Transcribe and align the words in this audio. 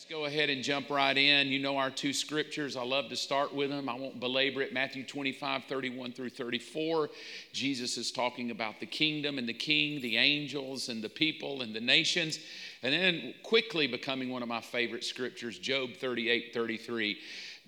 Let's 0.00 0.10
go 0.10 0.24
ahead 0.24 0.48
and 0.48 0.64
jump 0.64 0.88
right 0.88 1.14
in. 1.14 1.48
You 1.48 1.58
know 1.58 1.76
our 1.76 1.90
two 1.90 2.14
scriptures. 2.14 2.74
I 2.74 2.82
love 2.82 3.10
to 3.10 3.16
start 3.16 3.54
with 3.54 3.68
them. 3.68 3.86
I 3.86 3.92
won't 3.92 4.18
belabor 4.18 4.62
it. 4.62 4.72
Matthew 4.72 5.04
25, 5.04 5.64
31 5.64 6.12
through 6.12 6.30
34. 6.30 7.10
Jesus 7.52 7.98
is 7.98 8.10
talking 8.10 8.50
about 8.50 8.80
the 8.80 8.86
kingdom 8.86 9.36
and 9.36 9.46
the 9.46 9.52
king, 9.52 10.00
the 10.00 10.16
angels 10.16 10.88
and 10.88 11.04
the 11.04 11.10
people 11.10 11.60
and 11.60 11.74
the 11.74 11.82
nations. 11.82 12.38
And 12.82 12.94
then 12.94 13.34
quickly 13.42 13.86
becoming 13.86 14.30
one 14.30 14.42
of 14.42 14.48
my 14.48 14.62
favorite 14.62 15.04
scriptures, 15.04 15.58
Job 15.58 15.90
38, 16.00 16.54
33. 16.54 17.18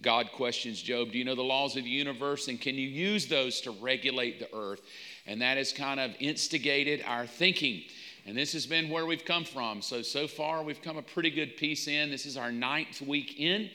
God 0.00 0.32
questions 0.32 0.80
Job, 0.80 1.12
Do 1.12 1.18
you 1.18 1.26
know 1.26 1.34
the 1.34 1.42
laws 1.42 1.76
of 1.76 1.84
the 1.84 1.90
universe? 1.90 2.48
And 2.48 2.58
can 2.58 2.76
you 2.76 2.88
use 2.88 3.26
those 3.26 3.60
to 3.60 3.72
regulate 3.72 4.38
the 4.38 4.48
earth? 4.56 4.80
And 5.26 5.42
that 5.42 5.58
has 5.58 5.70
kind 5.74 6.00
of 6.00 6.12
instigated 6.18 7.04
our 7.06 7.26
thinking. 7.26 7.82
And 8.24 8.36
this 8.36 8.52
has 8.52 8.66
been 8.66 8.88
where 8.88 9.04
we've 9.04 9.24
come 9.24 9.44
from. 9.44 9.82
So, 9.82 10.02
so 10.02 10.28
far, 10.28 10.62
we've 10.62 10.80
come 10.80 10.96
a 10.96 11.02
pretty 11.02 11.30
good 11.30 11.56
piece 11.56 11.88
in. 11.88 12.10
This 12.10 12.24
is 12.24 12.36
our 12.36 12.52
ninth 12.52 13.00
week 13.00 13.40
in. 13.40 13.68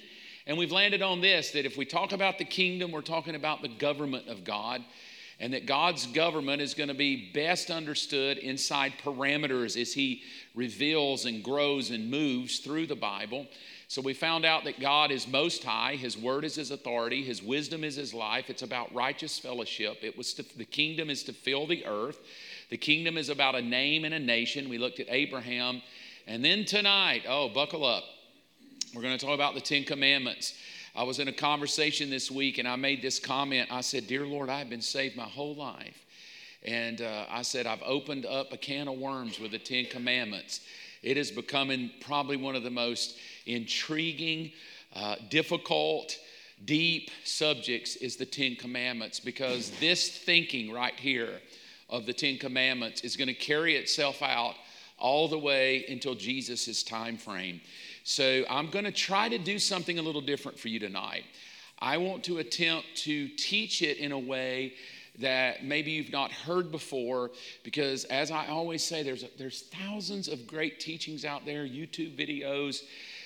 And 0.46 0.58
we've 0.58 0.72
landed 0.72 1.02
on 1.02 1.20
this 1.20 1.52
that 1.52 1.66
if 1.66 1.76
we 1.76 1.86
talk 1.86 2.14
about 2.14 2.38
the 2.38 2.46
kingdom, 2.46 2.92
we're 2.92 3.02
talking 3.02 3.36
about 3.36 3.62
the 3.62 3.68
government 3.68 4.30
of 4.30 4.46
God. 4.46 4.84
And 5.40 5.54
that 5.54 5.68
God's 5.68 6.08
government 6.08 6.62
is 6.64 6.74
going 6.74 6.88
to 6.88 6.96
be 6.96 7.32
best 7.32 7.70
understood 7.70 8.40
inside 8.40 8.94
parameters 9.04 9.80
as 9.80 9.94
He 9.94 10.24
reveals 10.56 11.26
and 11.26 11.44
grows 11.44 11.92
and 11.92 12.10
moves 12.10 12.60
through 12.60 12.88
the 12.88 12.96
Bible. 12.96 13.46
So 13.90 14.02
we 14.02 14.14
found 14.14 14.46
out 14.46 14.64
that 14.64 14.80
God 14.80 15.12
is 15.12 15.28
most 15.28 15.64
high, 15.64 15.96
His 15.96 16.18
word 16.18 16.44
is 16.44 16.56
His 16.56 16.72
authority, 16.72 17.24
His 17.24 17.44
wisdom 17.44 17.84
is 17.84 17.98
His 17.98 18.14
life. 18.14 18.50
It's 18.50 18.64
about 18.64 18.96
righteous 18.96 19.38
fellowship. 19.38 19.98
It 20.02 20.18
was 20.18 20.34
to, 20.36 20.58
the 20.58 20.66
kingdom 20.66 21.10
is 21.10 21.22
to 21.24 21.34
fill 21.34 21.68
the 21.68 21.86
earth. 21.86 22.20
The 22.70 22.78
kingdom 22.78 23.18
is 23.18 23.30
about 23.30 23.56
a 23.56 23.62
name 23.62 24.04
and 24.04 24.14
a 24.14 24.20
nation. 24.20 24.70
We 24.70 24.78
looked 24.78 25.00
at 25.00 25.08
Abraham. 25.10 25.82
And 26.26 26.44
then 26.44 26.66
tonight, 26.66 27.24
oh, 27.28 27.48
buckle 27.48 27.86
up. 27.86 28.04
We're 28.94 29.02
going 29.02 29.18
to 29.18 29.26
talk 29.26 29.36
about 29.36 29.54
the 29.54 29.62
Ten 29.62 29.84
Commandments. 29.84 30.54
I 30.96 31.04
was 31.04 31.20
in 31.20 31.28
a 31.28 31.34
conversation 31.34 32.10
this 32.10 32.30
week 32.30 32.58
and 32.58 32.68
I 32.68 32.76
made 32.76 33.02
this 33.02 33.20
comment. 33.20 33.70
I 33.72 33.82
said, 33.82 34.08
Dear 34.08 34.26
Lord, 34.26 34.50
I've 34.50 34.70
been 34.70 34.82
saved 34.82 35.16
my 35.16 35.24
whole 35.24 35.56
life. 35.56 36.06
And 36.64 37.02
uh, 37.02 37.26
I 37.30 37.44
said, 37.44 37.68
I've 37.68 37.84
opened 37.84 38.26
up 38.26 38.52
a 38.52 38.58
can 38.58 38.88
of 38.88 38.98
worms 38.98 39.40
with 39.40 39.52
the 39.52 39.60
Ten 39.60 39.86
Commandments. 39.86 40.62
It 41.04 41.16
is 41.16 41.32
becoming 41.32 41.92
probably 42.02 42.36
one 42.36 42.56
of 42.56 42.64
the 42.64 42.72
most 42.72 43.18
intriguing, 43.46 44.52
uh, 44.94 45.16
difficult, 45.30 46.18
deep 46.66 47.12
subjects 47.24 47.96
is 47.98 48.18
the 48.18 48.26
Ten 48.26 48.56
Commandments 48.56 49.20
because 49.20 49.72
this 49.80 50.10
thinking 50.10 50.72
right 50.72 50.96
here 51.00 51.40
of 51.90 52.06
the 52.06 52.14
Ten 52.14 52.38
Commandments 52.38 53.02
is 53.02 53.16
going 53.16 53.28
to 53.28 53.34
carry 53.34 53.76
itself 53.76 54.22
out 54.22 54.56
all 54.98 55.28
the 55.28 55.38
way 55.38 55.86
until 55.90 56.16
Jesus' 56.16 56.84
time 56.84 57.18
frame. 57.18 57.62
So 58.04 58.44
I'm 58.50 58.70
going 58.70 58.86
to 58.86 58.92
try 58.92 59.30
to 59.30 59.38
do 59.38 59.60
something 59.60 60.00
a 60.00 60.02
little 60.02 60.22
different 60.22 60.58
for 60.58 60.70
you 60.70 60.80
tonight. 60.80 61.24
I 61.80 61.98
want 61.98 62.24
to 62.26 62.40
attempt 62.40 62.88
to 63.04 63.28
teach 63.30 63.82
it 63.82 63.98
in 63.98 64.12
a 64.12 64.20
way 64.20 64.74
that 65.20 65.64
maybe 65.64 65.92
you've 65.92 66.12
not 66.12 66.32
heard 66.32 66.72
before 66.72 67.32
because 67.64 68.06
as 68.06 68.32
I 68.32 68.48
always 68.48 68.84
say 68.84 69.02
there's 69.04 69.26
there's 69.38 69.64
thousands 69.64 70.28
of 70.28 70.46
great 70.48 70.80
teachings 70.80 71.26
out 71.26 71.46
there, 71.46 71.66
YouTube 71.66 72.16
videos. 72.16 72.84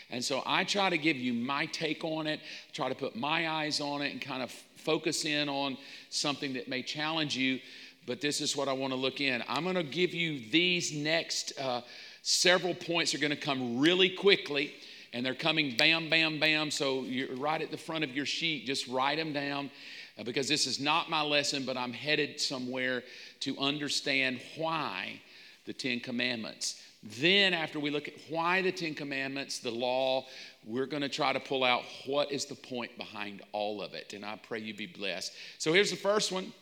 And 0.09 0.23
so 0.23 0.43
I 0.45 0.65
try 0.65 0.89
to 0.89 0.97
give 0.97 1.15
you 1.15 1.33
my 1.33 1.65
take 1.67 2.03
on 2.03 2.27
it, 2.27 2.41
try 2.73 2.89
to 2.89 2.95
put 2.95 3.15
my 3.15 3.49
eyes 3.49 3.79
on 3.79 4.01
it 4.01 4.11
and 4.11 4.21
kind 4.21 4.43
of 4.43 4.51
focus 4.75 5.25
in 5.25 5.47
on 5.47 5.77
something 6.09 6.53
that 6.53 6.67
may 6.67 6.81
challenge 6.81 7.37
you 7.37 7.59
but 8.05 8.21
this 8.21 8.41
is 8.41 8.55
what 8.55 8.67
I 8.67 8.73
want 8.73 8.93
to 8.93 8.99
look 8.99 9.21
in. 9.21 9.43
I'm 9.47 9.63
going 9.63 9.75
to 9.75 9.83
give 9.83 10.13
you 10.13 10.41
these 10.49 10.93
next 10.93 11.53
uh, 11.59 11.81
several 12.21 12.73
points 12.73 13.13
are 13.13 13.19
going 13.19 13.31
to 13.31 13.35
come 13.35 13.79
really 13.79 14.09
quickly, 14.09 14.73
and 15.13 15.25
they're 15.25 15.35
coming 15.35 15.75
bam, 15.77 16.09
bam, 16.09 16.39
bam. 16.39 16.71
So 16.71 17.03
you're 17.03 17.35
right 17.35 17.61
at 17.61 17.71
the 17.71 17.77
front 17.77 18.03
of 18.03 18.15
your 18.15 18.25
sheet, 18.25 18.65
just 18.65 18.87
write 18.87 19.17
them 19.17 19.33
down 19.33 19.69
uh, 20.17 20.23
because 20.23 20.47
this 20.47 20.67
is 20.67 20.79
not 20.79 21.09
my 21.09 21.21
lesson, 21.21 21.65
but 21.65 21.77
I'm 21.77 21.93
headed 21.93 22.39
somewhere 22.39 23.03
to 23.41 23.57
understand 23.57 24.41
why 24.55 25.21
the 25.65 25.73
Ten 25.73 25.99
Commandments. 25.99 26.81
Then, 27.03 27.55
after 27.55 27.79
we 27.79 27.89
look 27.89 28.07
at 28.07 28.13
why 28.29 28.61
the 28.61 28.71
Ten 28.71 28.93
Commandments, 28.93 29.59
the 29.59 29.71
law, 29.71 30.27
we're 30.65 30.85
going 30.85 31.01
to 31.01 31.09
try 31.09 31.33
to 31.33 31.39
pull 31.39 31.63
out 31.63 31.81
what 32.05 32.31
is 32.31 32.45
the 32.45 32.55
point 32.55 32.95
behind 32.97 33.41
all 33.53 33.81
of 33.81 33.95
it. 33.95 34.13
And 34.13 34.23
I 34.23 34.39
pray 34.47 34.59
you 34.59 34.75
be 34.75 34.85
blessed. 34.85 35.33
So, 35.57 35.73
here's 35.73 35.89
the 35.89 35.97
first 35.97 36.31
one 36.31 36.53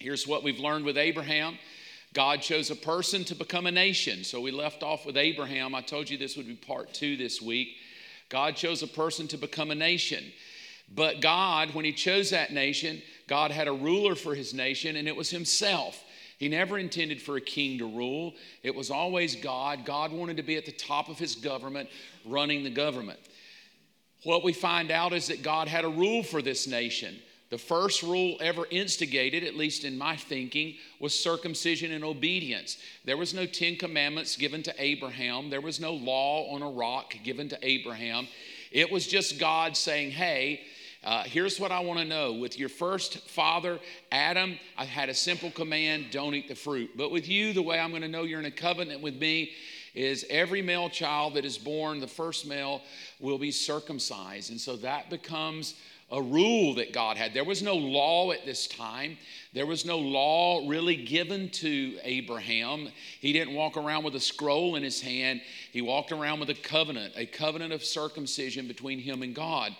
Here's 0.00 0.26
what 0.26 0.42
we've 0.42 0.58
learned 0.58 0.86
with 0.86 0.96
Abraham 0.96 1.58
God 2.14 2.40
chose 2.42 2.70
a 2.70 2.76
person 2.76 3.22
to 3.26 3.36
become 3.36 3.66
a 3.66 3.70
nation. 3.70 4.24
So 4.24 4.40
we 4.40 4.50
left 4.50 4.82
off 4.82 5.06
with 5.06 5.16
Abraham. 5.16 5.74
I 5.74 5.82
told 5.82 6.10
you 6.10 6.18
this 6.18 6.36
would 6.36 6.48
be 6.48 6.56
part 6.56 6.92
two 6.92 7.16
this 7.16 7.40
week. 7.40 7.76
God 8.30 8.56
chose 8.56 8.82
a 8.82 8.88
person 8.88 9.28
to 9.28 9.36
become 9.36 9.70
a 9.70 9.76
nation. 9.76 10.24
But 10.92 11.20
God, 11.20 11.74
when 11.74 11.84
He 11.84 11.92
chose 11.92 12.30
that 12.30 12.52
nation, 12.52 13.02
God 13.28 13.50
had 13.50 13.68
a 13.68 13.72
ruler 13.72 14.14
for 14.14 14.34
His 14.34 14.54
nation, 14.54 14.96
and 14.96 15.06
it 15.06 15.14
was 15.14 15.30
Himself. 15.30 16.02
He 16.38 16.48
never 16.48 16.78
intended 16.78 17.20
for 17.20 17.36
a 17.36 17.40
king 17.40 17.78
to 17.78 17.86
rule, 17.86 18.34
it 18.62 18.74
was 18.74 18.90
always 18.90 19.36
God. 19.36 19.84
God 19.84 20.10
wanted 20.10 20.38
to 20.38 20.42
be 20.42 20.56
at 20.56 20.64
the 20.64 20.72
top 20.72 21.10
of 21.10 21.18
His 21.18 21.34
government, 21.36 21.90
running 22.24 22.64
the 22.64 22.70
government. 22.70 23.20
What 24.24 24.42
we 24.42 24.52
find 24.52 24.90
out 24.90 25.12
is 25.12 25.28
that 25.28 25.42
God 25.42 25.68
had 25.68 25.84
a 25.84 25.88
rule 25.88 26.22
for 26.22 26.40
this 26.40 26.66
nation. 26.66 27.16
The 27.50 27.58
first 27.58 28.04
rule 28.04 28.36
ever 28.40 28.64
instigated, 28.70 29.42
at 29.42 29.56
least 29.56 29.84
in 29.84 29.98
my 29.98 30.16
thinking, 30.16 30.76
was 31.00 31.18
circumcision 31.18 31.90
and 31.90 32.04
obedience. 32.04 32.78
There 33.04 33.16
was 33.16 33.34
no 33.34 33.44
Ten 33.44 33.74
Commandments 33.76 34.36
given 34.36 34.62
to 34.62 34.74
Abraham, 34.78 35.50
there 35.50 35.60
was 35.60 35.80
no 35.80 35.92
law 35.92 36.54
on 36.54 36.62
a 36.62 36.70
rock 36.70 37.14
given 37.24 37.48
to 37.48 37.58
Abraham. 37.62 38.28
It 38.70 38.90
was 38.90 39.06
just 39.06 39.40
God 39.40 39.76
saying, 39.76 40.12
Hey, 40.12 40.60
uh, 41.02 41.24
here's 41.24 41.58
what 41.58 41.72
I 41.72 41.80
want 41.80 41.98
to 41.98 42.04
know. 42.04 42.34
With 42.34 42.58
your 42.58 42.68
first 42.68 43.26
father, 43.28 43.80
Adam, 44.12 44.58
I 44.76 44.84
had 44.84 45.08
a 45.08 45.14
simple 45.14 45.50
command 45.50 46.06
don't 46.10 46.34
eat 46.34 46.46
the 46.46 46.54
fruit. 46.54 46.90
But 46.96 47.10
with 47.10 47.26
you, 47.26 47.52
the 47.52 47.62
way 47.62 47.80
I'm 47.80 47.90
going 47.90 48.02
to 48.02 48.08
know 48.08 48.24
you're 48.24 48.38
in 48.38 48.46
a 48.46 48.50
covenant 48.50 49.00
with 49.00 49.18
me 49.18 49.52
is 49.94 50.26
every 50.28 50.62
male 50.62 50.90
child 50.90 51.34
that 51.34 51.44
is 51.44 51.58
born, 51.58 52.00
the 52.00 52.06
first 52.06 52.46
male, 52.46 52.82
will 53.18 53.38
be 53.38 53.50
circumcised. 53.50 54.50
And 54.50 54.60
so 54.60 54.76
that 54.76 55.10
becomes 55.10 55.74
a 56.12 56.20
rule 56.20 56.74
that 56.74 56.92
God 56.92 57.16
had. 57.16 57.32
There 57.32 57.44
was 57.44 57.62
no 57.62 57.74
law 57.74 58.32
at 58.32 58.44
this 58.44 58.66
time. 58.66 59.16
There 59.52 59.66
was 59.66 59.84
no 59.84 59.98
law 59.98 60.68
really 60.68 60.96
given 60.96 61.50
to 61.50 61.98
Abraham. 62.02 62.88
He 63.20 63.32
didn't 63.32 63.54
walk 63.54 63.76
around 63.76 64.04
with 64.04 64.14
a 64.16 64.20
scroll 64.20 64.76
in 64.76 64.82
his 64.82 65.00
hand. 65.00 65.40
He 65.72 65.82
walked 65.82 66.12
around 66.12 66.40
with 66.40 66.50
a 66.50 66.54
covenant, 66.54 67.14
a 67.16 67.26
covenant 67.26 67.72
of 67.72 67.84
circumcision 67.84 68.66
between 68.66 68.98
him 68.98 69.22
and 69.22 69.34
God. 69.34 69.74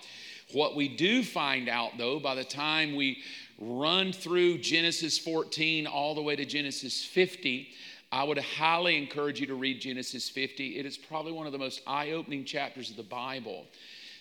What 0.53 0.77
we 0.77 0.89
do 0.89 1.23
find 1.23 1.69
out, 1.69 1.99
though, 1.99 2.19
by 2.19 2.35
the 2.35 2.45
time 2.45 2.97
we 2.97 3.23
run 3.59 4.13
through 4.13 4.59
Genesis 4.59 5.19
14 5.19 5.87
all 5.87 6.15
the 6.15 6.23
way 6.23 6.35
to 6.35 6.45
Genesis 6.45 7.05
50, 7.05 7.69
I 8.13 8.25
would 8.25 8.39
highly 8.39 8.97
encourage 8.97 9.41
you 9.41 9.47
to 9.47 9.55
read 9.55 9.81
Genesis 9.81 10.29
50. 10.29 10.79
It 10.79 10.87
is 10.87 10.97
probably 10.97 11.31
one 11.31 11.47
of 11.47 11.53
the 11.53 11.59
most 11.59 11.83
eye 11.87 12.11
opening 12.11 12.45
chapters 12.45 12.91
of 12.91 12.97
the 12.97 13.05
Bible 13.05 13.67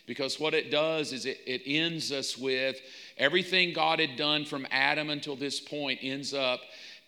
because 0.10 0.40
what 0.40 0.56
it 0.56 0.72
does 0.72 1.14
is 1.14 1.28
it, 1.28 1.40
it 1.46 1.62
ends 1.68 2.12
us 2.12 2.36
with 2.36 2.82
everything 3.16 3.74
God 3.74 4.00
had 4.00 4.16
done 4.16 4.44
from 4.44 4.66
Adam 4.72 5.12
until 5.12 5.36
this 5.36 5.60
point 5.60 6.00
ends 6.02 6.34
up 6.34 6.62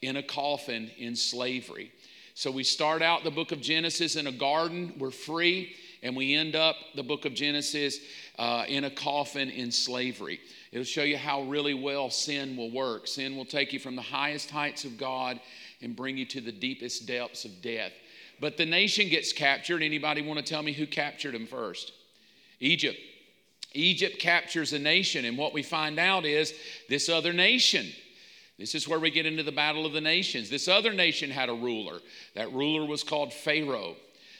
in 0.03 0.17
a 0.17 0.21
coffin 0.21 0.91
in 0.99 1.15
slavery. 1.15 1.91
So 2.35 2.51
we 2.51 2.63
start 2.63 3.01
out 3.01 3.23
the 3.23 3.31
book 3.31 3.51
of 3.51 3.59
Genesis 3.59 4.15
in 4.15 4.27
a 4.27 4.31
garden, 4.31 4.93
we're 4.99 5.09
free, 5.09 5.75
and 6.03 6.15
we 6.15 6.35
end 6.35 6.55
up 6.55 6.75
the 6.93 7.01
book 7.01 7.25
of 7.25 7.33
Genesis 7.33 7.97
uh, 8.37 8.65
in 8.67 8.83
a 8.83 8.91
coffin 8.91 9.49
in 9.49 9.71
slavery. 9.71 10.39
It'll 10.71 10.83
show 10.83 11.01
you 11.01 11.17
how 11.17 11.41
really 11.41 11.73
well 11.73 12.11
sin 12.11 12.55
will 12.55 12.69
work. 12.69 13.07
Sin 13.07 13.35
will 13.35 13.45
take 13.45 13.73
you 13.73 13.79
from 13.79 13.95
the 13.95 14.03
highest 14.03 14.51
heights 14.51 14.85
of 14.85 14.99
God 14.99 15.39
and 15.81 15.95
bring 15.95 16.17
you 16.17 16.25
to 16.27 16.39
the 16.39 16.51
deepest 16.51 17.07
depths 17.07 17.45
of 17.45 17.63
death. 17.63 17.93
But 18.39 18.57
the 18.57 18.65
nation 18.67 19.09
gets 19.09 19.33
captured. 19.33 19.81
Anybody 19.81 20.21
want 20.21 20.37
to 20.37 20.45
tell 20.45 20.61
me 20.61 20.73
who 20.73 20.85
captured 20.85 21.33
them 21.33 21.47
first? 21.47 21.93
Egypt. 22.61 22.97
Egypt 23.73 24.19
captures 24.19 24.73
a 24.73 24.79
nation, 24.79 25.25
and 25.25 25.37
what 25.37 25.53
we 25.53 25.63
find 25.63 25.99
out 25.99 26.25
is 26.25 26.53
this 26.87 27.09
other 27.09 27.33
nation. 27.33 27.87
This 28.57 28.75
is 28.75 28.87
where 28.87 28.99
we 28.99 29.09
get 29.09 29.25
into 29.25 29.43
the 29.43 29.51
battle 29.51 29.85
of 29.85 29.93
the 29.93 30.01
nations. 30.01 30.49
This 30.49 30.67
other 30.67 30.93
nation 30.93 31.31
had 31.31 31.49
a 31.49 31.53
ruler. 31.53 31.99
That 32.35 32.53
ruler 32.53 32.85
was 32.85 33.03
called 33.03 33.33
Pharaoh. 33.33 33.95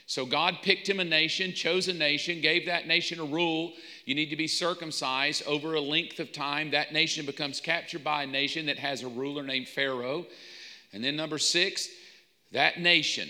So 0.06 0.25
God 0.25 0.57
picked 0.62 0.90
him 0.90 1.00
a 1.00 1.06
nation, 1.06 1.54
chose 1.54 1.88
a 1.88 1.94
nation, 1.94 2.42
gave 2.42 2.66
that 2.66 2.86
nation 2.86 3.19
a 3.19 3.24
rule. 3.24 3.72
You 4.06 4.13
need 4.13 4.30
to 4.30 4.36
be 4.36 4.48
circumcised 4.48 5.44
over 5.48 5.74
a 5.74 5.81
length 5.81 6.19
of 6.19 6.34
time. 6.34 6.72
That 6.72 6.92
nation 6.92 7.25
becomes 7.25 7.62
captured 7.62 8.04
by 8.04 8.24
a 8.24 8.28
nation 8.28 8.66
that 8.66 8.78
has 8.78 9.04
a 9.04 9.07
ruler 9.07 9.42
named 9.42 9.69
Pharaoh. 9.69 10.25
And 10.92 11.04
then, 11.04 11.16
number 11.16 11.38
six, 11.38 11.88
that 12.51 12.80
nation, 12.80 13.30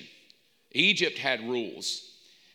Egypt 0.71 1.19
had 1.19 1.47
rules. 1.47 2.10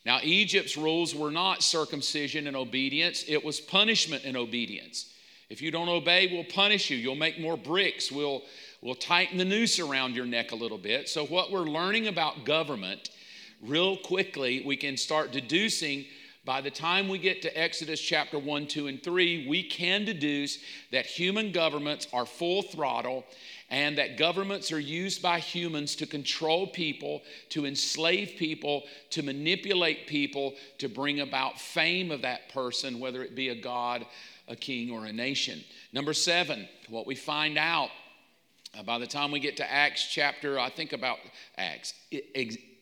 Now, 0.06 0.20
Egypt's 0.22 0.76
rules 0.76 1.16
were 1.16 1.32
not 1.32 1.64
circumcision 1.64 2.46
and 2.46 2.56
obedience, 2.56 3.24
it 3.26 3.44
was 3.44 3.58
punishment 3.58 4.22
and 4.24 4.36
obedience. 4.36 5.12
If 5.50 5.60
you 5.60 5.72
don't 5.72 5.88
obey, 5.88 6.28
we'll 6.28 6.44
punish 6.44 6.90
you. 6.90 6.96
You'll 6.96 7.16
make 7.16 7.40
more 7.40 7.56
bricks. 7.56 8.10
We'll, 8.10 8.42
we'll 8.80 8.94
tighten 8.94 9.36
the 9.36 9.44
noose 9.44 9.80
around 9.80 10.14
your 10.14 10.24
neck 10.24 10.52
a 10.52 10.56
little 10.56 10.78
bit. 10.78 11.08
So, 11.08 11.26
what 11.26 11.50
we're 11.50 11.68
learning 11.68 12.06
about 12.06 12.44
government, 12.44 13.10
real 13.60 13.96
quickly, 13.96 14.62
we 14.64 14.76
can 14.76 14.96
start 14.96 15.32
deducing 15.32 16.04
by 16.44 16.60
the 16.60 16.70
time 16.70 17.08
we 17.08 17.18
get 17.18 17.42
to 17.42 17.60
Exodus 17.60 18.00
chapter 18.00 18.38
1, 18.38 18.68
2, 18.68 18.86
and 18.86 19.02
3, 19.02 19.48
we 19.48 19.64
can 19.64 20.04
deduce 20.04 20.58
that 20.92 21.04
human 21.04 21.50
governments 21.50 22.06
are 22.12 22.24
full 22.24 22.62
throttle 22.62 23.24
and 23.68 23.98
that 23.98 24.16
governments 24.16 24.70
are 24.70 24.78
used 24.78 25.20
by 25.20 25.40
humans 25.40 25.96
to 25.96 26.06
control 26.06 26.66
people, 26.66 27.22
to 27.48 27.66
enslave 27.66 28.34
people, 28.38 28.84
to 29.10 29.22
manipulate 29.22 30.06
people, 30.06 30.54
to 30.78 30.88
bring 30.88 31.20
about 31.20 31.60
fame 31.60 32.10
of 32.10 32.22
that 32.22 32.48
person, 32.50 33.00
whether 33.00 33.22
it 33.22 33.34
be 33.34 33.48
a 33.48 33.60
god, 33.60 34.06
a 34.48 34.54
king, 34.54 34.90
or 34.90 35.06
a 35.06 35.12
nation. 35.12 35.64
Number 35.92 36.12
seven, 36.12 36.68
what 36.88 37.06
we 37.06 37.16
find 37.16 37.58
out 37.58 37.90
uh, 38.78 38.82
by 38.82 38.98
the 38.98 39.06
time 39.06 39.30
we 39.30 39.40
get 39.40 39.56
to 39.56 39.72
Acts 39.72 40.06
chapter, 40.06 40.58
I 40.58 40.68
think 40.68 40.92
about 40.92 41.18
Acts, 41.56 41.94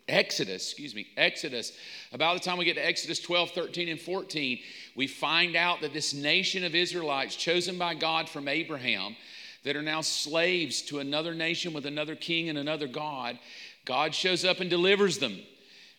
Exodus, 0.09 0.65
excuse 0.71 0.95
me, 0.95 1.07
Exodus. 1.17 1.73
About 2.13 2.35
the 2.35 2.41
time 2.41 2.59
we 2.59 2.65
get 2.65 2.77
to 2.77 2.87
Exodus 2.87 3.21
12, 3.21 3.51
13, 3.53 3.89
and 3.89 4.01
14, 4.01 4.59
we 4.97 5.07
find 5.07 5.57
out 5.57 5.81
that 5.81 5.95
this 5.95 6.13
nation 6.13 6.65
of 6.65 6.75
Israelites, 6.75 7.37
chosen 7.37 7.79
by 7.79 7.95
God 7.95 8.29
from 8.29 8.49
Abraham, 8.49 9.17
that 9.65 9.77
are 9.77 9.83
now 9.83 10.01
slaves 10.01 10.83
to 10.83 10.99
another 10.99 11.35
nation 11.35 11.73
with 11.73 11.87
another 11.87 12.15
king 12.15 12.49
and 12.49 12.59
another 12.59 12.87
God, 12.87 13.39
God 13.85 14.15
shows 14.15 14.45
up 14.45 14.61
and 14.61 14.71
delivers 14.71 15.19
them. 15.19 15.39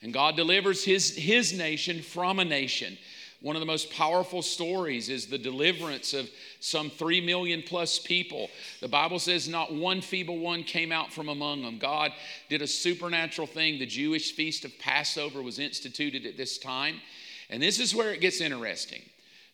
And 0.01 0.13
God 0.13 0.35
delivers 0.35 0.83
his, 0.83 1.15
his 1.15 1.57
nation 1.57 2.01
from 2.01 2.39
a 2.39 2.45
nation. 2.45 2.97
One 3.41 3.55
of 3.55 3.59
the 3.59 3.65
most 3.65 3.91
powerful 3.91 4.41
stories 4.41 5.09
is 5.09 5.27
the 5.27 5.37
deliverance 5.37 6.13
of 6.13 6.29
some 6.59 6.89
three 6.89 7.21
million 7.21 7.63
plus 7.65 7.99
people. 7.99 8.49
The 8.81 8.87
Bible 8.87 9.19
says 9.19 9.47
not 9.47 9.73
one 9.73 10.01
feeble 10.01 10.39
one 10.39 10.63
came 10.63 10.91
out 10.91 11.11
from 11.11 11.29
among 11.29 11.61
them. 11.61 11.77
God 11.77 12.11
did 12.49 12.61
a 12.61 12.67
supernatural 12.67 13.47
thing. 13.47 13.77
The 13.77 13.85
Jewish 13.85 14.31
feast 14.33 14.65
of 14.65 14.77
Passover 14.79 15.41
was 15.41 15.59
instituted 15.59 16.25
at 16.25 16.37
this 16.37 16.57
time. 16.57 17.01
And 17.49 17.61
this 17.61 17.79
is 17.79 17.93
where 17.93 18.13
it 18.13 18.21
gets 18.21 18.41
interesting 18.41 19.03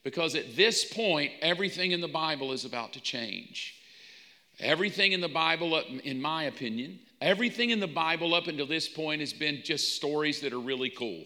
because 0.04 0.36
at 0.36 0.56
this 0.56 0.86
point, 0.86 1.32
everything 1.42 1.92
in 1.92 2.02
the 2.02 2.08
Bible 2.08 2.52
is 2.54 2.66
about 2.66 2.94
to 2.94 3.02
change. 3.02 3.81
Everything 4.62 5.12
in 5.12 5.22
the 5.22 5.28
Bible, 5.28 5.76
in 6.04 6.22
my 6.22 6.44
opinion, 6.44 7.00
everything 7.20 7.72
in 7.72 7.80
the 7.80 7.88
Bible 7.88 8.36
up 8.36 8.48
until 8.48 8.68
this 8.68 8.88
point 8.88 9.20
has 9.20 9.34
been 9.34 9.62
just 9.64 9.96
stories 9.96 10.40
that 10.42 10.54
are 10.54 10.60
really 10.60 10.92
cool. 10.92 11.24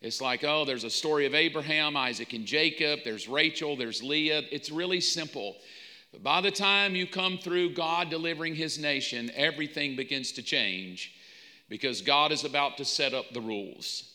It's 0.00 0.20
like, 0.20 0.42
oh, 0.42 0.64
there's 0.64 0.82
a 0.82 0.90
story 0.90 1.26
of 1.26 1.34
Abraham, 1.34 1.96
Isaac, 1.96 2.32
and 2.32 2.44
Jacob. 2.44 3.00
There's 3.04 3.28
Rachel, 3.28 3.76
there's 3.76 4.02
Leah. 4.02 4.42
It's 4.50 4.70
really 4.70 5.00
simple. 5.00 5.56
But 6.10 6.24
by 6.24 6.40
the 6.40 6.50
time 6.50 6.96
you 6.96 7.06
come 7.06 7.38
through 7.38 7.74
God 7.74 8.10
delivering 8.10 8.56
his 8.56 8.76
nation, 8.76 9.30
everything 9.36 9.94
begins 9.94 10.32
to 10.32 10.42
change 10.42 11.14
because 11.68 12.02
God 12.02 12.32
is 12.32 12.44
about 12.44 12.76
to 12.78 12.84
set 12.84 13.14
up 13.14 13.32
the 13.32 13.40
rules. 13.40 14.11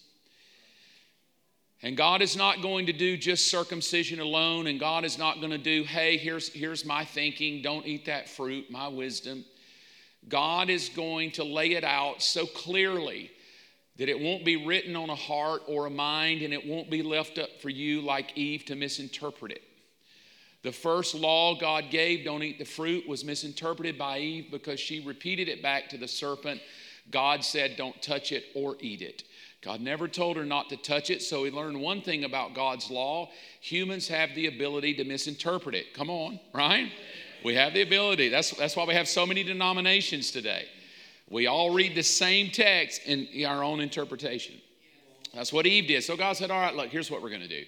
And 1.84 1.96
God 1.96 2.24
is 2.24 2.36
not 2.36 2.64
going 2.64 2.88
to 2.88 2.94
do 2.94 3.18
just 3.18 3.52
circumcision 3.52 4.20
alone, 4.20 4.66
and 4.66 4.80
God 4.80 5.06
is 5.06 5.18
not 5.18 5.40
going 5.40 5.52
to 5.52 5.60
do, 5.60 5.84
hey, 5.84 6.18
here's, 6.18 6.50
here's 6.50 6.84
my 6.84 7.06
thinking, 7.06 7.62
don't 7.62 7.86
eat 7.86 8.06
that 8.06 8.28
fruit, 8.28 8.72
my 8.72 8.88
wisdom. 8.88 9.46
God 10.28 10.70
is 10.72 10.90
going 10.90 11.32
to 11.34 11.44
lay 11.44 11.74
it 11.74 11.84
out 11.84 12.24
so 12.24 12.48
clearly 12.48 13.32
that 13.98 14.10
it 14.10 14.20
won't 14.20 14.44
be 14.44 14.66
written 14.66 14.96
on 14.96 15.10
a 15.10 15.16
heart 15.16 15.62
or 15.68 15.86
a 15.86 15.92
mind, 15.92 16.42
and 16.42 16.54
it 16.54 16.66
won't 16.66 16.90
be 16.90 17.04
left 17.04 17.38
up 17.38 17.50
for 17.62 17.70
you 17.70 18.02
like 18.02 18.36
Eve 18.36 18.66
to 18.66 18.76
misinterpret 18.76 19.52
it. 19.52 19.62
The 20.64 20.72
first 20.72 21.14
law 21.14 21.58
God 21.58 21.86
gave, 21.92 22.26
don't 22.26 22.44
eat 22.44 22.58
the 22.58 22.66
fruit, 22.66 23.08
was 23.08 23.24
misinterpreted 23.24 23.98
by 23.98 24.20
Eve 24.20 24.52
because 24.52 24.80
she 24.80 25.00
repeated 25.00 25.48
it 25.48 25.62
back 25.62 25.90
to 25.90 25.98
the 25.98 26.08
serpent. 26.08 26.60
God 27.12 27.44
said, 27.44 27.76
don't 27.78 28.02
touch 28.02 28.32
it 28.32 28.46
or 28.56 28.76
eat 28.82 29.02
it. 29.02 29.24
God 29.68 29.82
never 29.82 30.08
told 30.08 30.38
her 30.38 30.46
not 30.46 30.70
to 30.70 30.78
touch 30.78 31.10
it, 31.10 31.22
so 31.22 31.42
we 31.42 31.52
learned 31.52 31.78
one 31.78 32.02
thing 32.02 32.24
about 32.24 32.54
God's 32.54 32.90
law 32.90 33.30
humans 33.60 34.08
have 34.08 34.34
the 34.34 34.48
ability 34.48 34.94
to 34.94 35.04
misinterpret 35.04 35.76
it. 35.76 35.94
Come 35.94 36.10
on, 36.10 36.40
right? 36.54 36.90
We 37.44 37.54
have 37.56 37.74
the 37.74 37.82
ability. 37.82 38.30
That's, 38.30 38.52
that's 38.52 38.78
why 38.78 38.86
we 38.86 38.94
have 38.94 39.10
so 39.10 39.26
many 39.26 39.44
denominations 39.44 40.32
today. 40.32 40.68
We 41.30 41.48
all 41.48 41.74
read 41.74 41.96
the 41.96 42.02
same 42.02 42.50
text 42.50 43.02
in 43.08 43.44
our 43.44 43.62
own 43.62 43.82
interpretation. 43.82 44.56
That's 45.36 45.52
what 45.52 45.66
Eve 45.66 45.86
did. 45.90 46.02
So 46.02 46.16
God 46.16 46.38
said, 46.38 46.50
All 46.50 46.62
right, 46.62 46.74
look, 46.74 46.88
here's 46.88 47.12
what 47.12 47.22
we're 47.22 47.28
going 47.28 47.42
to 47.42 47.50
do. 47.50 47.66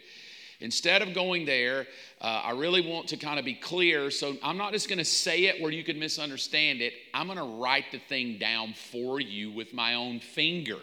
Instead 0.62 1.02
of 1.02 1.14
going 1.14 1.44
there, 1.44 1.86
uh, 2.22 2.44
I 2.46 2.52
really 2.52 2.80
want 2.80 3.10
to 3.10 3.18
kind 3.18 3.40
of 3.40 3.44
be 3.44 3.56
clear. 3.56 4.10
So 4.10 4.38
I'm 4.42 4.56
not 4.56 4.72
just 4.72 4.88
going 4.88 5.00
to 5.00 5.06
say 5.06 5.48
it 5.48 5.62
where 5.62 5.72
you 5.72 5.84
could 5.84 5.98
misunderstand 5.98 6.80
it. 6.80 6.94
I'm 7.14 7.28
going 7.28 7.40
to 7.40 7.62
write 7.62 7.92
the 7.92 8.00
thing 8.00 8.38
down 8.38 8.74
for 8.74 9.20
you 9.20 9.52
with 9.52 9.74
my 9.74 9.96
own 9.96 10.22
finger 10.22 10.80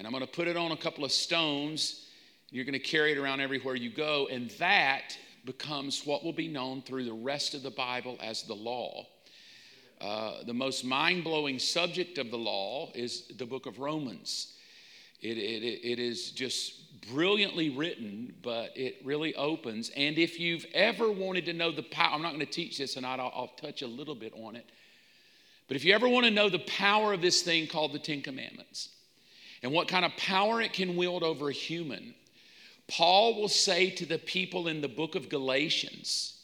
and 0.00 0.06
I'm 0.06 0.12
going 0.14 0.24
to 0.24 0.32
put 0.32 0.48
it 0.48 0.56
on 0.56 0.72
a 0.72 0.78
couple 0.78 1.04
of 1.04 1.12
stones. 1.12 2.06
You're 2.48 2.64
going 2.64 2.72
to 2.72 2.78
carry 2.78 3.12
it 3.12 3.18
around 3.18 3.42
everywhere 3.42 3.74
you 3.74 3.90
go, 3.90 4.28
and 4.30 4.48
that 4.52 5.14
becomes 5.44 6.06
what 6.06 6.24
will 6.24 6.32
be 6.32 6.48
known 6.48 6.80
through 6.80 7.04
the 7.04 7.12
rest 7.12 7.52
of 7.52 7.62
the 7.62 7.70
Bible 7.70 8.16
as 8.22 8.42
the 8.44 8.54
law. 8.54 9.04
Uh, 10.00 10.42
the 10.46 10.54
most 10.54 10.86
mind 10.86 11.22
blowing 11.22 11.58
subject 11.58 12.16
of 12.16 12.30
the 12.30 12.38
law 12.38 12.90
is 12.94 13.26
the 13.36 13.44
book 13.44 13.66
of 13.66 13.78
Romans. 13.78 14.54
It, 15.20 15.36
it, 15.36 15.62
it 15.62 15.98
is 15.98 16.30
just 16.30 17.06
brilliantly 17.12 17.68
written, 17.68 18.32
but 18.40 18.74
it 18.78 19.02
really 19.04 19.34
opens. 19.34 19.90
And 19.94 20.16
if 20.16 20.40
you've 20.40 20.64
ever 20.72 21.12
wanted 21.12 21.44
to 21.44 21.52
know 21.52 21.72
the 21.72 21.82
power, 21.82 22.14
I'm 22.14 22.22
not 22.22 22.32
going 22.32 22.46
to 22.46 22.50
teach 22.50 22.78
this 22.78 22.94
tonight, 22.94 23.20
I'll, 23.20 23.32
I'll 23.34 23.52
touch 23.60 23.82
a 23.82 23.86
little 23.86 24.14
bit 24.14 24.32
on 24.34 24.56
it. 24.56 24.64
But 25.68 25.76
if 25.76 25.84
you 25.84 25.92
ever 25.92 26.08
want 26.08 26.24
to 26.24 26.32
know 26.32 26.48
the 26.48 26.60
power 26.60 27.12
of 27.12 27.20
this 27.20 27.42
thing 27.42 27.66
called 27.66 27.92
the 27.92 27.98
Ten 27.98 28.22
Commandments, 28.22 28.88
and 29.62 29.72
what 29.72 29.88
kind 29.88 30.04
of 30.04 30.16
power 30.16 30.60
it 30.60 30.72
can 30.72 30.96
wield 30.96 31.22
over 31.22 31.50
a 31.50 31.52
human, 31.52 32.14
Paul 32.88 33.40
will 33.40 33.48
say 33.48 33.90
to 33.90 34.06
the 34.06 34.18
people 34.18 34.68
in 34.68 34.80
the 34.80 34.88
book 34.88 35.14
of 35.14 35.28
Galatians, 35.28 36.40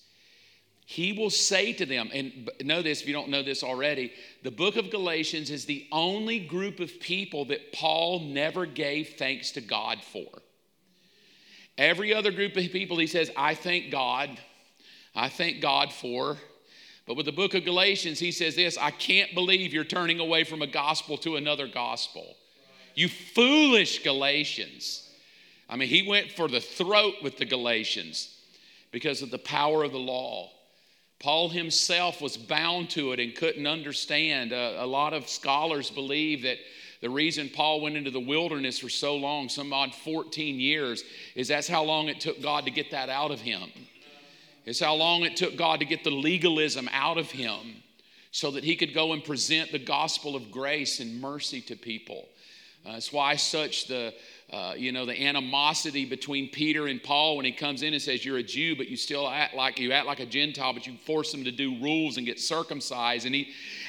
he 0.85 1.13
will 1.13 1.31
say 1.31 1.73
to 1.73 1.85
them, 1.85 2.11
and 2.15 2.49
know 2.63 2.81
this 2.81 3.01
if 3.01 3.09
you 3.09 3.13
don't 3.13 3.29
know 3.29 3.43
this 3.43 3.65
already, 3.65 4.13
the 4.45 4.53
book 4.53 4.77
of 4.77 4.91
Galatians 4.91 5.51
is 5.51 5.65
the 5.65 5.87
only 5.91 6.39
group 6.39 6.79
of 6.79 7.01
people 7.01 7.45
that 7.47 7.73
Paul 7.73 8.21
never 8.21 8.67
gave 8.67 9.15
thanks 9.19 9.51
to 9.53 9.61
God 9.61 10.01
for. 10.01 10.29
Every 11.77 12.15
other 12.15 12.31
group 12.31 12.57
of 12.57 12.71
people, 12.71 12.99
he 12.99 13.09
says, 13.09 13.31
I 13.37 13.55
thank 13.55 13.91
God. 13.91 14.31
I 15.15 15.29
thank 15.29 15.61
God 15.61 15.93
for. 15.93 16.37
But 17.07 17.17
with 17.17 17.27
the 17.27 17.33
book 17.33 17.55
of 17.55 17.65
Galatians, 17.65 18.19
he 18.21 18.31
says 18.31 18.55
this 18.55 18.79
I 18.79 18.93
can't 18.93 19.35
believe 19.35 19.73
you're 19.73 19.85
turning 19.85 20.21
away 20.21 20.45
from 20.45 20.63
a 20.63 20.67
gospel 20.67 21.19
to 21.19 21.37
another 21.37 21.67
gospel. 21.67 22.37
You 22.97 23.09
foolish 23.09 24.03
Galatians. 24.03 25.09
I 25.69 25.77
mean, 25.77 25.89
he 25.89 26.09
went 26.09 26.33
for 26.33 26.49
the 26.49 26.61
throat 26.61 27.15
with 27.23 27.37
the 27.37 27.45
Galatians 27.45 28.35
because 28.91 29.23
of 29.23 29.31
the 29.31 29.39
power 29.39 29.85
of 29.85 29.93
the 29.93 29.99
law. 29.99 30.51
Paul 31.21 31.51
himself 31.51 32.21
was 32.21 32.37
bound 32.37 32.91
to 32.91 33.13
it 33.13 33.21
and 33.21 33.35
couldn't 33.35 33.67
understand. 33.67 34.53
Uh, 34.53 34.75
a 34.79 34.87
lot 34.87 35.13
of 35.13 35.29
scholars 35.29 35.91
believe 35.91 36.43
that 36.43 36.59
the 37.03 37.11
reason 37.11 37.51
Paul 37.51 37.83
went 37.83 37.97
into 37.97 38.11
the 38.11 38.21
wilderness 38.21 38.79
for 38.79 38.89
so 38.89 39.17
long, 39.17 39.51
some 39.51 39.73
odd 39.73 39.95
14 39.95 40.59
years, 40.59 41.05
is 41.35 41.49
that's 41.49 41.69
how 41.69 41.85
long 41.85 42.09
it 42.09 42.21
took 42.21 42.41
God 42.41 42.65
to 42.65 42.71
get 42.71 42.91
that 42.93 43.11
out 43.11 43.31
of 43.31 43.41
him. 43.41 43.71
It's 44.65 44.81
how 44.81 44.95
long 44.95 45.23
it 45.23 45.37
took 45.37 45.57
God 45.57 45.81
to 45.81 45.87
get 45.87 46.03
the 46.03 46.11
legalism 46.11 46.89
out 46.93 47.19
of 47.19 47.31
him 47.31 47.83
so 48.31 48.51
that 48.53 48.65
he 48.65 48.77
could 48.77 48.95
go 48.95 49.13
and 49.13 49.23
present 49.23 49.73
the 49.73 49.79
gospel 49.79 50.35
of 50.35 50.51
grace 50.51 51.01
and 51.01 51.21
mercy 51.21 51.61
to 51.63 51.77
people. 51.77 52.27
Uh, 52.87 52.93
that's 52.93 53.13
why 53.13 53.35
such 53.35 53.89
the 53.89 54.15
uh, 54.53 54.75
you 54.77 54.93
know 54.93 55.05
the 55.05 55.27
animosity 55.27 56.05
between 56.05 56.49
Peter 56.49 56.87
and 56.87 57.03
Paul 57.03 57.37
when 57.37 57.45
he 57.45 57.51
comes 57.51 57.83
in 57.83 57.95
and 57.95 58.01
says 58.01 58.25
you're 58.25 58.37
a 58.37 58.45
Jew 58.45 58.77
but 58.77 58.87
you 58.87 58.97
still 58.97 59.29
act 59.29 59.57
like 59.57 59.81
you 59.81 59.91
act 59.91 60.07
like 60.07 60.21
a 60.21 60.27
Gentile 60.27 60.73
but 60.73 60.87
you 60.87 60.97
force 61.05 61.33
them 61.33 61.43
to 61.45 61.51
do 61.51 61.81
rules 61.83 62.17
and 62.17 62.25
get 62.25 62.39
circumcised 62.39 63.27
and 63.27 63.35
he 63.35 63.49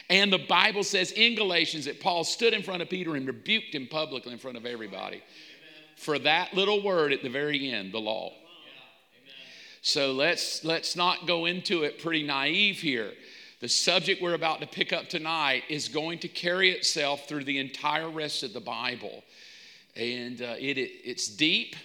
and 0.10 0.34
the 0.34 0.40
Bible 0.40 0.84
says 0.84 1.12
in 1.12 1.36
Galatians 1.36 1.86
that 1.86 2.00
Paul 2.00 2.24
stood 2.24 2.54
in 2.54 2.64
front 2.64 2.82
of 2.82 2.90
Peter 2.90 3.16
and 3.16 3.28
rebuked 3.28 3.76
him 3.76 3.88
publicly 3.88 4.32
in 4.32 4.40
front 4.40 4.58
of 4.58 4.66
everybody 4.66 5.22
for 5.96 6.18
that 6.20 6.56
little 6.56 6.82
word 6.82 7.14
at 7.14 7.22
the 7.22 7.30
very 7.30 7.72
end 7.72 7.94
the 7.94 8.00
law. 8.00 8.32
So 9.84 10.12
let's 10.12 10.64
let's 10.66 10.96
not 10.96 11.28
go 11.28 11.46
into 11.46 11.84
it 11.84 12.02
pretty 12.02 12.24
naive 12.24 12.80
here. 12.80 13.12
The 13.60 13.68
subject 13.68 14.22
we're 14.22 14.36
about 14.36 14.62
to 14.62 14.68
pick 14.68 14.94
up 14.94 15.10
tonight 15.10 15.64
is 15.68 15.88
going 15.88 16.20
to 16.20 16.28
carry 16.28 16.70
itself 16.70 17.28
through 17.28 17.44
the 17.46 17.58
entire 17.58 18.08
rest 18.08 18.44
of 18.44 18.54
the 18.54 18.60
Bible. 18.60 19.24
And 19.96 20.40
uh, 20.44 20.56
it, 20.60 20.78
it, 20.78 20.92
it's 21.04 21.28
deep. 21.28 21.76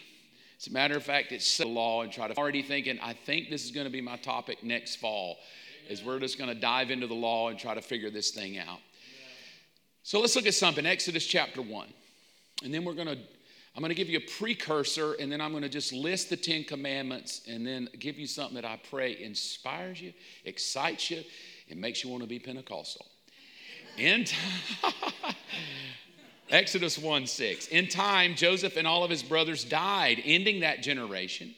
As 0.60 0.66
a 0.66 0.70
matter 0.70 0.98
of 0.98 1.02
fact, 1.02 1.32
it's 1.32 1.56
the 1.56 1.66
law 1.66 2.02
and 2.02 2.12
try 2.12 2.28
to 2.28 2.36
already 2.36 2.60
thinking, 2.60 2.98
I 3.02 3.14
think 3.14 3.48
this 3.48 3.64
is 3.64 3.70
going 3.70 3.86
to 3.86 3.90
be 3.90 4.02
my 4.02 4.16
topic 4.18 4.62
next 4.62 4.96
fall, 4.96 5.38
is 5.88 6.04
we're 6.04 6.20
just 6.20 6.36
going 6.36 6.50
to 6.50 6.60
dive 6.60 6.90
into 6.90 7.06
the 7.06 7.14
law 7.14 7.48
and 7.48 7.58
try 7.58 7.72
to 7.72 7.80
figure 7.80 8.10
this 8.10 8.32
thing 8.32 8.58
out. 8.58 8.80
So 10.02 10.20
let's 10.20 10.36
look 10.36 10.46
at 10.46 10.54
something, 10.54 10.84
Exodus 10.84 11.26
chapter 11.26 11.62
1. 11.62 11.88
And 12.64 12.74
then 12.74 12.84
we're 12.84 12.92
going 12.94 13.08
to 13.08 13.18
I'm 13.74 13.80
going 13.80 13.88
to 13.88 13.94
give 13.94 14.10
you 14.10 14.18
a 14.18 14.30
precursor, 14.38 15.14
and 15.14 15.32
then 15.32 15.40
I'm 15.40 15.50
going 15.52 15.62
to 15.62 15.68
just 15.70 15.94
list 15.94 16.28
the 16.28 16.36
Ten 16.36 16.62
Commandments 16.62 17.40
and 17.48 17.66
then 17.66 17.88
give 17.98 18.18
you 18.18 18.26
something 18.26 18.54
that 18.56 18.66
I 18.66 18.78
pray 18.90 19.18
inspires 19.18 19.98
you, 19.98 20.12
excites 20.44 21.10
you, 21.10 21.22
it 21.68 21.76
makes 21.76 22.02
you 22.04 22.10
want 22.10 22.22
to 22.22 22.28
be 22.28 22.38
Pentecostal. 22.38 23.06
In, 23.98 24.24
Exodus 26.50 26.98
1 26.98 27.26
6. 27.26 27.68
In 27.68 27.88
time, 27.88 28.34
Joseph 28.34 28.76
and 28.76 28.86
all 28.86 29.04
of 29.04 29.10
his 29.10 29.22
brothers 29.22 29.64
died, 29.64 30.22
ending 30.24 30.60
that 30.60 30.82
generation. 30.82 31.54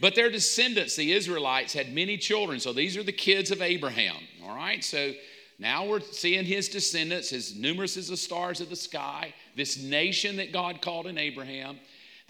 But 0.00 0.14
their 0.14 0.30
descendants, 0.30 0.96
the 0.96 1.12
Israelites, 1.12 1.72
had 1.72 1.94
many 1.94 2.16
children. 2.16 2.58
So 2.60 2.72
these 2.72 2.96
are 2.96 3.02
the 3.02 3.12
kids 3.12 3.50
of 3.50 3.62
Abraham. 3.62 4.16
All 4.44 4.54
right. 4.54 4.82
So 4.82 5.12
now 5.58 5.86
we're 5.86 6.00
seeing 6.00 6.44
his 6.44 6.68
descendants, 6.68 7.32
as 7.32 7.54
numerous 7.54 7.96
as 7.96 8.08
the 8.08 8.16
stars 8.16 8.60
of 8.60 8.68
the 8.68 8.76
sky, 8.76 9.32
this 9.54 9.80
nation 9.80 10.36
that 10.36 10.52
God 10.52 10.82
called 10.82 11.06
in 11.06 11.18
Abraham. 11.18 11.78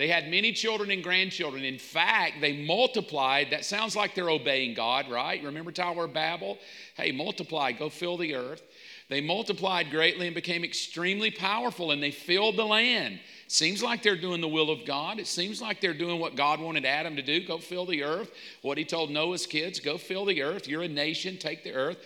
They 0.02 0.08
had 0.08 0.28
many 0.28 0.50
children 0.50 0.90
and 0.90 1.00
grandchildren. 1.00 1.62
In 1.62 1.78
fact, 1.78 2.40
they 2.40 2.64
multiplied. 2.64 3.50
That 3.50 3.64
sounds 3.64 3.94
like 3.94 4.16
they're 4.16 4.30
obeying 4.30 4.74
God, 4.74 5.08
right? 5.08 5.40
Remember 5.44 5.70
Tower 5.70 6.06
of 6.06 6.12
Babel? 6.12 6.58
Hey, 6.96 7.12
multiply, 7.12 7.70
go 7.70 7.88
fill 7.88 8.16
the 8.16 8.34
earth. 8.34 8.64
They 9.08 9.20
multiplied 9.20 9.92
greatly 9.92 10.26
and 10.26 10.34
became 10.34 10.64
extremely 10.64 11.30
powerful, 11.30 11.92
and 11.92 12.02
they 12.02 12.10
filled 12.10 12.56
the 12.56 12.64
land. 12.64 13.20
Seems 13.46 13.80
like 13.80 14.02
they're 14.02 14.16
doing 14.16 14.40
the 14.40 14.48
will 14.48 14.70
of 14.70 14.84
God. 14.84 15.20
It 15.20 15.28
seems 15.28 15.62
like 15.62 15.80
they're 15.80 15.94
doing 15.94 16.18
what 16.18 16.34
God 16.34 16.58
wanted 16.58 16.84
Adam 16.84 17.14
to 17.14 17.22
do 17.22 17.46
go 17.46 17.58
fill 17.58 17.86
the 17.86 18.02
earth. 18.02 18.32
What 18.62 18.78
he 18.78 18.84
told 18.84 19.08
Noah's 19.08 19.46
kids 19.46 19.78
go 19.78 19.98
fill 19.98 20.24
the 20.24 20.42
earth. 20.42 20.66
You're 20.66 20.82
a 20.82 20.88
nation, 20.88 21.38
take 21.38 21.62
the 21.62 21.74
earth. 21.74 21.98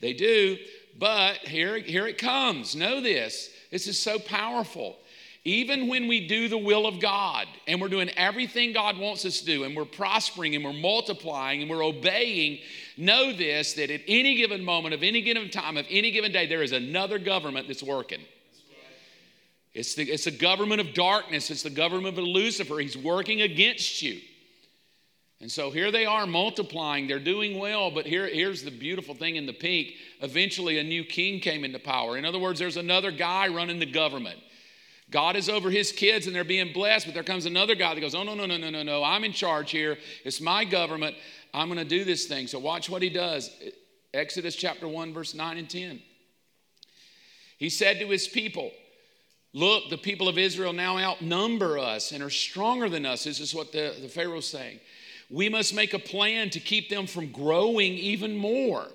They 0.00 0.14
do, 0.14 0.56
but 0.98 1.36
here, 1.36 1.78
here 1.78 2.06
it 2.06 2.16
comes. 2.16 2.74
Know 2.74 3.02
this. 3.02 3.50
This 3.70 3.86
is 3.86 3.98
so 3.98 4.18
powerful. 4.18 4.96
Even 5.44 5.88
when 5.88 6.06
we 6.06 6.28
do 6.28 6.48
the 6.48 6.58
will 6.58 6.86
of 6.86 7.00
God 7.00 7.48
and 7.66 7.80
we're 7.80 7.88
doing 7.88 8.10
everything 8.10 8.72
God 8.72 8.96
wants 8.96 9.24
us 9.24 9.40
to 9.40 9.44
do 9.44 9.64
and 9.64 9.74
we're 9.74 9.84
prospering 9.84 10.54
and 10.54 10.64
we're 10.64 10.72
multiplying 10.72 11.62
and 11.62 11.70
we're 11.70 11.84
obeying, 11.84 12.60
know 12.96 13.32
this 13.32 13.72
that 13.72 13.90
at 13.90 14.02
any 14.06 14.36
given 14.36 14.64
moment 14.64 14.94
of 14.94 15.02
any 15.02 15.20
given 15.20 15.50
time 15.50 15.76
of 15.76 15.86
any 15.90 16.12
given 16.12 16.30
day, 16.30 16.46
there 16.46 16.62
is 16.62 16.70
another 16.70 17.18
government 17.18 17.66
that's 17.66 17.82
working. 17.82 18.20
It's, 19.74 19.94
the, 19.94 20.04
it's 20.04 20.26
the 20.26 20.30
government 20.30 20.80
of 20.80 20.94
darkness, 20.94 21.50
it's 21.50 21.62
the 21.62 21.70
government 21.70 22.16
of 22.16 22.24
Lucifer. 22.24 22.78
He's 22.78 22.96
working 22.96 23.40
against 23.42 24.00
you. 24.00 24.20
And 25.40 25.50
so 25.50 25.72
here 25.72 25.90
they 25.90 26.06
are 26.06 26.24
multiplying. 26.24 27.08
They're 27.08 27.18
doing 27.18 27.58
well, 27.58 27.90
but 27.90 28.06
here, 28.06 28.28
here's 28.28 28.62
the 28.62 28.70
beautiful 28.70 29.16
thing 29.16 29.34
in 29.34 29.46
the 29.46 29.52
pink. 29.52 29.94
Eventually, 30.20 30.78
a 30.78 30.84
new 30.84 31.02
king 31.02 31.40
came 31.40 31.64
into 31.64 31.80
power. 31.80 32.16
In 32.16 32.24
other 32.24 32.38
words, 32.38 32.60
there's 32.60 32.76
another 32.76 33.10
guy 33.10 33.48
running 33.48 33.80
the 33.80 33.86
government. 33.86 34.38
God 35.12 35.36
is 35.36 35.48
over 35.48 35.70
his 35.70 35.92
kids 35.92 36.26
and 36.26 36.34
they're 36.34 36.42
being 36.42 36.72
blessed, 36.72 37.06
but 37.06 37.14
there 37.14 37.22
comes 37.22 37.46
another 37.46 37.74
guy 37.74 37.94
that 37.94 38.00
goes, 38.00 38.14
Oh, 38.14 38.24
no, 38.24 38.34
no, 38.34 38.46
no, 38.46 38.56
no, 38.56 38.70
no, 38.70 38.82
no. 38.82 39.04
I'm 39.04 39.22
in 39.22 39.32
charge 39.32 39.70
here. 39.70 39.98
It's 40.24 40.40
my 40.40 40.64
government. 40.64 41.14
I'm 41.54 41.68
going 41.68 41.78
to 41.78 41.84
do 41.84 42.04
this 42.04 42.24
thing. 42.24 42.46
So 42.46 42.58
watch 42.58 42.88
what 42.88 43.02
he 43.02 43.10
does. 43.10 43.50
Exodus 44.14 44.56
chapter 44.56 44.88
1, 44.88 45.12
verse 45.12 45.34
9 45.34 45.58
and 45.58 45.70
10. 45.70 46.00
He 47.58 47.68
said 47.68 48.00
to 48.00 48.08
his 48.08 48.26
people, 48.26 48.72
Look, 49.54 49.90
the 49.90 49.98
people 49.98 50.28
of 50.28 50.38
Israel 50.38 50.72
now 50.72 50.98
outnumber 50.98 51.78
us 51.78 52.12
and 52.12 52.22
are 52.22 52.30
stronger 52.30 52.88
than 52.88 53.04
us. 53.04 53.24
This 53.24 53.38
is 53.38 53.54
what 53.54 53.70
the, 53.70 53.94
the 54.00 54.08
Pharaoh's 54.08 54.48
saying. 54.48 54.80
We 55.28 55.50
must 55.50 55.74
make 55.74 55.92
a 55.92 55.98
plan 55.98 56.48
to 56.50 56.60
keep 56.60 56.88
them 56.88 57.06
from 57.06 57.30
growing 57.30 57.92
even 57.92 58.34
more. 58.34 58.86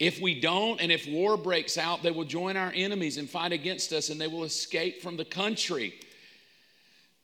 If 0.00 0.18
we 0.18 0.40
don't, 0.40 0.80
and 0.80 0.90
if 0.90 1.06
war 1.06 1.36
breaks 1.36 1.76
out, 1.76 2.02
they 2.02 2.10
will 2.10 2.24
join 2.24 2.56
our 2.56 2.72
enemies 2.74 3.18
and 3.18 3.28
fight 3.28 3.52
against 3.52 3.92
us, 3.92 4.08
and 4.08 4.18
they 4.18 4.26
will 4.26 4.44
escape 4.44 5.02
from 5.02 5.18
the 5.18 5.26
country. 5.26 5.94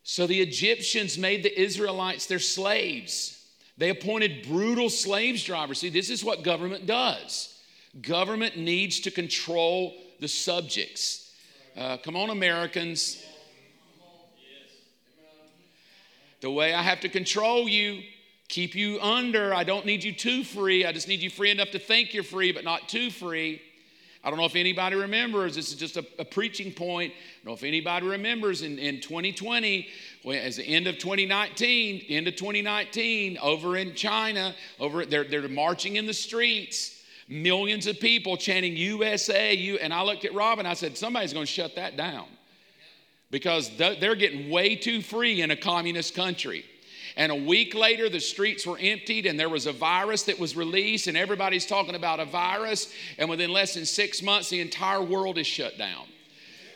So 0.02 0.26
the 0.26 0.42
Egyptians 0.42 1.16
made 1.16 1.42
the 1.42 1.58
Israelites 1.58 2.26
their 2.26 2.38
slaves. 2.38 3.42
They 3.78 3.88
appointed 3.88 4.46
brutal 4.46 4.90
slaves 4.90 5.42
drivers. 5.42 5.80
See, 5.80 5.88
this 5.88 6.10
is 6.10 6.22
what 6.22 6.42
government 6.42 6.86
does. 6.86 7.58
Government 8.02 8.58
needs 8.58 9.00
to 9.00 9.10
control 9.10 9.94
the 10.20 10.28
subjects. 10.28 11.32
Uh, 11.74 11.96
come 11.96 12.14
on, 12.14 12.28
Americans. 12.28 13.24
The 16.42 16.50
way 16.50 16.74
I 16.74 16.82
have 16.82 17.00
to 17.00 17.08
control 17.08 17.66
you 17.66 18.02
keep 18.48 18.74
you 18.74 19.00
under. 19.00 19.54
I 19.54 19.64
don't 19.64 19.86
need 19.86 20.04
you 20.04 20.12
too 20.12 20.44
free. 20.44 20.84
I 20.84 20.92
just 20.92 21.08
need 21.08 21.20
you 21.20 21.30
free 21.30 21.50
enough 21.50 21.70
to 21.70 21.78
think 21.78 22.14
you're 22.14 22.24
free, 22.24 22.52
but 22.52 22.64
not 22.64 22.88
too 22.88 23.10
free. 23.10 23.60
I 24.26 24.30
don't 24.30 24.40
know 24.40 24.44
if 24.44 24.56
anybody 24.56 24.96
remembers, 24.96 25.54
this 25.54 25.68
is 25.68 25.76
just 25.76 25.96
a, 25.96 26.04
a 26.18 26.24
preaching 26.24 26.72
point. 26.72 27.12
I 27.12 27.44
don't 27.44 27.52
know 27.52 27.52
if 27.52 27.62
anybody 27.62 28.08
remembers 28.08 28.62
in, 28.62 28.76
in 28.76 29.00
2020, 29.00 29.86
when, 30.24 30.38
as 30.38 30.56
the 30.56 30.64
end 30.64 30.88
of 30.88 30.98
2019, 30.98 32.06
end 32.08 32.26
of 32.26 32.34
2019, 32.34 33.38
over 33.40 33.76
in 33.76 33.94
China, 33.94 34.52
over 34.80 35.06
they're, 35.06 35.22
they're 35.22 35.48
marching 35.48 35.94
in 35.94 36.06
the 36.06 36.12
streets, 36.12 37.04
millions 37.28 37.86
of 37.86 38.00
people 38.00 38.36
chanting 38.36 38.76
USA, 38.76 39.54
you, 39.54 39.76
and 39.76 39.94
I 39.94 40.02
looked 40.02 40.24
at 40.24 40.34
Rob 40.34 40.58
and 40.58 40.66
I 40.66 40.74
said, 40.74 40.98
somebody's 40.98 41.32
going 41.32 41.46
to 41.46 41.52
shut 41.52 41.76
that 41.76 41.96
down 41.96 42.26
because 43.30 43.70
they're 43.76 44.16
getting 44.16 44.50
way 44.50 44.74
too 44.74 45.02
free 45.02 45.40
in 45.40 45.52
a 45.52 45.56
communist 45.56 46.16
country. 46.16 46.64
And 47.16 47.32
a 47.32 47.36
week 47.36 47.74
later, 47.74 48.10
the 48.10 48.20
streets 48.20 48.66
were 48.66 48.78
emptied, 48.78 49.24
and 49.24 49.40
there 49.40 49.48
was 49.48 49.66
a 49.66 49.72
virus 49.72 50.24
that 50.24 50.38
was 50.38 50.54
released, 50.54 51.06
and 51.06 51.16
everybody's 51.16 51.64
talking 51.64 51.94
about 51.94 52.20
a 52.20 52.26
virus. 52.26 52.92
And 53.16 53.30
within 53.30 53.50
less 53.50 53.72
than 53.74 53.86
six 53.86 54.22
months, 54.22 54.50
the 54.50 54.60
entire 54.60 55.02
world 55.02 55.38
is 55.38 55.46
shut 55.46 55.78
down. 55.78 56.04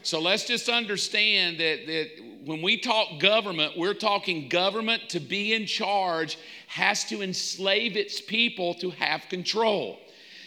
So 0.03 0.19
let's 0.19 0.47
just 0.47 0.71
understand 0.71 1.61
that, 1.61 1.87
that 1.87 2.09
when 2.47 2.63
we 2.63 2.79
talk 2.79 3.21
government, 3.21 3.77
we're 3.77 3.93
talking 3.93 4.49
government 4.49 5.11
to 5.11 5.21
be 5.21 5.53
in 5.53 5.67
charge 5.67 6.39
has 6.69 7.05
to 7.05 7.21
enslave 7.21 7.99
its 7.99 8.19
people 8.19 8.73
to 8.75 8.91
have 8.91 9.29
control. 9.29 9.99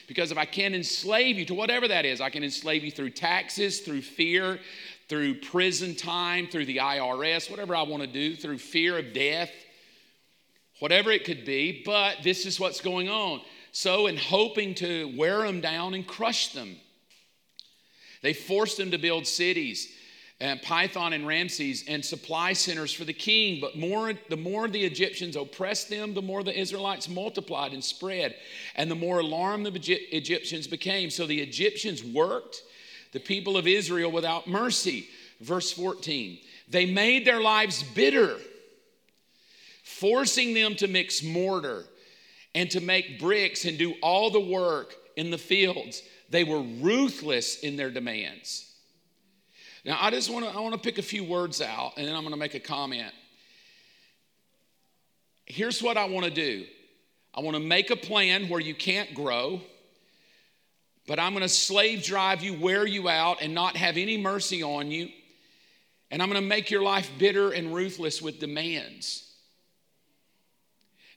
Because 0.08 0.32
if 0.32 0.40
I 0.40 0.46
can 0.46 0.74
enslave 0.74 1.38
you 1.38 1.46
to 1.46 1.54
whatever 1.54 1.88
that 1.88 2.04
is, 2.04 2.20
I 2.20 2.32
can 2.32 2.44
enslave 2.44 2.84
you 2.84 2.90
through 2.90 3.12
taxes, 3.12 3.82
through 3.82 4.02
fear, 4.02 4.60
through 5.08 5.36
prison 5.36 5.94
time, 5.94 6.48
through 6.48 6.66
the 6.66 6.78
IRS, 6.78 7.52
whatever 7.52 7.76
I 7.76 7.84
want 7.84 8.02
to 8.02 8.08
do, 8.08 8.36
through 8.36 8.58
fear 8.58 8.98
of 8.98 9.14
death 9.14 9.52
whatever 10.80 11.12
it 11.12 11.26
could 11.26 11.46
be, 11.46 11.84
but 11.86 12.18
this 12.24 12.46
is 12.46 12.60
what's 12.60 12.82
going 12.82 13.10
on. 13.10 13.42
So, 13.72 14.08
in 14.08 14.18
hoping 14.18 14.76
to 14.76 15.12
wear 15.18 15.40
them 15.40 15.60
down 15.60 15.94
and 15.94 16.06
crush 16.06 16.50
them, 16.50 16.76
they 18.22 18.34
forced 18.34 18.78
them 18.78 18.92
to 18.92 18.98
build 18.98 19.28
cities. 19.28 19.92
And 20.40 20.62
Pithom 20.62 21.14
and 21.14 21.26
Ramses 21.26 21.86
and 21.88 22.04
supply 22.04 22.52
centers 22.54 22.92
for 22.92 23.06
the 23.06 23.14
king. 23.14 23.62
But 23.62 23.78
more, 23.78 24.14
the 24.30 24.36
more 24.36 24.68
the 24.68 24.84
Egyptians 24.84 25.38
oppressed 25.38 25.90
them, 25.90 26.14
the 26.14 26.22
more 26.22 26.44
the 26.44 26.60
Israelites 26.60 27.08
multiplied 27.08 27.72
and 27.72 27.84
spread, 27.84 28.36
and 28.76 28.92
the 28.92 28.96
more 28.96 29.20
alarmed 29.20 29.66
the 29.66 29.72
Egyptians 30.12 30.68
became. 30.68 31.10
So 31.10 31.26
the 31.26 31.40
Egyptians 31.40 32.04
worked 32.04 32.62
the 33.14 33.20
people 33.22 33.56
of 33.56 33.68
Israel 33.68 34.12
without 34.12 34.48
mercy. 34.48 35.08
Verse 35.40 35.72
14, 35.72 36.40
they 36.70 36.86
made 36.86 37.26
their 37.26 37.42
lives 37.42 37.84
bitter 37.84 38.38
forcing 40.04 40.54
them 40.54 40.76
to 40.76 40.86
mix 40.90 41.24
mortar 41.24 41.86
and 42.54 42.70
to 42.70 42.82
make 42.82 43.22
bricks 43.22 43.64
and 43.64 43.78
do 43.78 43.94
all 44.02 44.30
the 44.30 44.40
work 44.40 44.94
in 45.16 45.32
the 45.32 45.38
fields. 45.38 46.04
They 46.30 46.44
were 46.44 46.62
ruthless 46.62 47.60
in 47.60 47.78
their 47.78 47.90
demands. 47.90 48.70
Now, 49.86 49.98
I 50.02 50.10
just 50.10 50.30
want 50.30 50.46
to 50.46 50.52
I 50.52 50.60
want 50.60 50.74
to 50.74 50.80
pick 50.80 50.98
a 50.98 51.02
few 51.02 51.24
words 51.24 51.62
out 51.62 51.94
and 51.96 52.06
then 52.06 52.16
I'm 52.16 52.24
going 52.24 52.34
to 52.34 52.40
make 52.40 52.54
a 52.54 52.60
comment. 52.60 53.14
Here's 55.46 55.82
what 55.82 55.96
I 55.96 56.04
want 56.04 56.26
to 56.26 56.32
do. 56.32 56.66
I 57.34 57.40
want 57.40 57.56
to 57.56 57.64
make 57.64 57.90
a 57.90 57.96
plan 57.96 58.50
where 58.50 58.60
you 58.60 58.76
can't 58.76 59.14
grow, 59.14 59.62
but 61.08 61.18
I'm 61.18 61.32
going 61.32 61.44
to 61.44 61.50
slave 61.50 62.04
drive 62.04 62.44
you, 62.44 62.60
wear 62.60 62.86
you 62.86 63.08
out, 63.08 63.38
and 63.42 63.54
not 63.54 63.78
have 63.78 63.96
any 63.96 64.18
mercy 64.18 64.64
on 64.64 64.92
you. 64.92 65.08
And 66.12 66.22
I'm 66.22 66.30
going 66.30 66.42
to 66.42 66.48
make 66.48 66.70
your 66.70 66.84
life 66.84 67.10
bitter 67.18 67.52
and 67.52 67.74
ruthless 67.74 68.22
with 68.22 68.42
demands. 68.42 69.30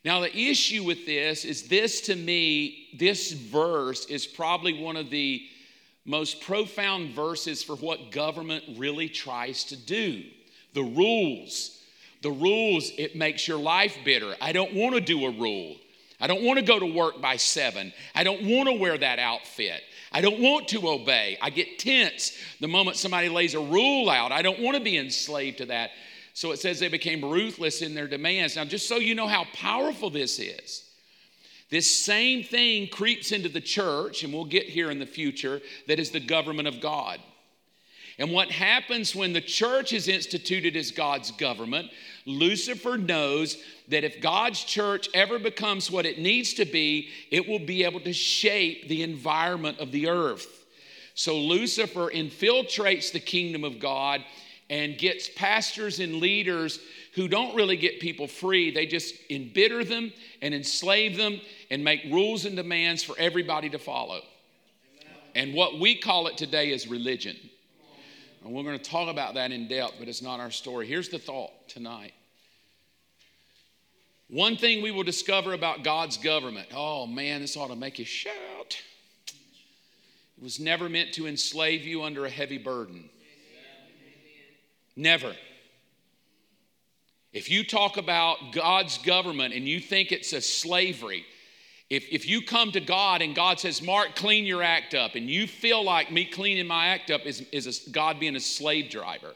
Now, 0.06 0.20
the 0.20 0.38
issue 0.38 0.84
with 0.84 1.04
this 1.04 1.44
is 1.44 1.66
this 1.66 2.02
to 2.02 2.14
me, 2.14 2.90
this 2.96 3.32
verse 3.32 4.06
is 4.06 4.24
probably 4.24 4.80
one 4.80 4.94
of 4.94 5.10
the 5.10 5.42
most 6.04 6.42
profound 6.42 7.10
verses 7.10 7.64
for 7.64 7.74
what 7.74 8.12
government 8.12 8.62
really 8.76 9.08
tries 9.08 9.64
to 9.64 9.76
do. 9.76 10.22
The 10.74 10.84
rules. 10.84 11.82
The 12.22 12.30
rules, 12.30 12.92
it 12.96 13.16
makes 13.16 13.48
your 13.48 13.58
life 13.58 13.98
bitter. 14.04 14.36
I 14.40 14.52
don't 14.52 14.74
want 14.74 14.94
to 14.94 15.00
do 15.00 15.26
a 15.26 15.30
rule. 15.32 15.74
I 16.20 16.28
don't 16.28 16.44
want 16.44 16.60
to 16.60 16.64
go 16.64 16.78
to 16.78 16.86
work 16.86 17.20
by 17.20 17.34
seven. 17.34 17.92
I 18.14 18.22
don't 18.22 18.44
want 18.44 18.68
to 18.68 18.74
wear 18.74 18.96
that 18.96 19.18
outfit. 19.18 19.82
I 20.12 20.20
don't 20.20 20.38
want 20.38 20.68
to 20.68 20.88
obey. 20.88 21.36
I 21.42 21.50
get 21.50 21.80
tense 21.80 22.30
the 22.60 22.68
moment 22.68 22.96
somebody 22.96 23.28
lays 23.28 23.54
a 23.54 23.60
rule 23.60 24.08
out. 24.08 24.30
I 24.30 24.42
don't 24.42 24.60
want 24.60 24.76
to 24.76 24.84
be 24.84 24.98
enslaved 24.98 25.58
to 25.58 25.66
that. 25.66 25.90
So 26.36 26.52
it 26.52 26.58
says 26.58 26.78
they 26.78 26.88
became 26.88 27.24
ruthless 27.24 27.80
in 27.80 27.94
their 27.94 28.06
demands. 28.06 28.56
Now, 28.56 28.66
just 28.66 28.86
so 28.86 28.96
you 28.96 29.14
know 29.14 29.26
how 29.26 29.46
powerful 29.54 30.10
this 30.10 30.38
is, 30.38 30.84
this 31.70 32.04
same 32.04 32.44
thing 32.44 32.88
creeps 32.88 33.32
into 33.32 33.48
the 33.48 33.62
church, 33.62 34.22
and 34.22 34.34
we'll 34.34 34.44
get 34.44 34.64
here 34.64 34.90
in 34.90 34.98
the 34.98 35.06
future, 35.06 35.62
that 35.88 35.98
is 35.98 36.10
the 36.10 36.20
government 36.20 36.68
of 36.68 36.82
God. 36.82 37.20
And 38.18 38.32
what 38.32 38.50
happens 38.50 39.16
when 39.16 39.32
the 39.32 39.40
church 39.40 39.94
is 39.94 40.08
instituted 40.08 40.76
as 40.76 40.90
God's 40.90 41.30
government, 41.30 41.90
Lucifer 42.26 42.98
knows 42.98 43.56
that 43.88 44.04
if 44.04 44.20
God's 44.20 44.62
church 44.62 45.08
ever 45.14 45.38
becomes 45.38 45.90
what 45.90 46.04
it 46.04 46.18
needs 46.18 46.52
to 46.54 46.66
be, 46.66 47.08
it 47.30 47.48
will 47.48 47.60
be 47.60 47.82
able 47.82 48.00
to 48.00 48.12
shape 48.12 48.88
the 48.88 49.02
environment 49.02 49.78
of 49.78 49.90
the 49.90 50.10
earth. 50.10 50.66
So 51.14 51.38
Lucifer 51.38 52.10
infiltrates 52.10 53.10
the 53.10 53.20
kingdom 53.20 53.64
of 53.64 53.80
God 53.80 54.22
and 54.68 54.98
gets 54.98 55.28
pastors 55.28 56.00
and 56.00 56.16
leaders 56.16 56.80
who 57.14 57.28
don't 57.28 57.54
really 57.54 57.76
get 57.76 58.00
people 58.00 58.26
free. 58.26 58.70
They 58.70 58.86
just 58.86 59.14
embitter 59.30 59.84
them 59.84 60.12
and 60.42 60.54
enslave 60.54 61.16
them 61.16 61.40
and 61.70 61.84
make 61.84 62.02
rules 62.04 62.44
and 62.44 62.56
demands 62.56 63.02
for 63.02 63.14
everybody 63.18 63.70
to 63.70 63.78
follow. 63.78 64.20
And 65.34 65.54
what 65.54 65.78
we 65.78 65.96
call 65.96 66.26
it 66.26 66.36
today 66.36 66.72
is 66.72 66.88
religion. 66.88 67.36
And 68.42 68.52
we're 68.52 68.62
going 68.62 68.78
to 68.78 68.90
talk 68.90 69.08
about 69.08 69.34
that 69.34 69.52
in 69.52 69.68
depth, 69.68 69.94
but 69.98 70.08
it's 70.08 70.22
not 70.22 70.40
our 70.40 70.50
story. 70.50 70.86
Here's 70.86 71.08
the 71.08 71.18
thought 71.18 71.50
tonight. 71.68 72.12
One 74.28 74.56
thing 74.56 74.82
we 74.82 74.90
will 74.90 75.04
discover 75.04 75.52
about 75.52 75.84
God's 75.84 76.16
government 76.16 76.68
oh 76.74 77.06
man, 77.06 77.40
this 77.40 77.56
ought 77.56 77.68
to 77.68 77.76
make 77.76 77.98
you 77.98 78.04
shout. 78.04 78.34
It 80.36 80.42
was 80.42 80.60
never 80.60 80.88
meant 80.88 81.12
to 81.14 81.26
enslave 81.26 81.84
you 81.84 82.02
under 82.02 82.26
a 82.26 82.30
heavy 82.30 82.58
burden. 82.58 83.08
Never. 84.96 85.34
If 87.32 87.50
you 87.50 87.64
talk 87.64 87.98
about 87.98 88.52
God's 88.52 88.98
government 88.98 89.52
and 89.52 89.68
you 89.68 89.78
think 89.78 90.10
it's 90.10 90.32
a 90.32 90.40
slavery, 90.40 91.26
if, 91.90 92.06
if 92.10 92.26
you 92.26 92.42
come 92.42 92.72
to 92.72 92.80
God 92.80 93.20
and 93.20 93.34
God 93.34 93.60
says, 93.60 93.82
Mark, 93.82 94.16
clean 94.16 94.44
your 94.44 94.62
act 94.62 94.94
up, 94.94 95.14
and 95.14 95.28
you 95.28 95.46
feel 95.46 95.84
like 95.84 96.10
me 96.10 96.24
cleaning 96.24 96.66
my 96.66 96.88
act 96.88 97.10
up 97.10 97.26
is, 97.26 97.42
is 97.52 97.86
a, 97.86 97.90
God 97.90 98.18
being 98.18 98.36
a 98.36 98.40
slave 98.40 98.90
driver. 98.90 99.34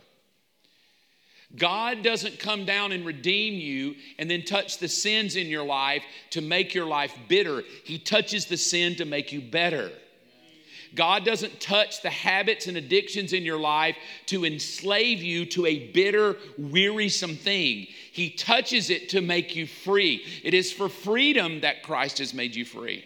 God 1.56 2.02
doesn't 2.02 2.38
come 2.38 2.64
down 2.64 2.92
and 2.92 3.04
redeem 3.04 3.54
you 3.54 3.96
and 4.18 4.30
then 4.30 4.44
touch 4.44 4.78
the 4.78 4.88
sins 4.88 5.36
in 5.36 5.48
your 5.48 5.64
life 5.64 6.02
to 6.30 6.40
make 6.40 6.74
your 6.74 6.86
life 6.86 7.14
bitter. 7.28 7.64
He 7.84 7.98
touches 7.98 8.46
the 8.46 8.56
sin 8.56 8.96
to 8.96 9.04
make 9.04 9.32
you 9.32 9.40
better. 9.40 9.90
God 10.94 11.24
doesn't 11.24 11.60
touch 11.60 12.02
the 12.02 12.10
habits 12.10 12.66
and 12.66 12.76
addictions 12.76 13.32
in 13.32 13.44
your 13.44 13.58
life 13.58 13.96
to 14.26 14.44
enslave 14.44 15.22
you 15.22 15.46
to 15.46 15.66
a 15.66 15.90
bitter, 15.92 16.36
wearisome 16.58 17.36
thing. 17.36 17.86
He 18.12 18.30
touches 18.30 18.90
it 18.90 19.08
to 19.10 19.20
make 19.20 19.54
you 19.54 19.66
free. 19.66 20.24
It 20.42 20.54
is 20.54 20.72
for 20.72 20.88
freedom 20.88 21.60
that 21.60 21.82
Christ 21.82 22.18
has 22.18 22.34
made 22.34 22.54
you 22.54 22.64
free. 22.64 23.04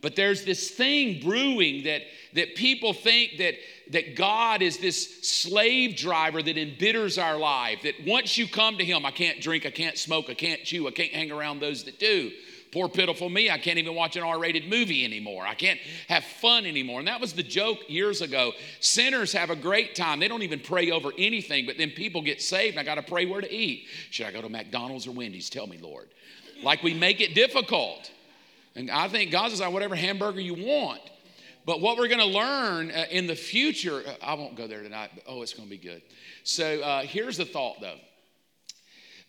But 0.00 0.14
there's 0.14 0.44
this 0.44 0.70
thing 0.70 1.20
brewing 1.20 1.84
that, 1.84 2.02
that 2.34 2.54
people 2.54 2.92
think 2.92 3.38
that, 3.38 3.54
that 3.90 4.14
God 4.14 4.62
is 4.62 4.78
this 4.78 5.28
slave 5.28 5.96
driver 5.96 6.40
that 6.40 6.56
embitters 6.56 7.18
our 7.18 7.36
life. 7.36 7.82
That 7.82 7.94
once 8.06 8.38
you 8.38 8.46
come 8.46 8.78
to 8.78 8.84
Him, 8.84 9.04
I 9.04 9.10
can't 9.10 9.40
drink, 9.40 9.66
I 9.66 9.70
can't 9.70 9.98
smoke, 9.98 10.26
I 10.30 10.34
can't 10.34 10.62
chew, 10.62 10.86
I 10.86 10.92
can't 10.92 11.12
hang 11.12 11.32
around 11.32 11.58
those 11.58 11.84
that 11.84 11.98
do. 11.98 12.30
Poor 12.70 12.88
pitiful 12.88 13.30
me, 13.30 13.50
I 13.50 13.56
can't 13.56 13.78
even 13.78 13.94
watch 13.94 14.16
an 14.16 14.22
R 14.22 14.38
rated 14.38 14.68
movie 14.68 15.04
anymore. 15.04 15.46
I 15.46 15.54
can't 15.54 15.80
have 16.08 16.24
fun 16.24 16.66
anymore. 16.66 16.98
And 16.98 17.08
that 17.08 17.20
was 17.20 17.32
the 17.32 17.42
joke 17.42 17.78
years 17.88 18.20
ago. 18.20 18.52
Sinners 18.80 19.32
have 19.32 19.50
a 19.50 19.56
great 19.56 19.94
time. 19.94 20.20
They 20.20 20.28
don't 20.28 20.42
even 20.42 20.60
pray 20.60 20.90
over 20.90 21.10
anything, 21.16 21.64
but 21.64 21.78
then 21.78 21.90
people 21.90 22.20
get 22.20 22.42
saved 22.42 22.76
and 22.76 22.80
I 22.80 22.84
got 22.84 22.96
to 22.96 23.10
pray 23.10 23.24
where 23.24 23.40
to 23.40 23.52
eat. 23.52 23.86
Should 24.10 24.26
I 24.26 24.32
go 24.32 24.42
to 24.42 24.48
McDonald's 24.48 25.06
or 25.06 25.12
Wendy's? 25.12 25.48
Tell 25.48 25.66
me, 25.66 25.78
Lord. 25.78 26.08
Like 26.62 26.82
we 26.82 26.92
make 26.92 27.20
it 27.20 27.34
difficult. 27.34 28.10
And 28.74 28.90
I 28.90 29.08
think 29.08 29.30
God 29.30 29.50
says, 29.50 29.60
whatever 29.60 29.94
hamburger 29.94 30.40
you 30.40 30.54
want. 30.54 31.00
But 31.64 31.80
what 31.80 31.98
we're 31.98 32.08
going 32.08 32.20
to 32.20 32.24
learn 32.24 32.90
uh, 32.90 33.04
in 33.10 33.26
the 33.26 33.34
future, 33.34 34.02
uh, 34.06 34.14
I 34.22 34.34
won't 34.34 34.56
go 34.56 34.66
there 34.66 34.82
tonight, 34.82 35.10
but 35.14 35.24
oh, 35.26 35.42
it's 35.42 35.52
going 35.52 35.68
to 35.68 35.70
be 35.70 35.76
good. 35.76 36.00
So 36.42 36.80
uh, 36.80 37.02
here's 37.02 37.36
the 37.36 37.44
thought 37.44 37.80
though 37.80 37.98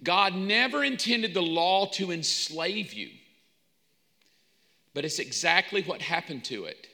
God 0.02 0.36
never 0.36 0.84
intended 0.84 1.34
the 1.34 1.42
law 1.42 1.88
to 1.94 2.12
enslave 2.12 2.94
you. 2.94 3.10
But 5.00 5.06
it's 5.06 5.20
exactly 5.20 5.82
what 5.84 6.02
happened 6.02 6.44
to 6.44 6.66
it. 6.66 6.88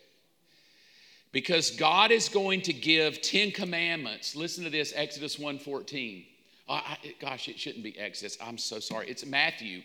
Because 1.31 1.71
God 1.71 2.11
is 2.11 2.29
going 2.29 2.61
to 2.61 2.71
give 2.71 3.19
10 3.23 3.49
commandments. 3.49 4.35
Listen 4.35 4.63
to 4.63 4.69
this, 4.69 4.93
Exodus 4.95 5.37
1:14. 5.37 6.23
Oh, 6.69 6.73
I, 6.75 6.97
gosh, 7.19 7.49
it 7.49 7.57
shouldn't 7.57 7.83
be 7.83 7.97
Exodus. 7.97 8.37
I'm 8.39 8.59
so 8.59 8.79
sorry. 8.79 9.09
It's 9.09 9.25
Matthew. 9.25 9.79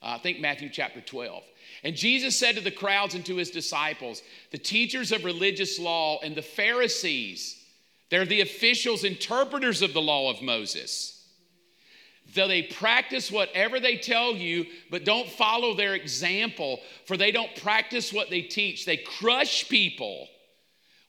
Uh, 0.00 0.14
I 0.14 0.18
think 0.20 0.40
Matthew 0.40 0.70
chapter 0.70 1.02
12. 1.02 1.42
And 1.84 1.94
Jesus 1.94 2.34
said 2.34 2.54
to 2.54 2.62
the 2.62 2.70
crowds 2.70 3.14
and 3.14 3.26
to 3.26 3.36
his 3.36 3.50
disciples, 3.50 4.22
the 4.52 4.56
teachers 4.56 5.12
of 5.12 5.26
religious 5.26 5.78
law 5.78 6.18
and 6.22 6.34
the 6.34 6.40
Pharisees, 6.40 7.62
they're 8.08 8.24
the 8.24 8.40
officials, 8.40 9.04
interpreters 9.04 9.82
of 9.82 9.92
the 9.92 10.00
law 10.00 10.30
of 10.30 10.40
Moses 10.40 11.19
though 12.34 12.48
they 12.48 12.62
practice 12.62 13.30
whatever 13.30 13.80
they 13.80 13.96
tell 13.96 14.32
you, 14.32 14.66
but 14.90 15.04
don't 15.04 15.28
follow 15.28 15.74
their 15.74 15.94
example, 15.94 16.80
for 17.06 17.16
they 17.16 17.32
don't 17.32 17.54
practice 17.56 18.12
what 18.12 18.30
they 18.30 18.42
teach. 18.42 18.84
They 18.84 18.96
crush 18.96 19.68
people 19.68 20.28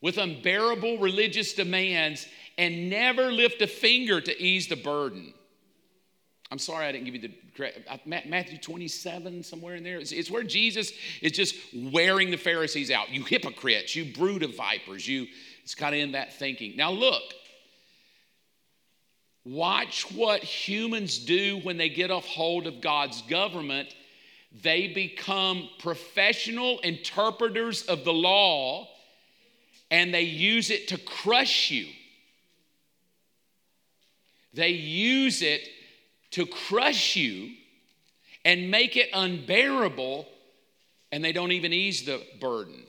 with 0.01 0.17
unbearable 0.17 0.97
religious 0.97 1.53
demands 1.53 2.27
and 2.57 2.89
never 2.89 3.31
lift 3.31 3.61
a 3.61 3.67
finger 3.67 4.19
to 4.19 4.41
ease 4.41 4.67
the 4.67 4.75
burden. 4.75 5.33
I'm 6.51 6.59
sorry 6.59 6.85
I 6.85 6.91
didn't 6.91 7.05
give 7.05 7.15
you 7.15 7.21
the 7.21 7.33
correct 7.55 7.79
uh, 7.87 7.97
Matthew 8.05 8.57
27 8.57 9.43
somewhere 9.43 9.75
in 9.75 9.83
there. 9.83 9.99
It's, 9.99 10.11
it's 10.11 10.29
where 10.29 10.43
Jesus 10.43 10.91
is 11.21 11.31
just 11.31 11.55
wearing 11.73 12.29
the 12.29 12.37
Pharisees 12.37 12.91
out. 12.91 13.09
You 13.09 13.23
hypocrites, 13.23 13.95
you 13.95 14.13
brood 14.13 14.43
of 14.43 14.55
vipers. 14.55 15.07
You 15.07 15.27
it's 15.63 15.75
kind 15.75 15.95
of 15.95 16.01
in 16.01 16.11
that 16.13 16.33
thinking. 16.33 16.75
Now 16.75 16.91
look, 16.91 17.21
Watch 19.43 20.11
what 20.11 20.43
humans 20.43 21.17
do 21.17 21.59
when 21.63 21.77
they 21.77 21.89
get 21.89 22.11
a 22.11 22.19
hold 22.19 22.67
of 22.67 22.81
God's 22.81 23.21
government. 23.23 23.93
They 24.61 24.87
become 24.87 25.69
professional 25.79 26.79
interpreters 26.79 27.83
of 27.83 28.03
the 28.03 28.13
law 28.13 28.87
and 29.89 30.13
they 30.13 30.21
use 30.21 30.69
it 30.69 30.87
to 30.87 30.97
crush 30.97 31.69
you. 31.69 31.87
They 34.53 34.69
use 34.69 35.41
it 35.41 35.67
to 36.31 36.45
crush 36.45 37.15
you 37.15 37.51
and 38.43 38.71
make 38.71 38.97
it 38.97 39.09
unbearable, 39.13 40.27
and 41.11 41.23
they 41.23 41.31
don't 41.31 41.51
even 41.51 41.73
ease 41.73 42.03
the 42.05 42.25
burden. 42.39 42.83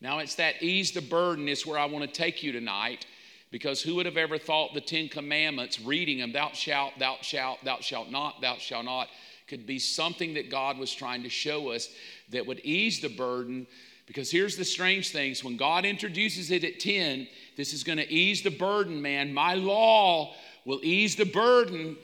Now, 0.00 0.18
it's 0.18 0.34
that 0.36 0.62
ease 0.62 0.92
the 0.92 1.00
burden 1.00 1.48
is 1.48 1.64
where 1.64 1.78
I 1.78 1.84
want 1.84 2.04
to 2.04 2.10
take 2.10 2.42
you 2.42 2.52
tonight 2.52 3.06
because 3.50 3.80
who 3.80 3.94
would 3.94 4.06
have 4.06 4.16
ever 4.16 4.38
thought 4.38 4.74
the 4.74 4.80
Ten 4.80 5.08
Commandments, 5.08 5.80
reading 5.80 6.18
them, 6.18 6.32
thou 6.32 6.50
shalt, 6.52 6.98
thou 6.98 7.16
shalt, 7.20 7.64
thou 7.64 7.78
shalt 7.80 8.10
not, 8.10 8.40
thou 8.40 8.56
shalt 8.56 8.84
not, 8.84 9.08
could 9.46 9.66
be 9.66 9.78
something 9.78 10.34
that 10.34 10.50
God 10.50 10.78
was 10.78 10.92
trying 10.92 11.22
to 11.22 11.28
show 11.28 11.70
us 11.70 11.88
that 12.30 12.46
would 12.46 12.60
ease 12.60 13.00
the 13.00 13.08
burden. 13.08 13.66
Because 14.06 14.30
here's 14.30 14.56
the 14.56 14.64
strange 14.64 15.10
things 15.10 15.44
when 15.44 15.56
God 15.56 15.84
introduces 15.84 16.50
it 16.50 16.64
at 16.64 16.80
10, 16.80 17.28
this 17.56 17.72
is 17.72 17.84
going 17.84 17.98
to 17.98 18.12
ease 18.12 18.42
the 18.42 18.50
burden, 18.50 19.00
man. 19.00 19.32
My 19.32 19.54
law 19.54 20.34
will 20.64 20.80
ease 20.82 21.16
the 21.16 21.24
burden. 21.24 21.96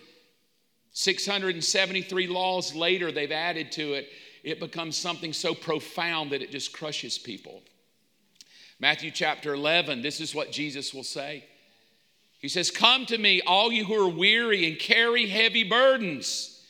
673 0.93 2.27
laws 2.27 2.75
later, 2.75 3.11
they've 3.11 3.33
added 3.33 3.73
to 3.73 3.95
it. 3.95 4.09
It 4.45 4.61
becomes 4.61 4.97
something 4.97 5.33
so 5.33 5.55
profound 5.55 6.31
that 6.31 6.43
it 6.43 6.51
just 6.51 6.73
crushes 6.73 7.19
people. 7.19 7.63
Matthew 8.83 9.13
chapter 9.13 9.55
11, 9.55 10.03
this 10.03 10.21
is 10.21 10.35
what 10.35 10.51
Jesus 10.51 10.93
will 10.93 11.05
say. 11.05 11.45
He 12.41 12.49
says, 12.49 12.73
Come 12.73 13.07
to 13.07 13.17
me, 13.17 13.41
all 13.41 13.71
you 13.71 13.85
who 13.85 13.95
are 13.95 14.09
weary 14.09 14.67
and 14.69 14.77
carry 14.77 15.29
heavy 15.29 15.63
burdens, 15.63 16.61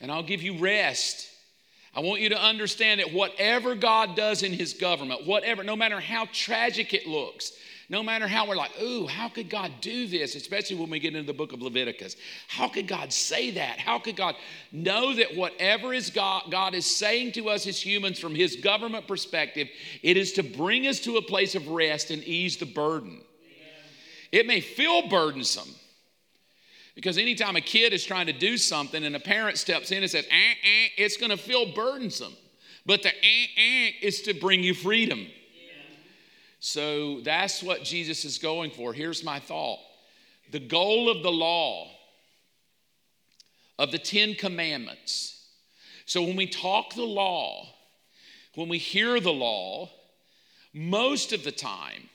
and 0.00 0.10
I'll 0.10 0.22
give 0.22 0.42
you 0.42 0.56
rest. 0.56 1.28
I 1.94 2.00
want 2.00 2.22
you 2.22 2.30
to 2.30 2.42
understand 2.42 3.00
that 3.00 3.12
whatever 3.12 3.74
God 3.74 4.16
does 4.16 4.42
in 4.42 4.54
His 4.54 4.72
government, 4.72 5.26
whatever, 5.26 5.62
no 5.62 5.76
matter 5.76 6.00
how 6.00 6.26
tragic 6.32 6.94
it 6.94 7.06
looks, 7.06 7.52
no 7.92 8.02
matter 8.02 8.26
how 8.26 8.48
we're 8.48 8.56
like, 8.56 8.70
ooh, 8.80 9.06
how 9.06 9.28
could 9.28 9.50
God 9.50 9.70
do 9.82 10.06
this? 10.06 10.34
Especially 10.34 10.76
when 10.76 10.88
we 10.88 10.98
get 10.98 11.14
into 11.14 11.26
the 11.26 11.36
book 11.36 11.52
of 11.52 11.60
Leviticus. 11.60 12.16
How 12.48 12.66
could 12.66 12.88
God 12.88 13.12
say 13.12 13.50
that? 13.50 13.78
How 13.78 13.98
could 13.98 14.16
God 14.16 14.34
know 14.72 15.14
that 15.14 15.36
whatever 15.36 15.92
is 15.92 16.08
God, 16.08 16.44
God 16.50 16.74
is 16.74 16.86
saying 16.86 17.32
to 17.32 17.50
us 17.50 17.66
as 17.66 17.78
humans 17.78 18.18
from 18.18 18.34
his 18.34 18.56
government 18.56 19.06
perspective, 19.06 19.68
it 20.02 20.16
is 20.16 20.32
to 20.32 20.42
bring 20.42 20.86
us 20.86 21.00
to 21.00 21.18
a 21.18 21.22
place 21.22 21.54
of 21.54 21.68
rest 21.68 22.10
and 22.10 22.24
ease 22.24 22.56
the 22.56 22.64
burden. 22.64 23.20
It 24.32 24.46
may 24.46 24.62
feel 24.62 25.08
burdensome. 25.08 25.68
Because 26.94 27.18
anytime 27.18 27.56
a 27.56 27.60
kid 27.60 27.92
is 27.92 28.04
trying 28.04 28.26
to 28.26 28.32
do 28.32 28.56
something 28.56 29.04
and 29.04 29.14
a 29.14 29.20
parent 29.20 29.58
steps 29.58 29.90
in 29.90 29.98
and 29.98 30.10
says, 30.10 30.24
eh, 30.30 30.54
eh, 30.62 30.88
it's 30.96 31.18
going 31.18 31.30
to 31.30 31.36
feel 31.36 31.74
burdensome. 31.74 32.32
But 32.86 33.02
the 33.02 33.10
eh, 33.10 33.46
eh 33.58 33.90
is 34.00 34.22
to 34.22 34.32
bring 34.32 34.62
you 34.62 34.72
freedom. 34.72 35.26
So 36.64 37.18
that's 37.22 37.60
what 37.60 37.82
Jesus 37.82 38.24
is 38.24 38.38
going 38.38 38.70
for. 38.70 38.92
Here's 38.92 39.24
my 39.24 39.40
thought 39.40 39.80
the 40.52 40.60
goal 40.60 41.10
of 41.10 41.24
the 41.24 41.32
law, 41.32 41.90
of 43.80 43.90
the 43.90 43.98
Ten 43.98 44.34
Commandments. 44.34 45.44
So 46.06 46.22
when 46.22 46.36
we 46.36 46.46
talk 46.46 46.94
the 46.94 47.02
law, 47.02 47.66
when 48.54 48.68
we 48.68 48.78
hear 48.78 49.18
the 49.18 49.32
law, 49.32 49.90
most 50.72 51.32
of 51.32 51.42
the 51.42 51.50
time, 51.50 52.08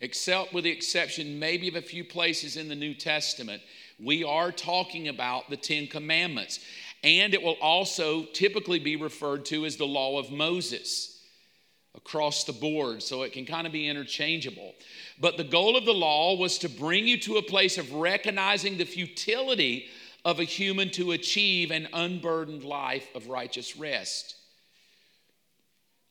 except 0.00 0.54
with 0.54 0.62
the 0.62 0.70
exception 0.70 1.40
maybe 1.40 1.66
of 1.66 1.74
a 1.74 1.82
few 1.82 2.04
places 2.04 2.56
in 2.56 2.68
the 2.68 2.76
New 2.76 2.94
Testament, 2.94 3.62
we 3.98 4.22
are 4.22 4.52
talking 4.52 5.08
about 5.08 5.50
the 5.50 5.56
Ten 5.56 5.88
Commandments. 5.88 6.60
And 7.02 7.34
it 7.34 7.42
will 7.42 7.58
also 7.60 8.26
typically 8.26 8.78
be 8.78 8.94
referred 8.94 9.44
to 9.46 9.64
as 9.64 9.76
the 9.76 9.86
law 9.86 10.20
of 10.20 10.30
Moses. 10.30 11.11
Across 11.94 12.44
the 12.44 12.52
board, 12.52 13.02
so 13.02 13.22
it 13.22 13.32
can 13.32 13.44
kind 13.44 13.66
of 13.66 13.72
be 13.72 13.88
interchangeable. 13.88 14.74
But 15.20 15.36
the 15.36 15.44
goal 15.44 15.76
of 15.76 15.84
the 15.84 15.92
law 15.92 16.36
was 16.36 16.58
to 16.58 16.68
bring 16.68 17.06
you 17.06 17.18
to 17.20 17.36
a 17.36 17.42
place 17.42 17.76
of 17.78 17.92
recognizing 17.92 18.78
the 18.78 18.84
futility 18.84 19.86
of 20.24 20.40
a 20.40 20.44
human 20.44 20.90
to 20.90 21.12
achieve 21.12 21.70
an 21.70 21.88
unburdened 21.92 22.64
life 22.64 23.08
of 23.14 23.28
righteous 23.28 23.76
rest. 23.76 24.36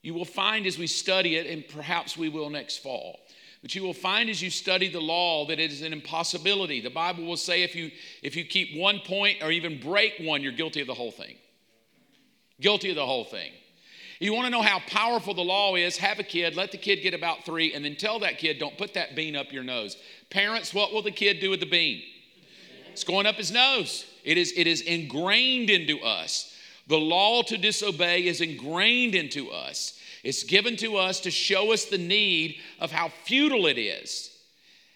You 0.01 0.13
will 0.13 0.25
find 0.25 0.65
as 0.65 0.77
we 0.77 0.87
study 0.87 1.35
it, 1.35 1.47
and 1.47 1.67
perhaps 1.67 2.17
we 2.17 2.29
will 2.29 2.49
next 2.49 2.77
fall, 2.77 3.19
but 3.61 3.75
you 3.75 3.83
will 3.83 3.93
find 3.93 4.29
as 4.29 4.41
you 4.41 4.49
study 4.49 4.87
the 4.87 5.01
law 5.01 5.45
that 5.47 5.59
it 5.59 5.71
is 5.71 5.81
an 5.81 5.93
impossibility. 5.93 6.81
The 6.81 6.89
Bible 6.89 7.25
will 7.25 7.37
say 7.37 7.63
if 7.63 7.75
you 7.75 7.91
if 8.23 8.35
you 8.35 8.43
keep 8.43 8.75
one 8.75 8.99
point 8.99 9.43
or 9.43 9.51
even 9.51 9.79
break 9.79 10.13
one, 10.19 10.41
you're 10.41 10.51
guilty 10.51 10.81
of 10.81 10.87
the 10.87 10.95
whole 10.95 11.11
thing. 11.11 11.35
Guilty 12.59 12.89
of 12.89 12.95
the 12.95 13.05
whole 13.05 13.25
thing. 13.25 13.51
You 14.21 14.35
want 14.35 14.45
to 14.45 14.51
know 14.51 14.61
how 14.61 14.77
powerful 14.85 15.33
the 15.33 15.41
law 15.41 15.75
is? 15.75 15.97
Have 15.97 16.19
a 16.19 16.23
kid, 16.23 16.55
let 16.55 16.71
the 16.71 16.77
kid 16.77 16.97
get 16.97 17.15
about 17.15 17.43
three, 17.43 17.73
and 17.73 17.83
then 17.83 17.95
tell 17.95 18.19
that 18.19 18.37
kid, 18.37 18.59
don't 18.59 18.77
put 18.77 18.93
that 18.93 19.15
bean 19.15 19.35
up 19.35 19.51
your 19.51 19.63
nose. 19.63 19.97
Parents, 20.29 20.75
what 20.75 20.93
will 20.93 21.01
the 21.01 21.09
kid 21.09 21.39
do 21.39 21.49
with 21.49 21.59
the 21.59 21.65
bean? 21.65 22.03
It's 22.91 23.03
going 23.03 23.25
up 23.25 23.33
his 23.33 23.51
nose. 23.51 24.05
It 24.23 24.37
is, 24.37 24.53
it 24.55 24.67
is 24.67 24.81
ingrained 24.81 25.71
into 25.71 25.99
us. 26.01 26.55
The 26.85 26.99
law 26.99 27.41
to 27.41 27.57
disobey 27.57 28.27
is 28.27 28.41
ingrained 28.41 29.15
into 29.15 29.49
us. 29.49 29.99
It's 30.23 30.43
given 30.43 30.75
to 30.77 30.97
us 30.97 31.21
to 31.21 31.31
show 31.31 31.73
us 31.73 31.85
the 31.85 31.97
need 31.97 32.57
of 32.79 32.91
how 32.91 33.07
futile 33.07 33.65
it 33.65 33.79
is. 33.79 34.29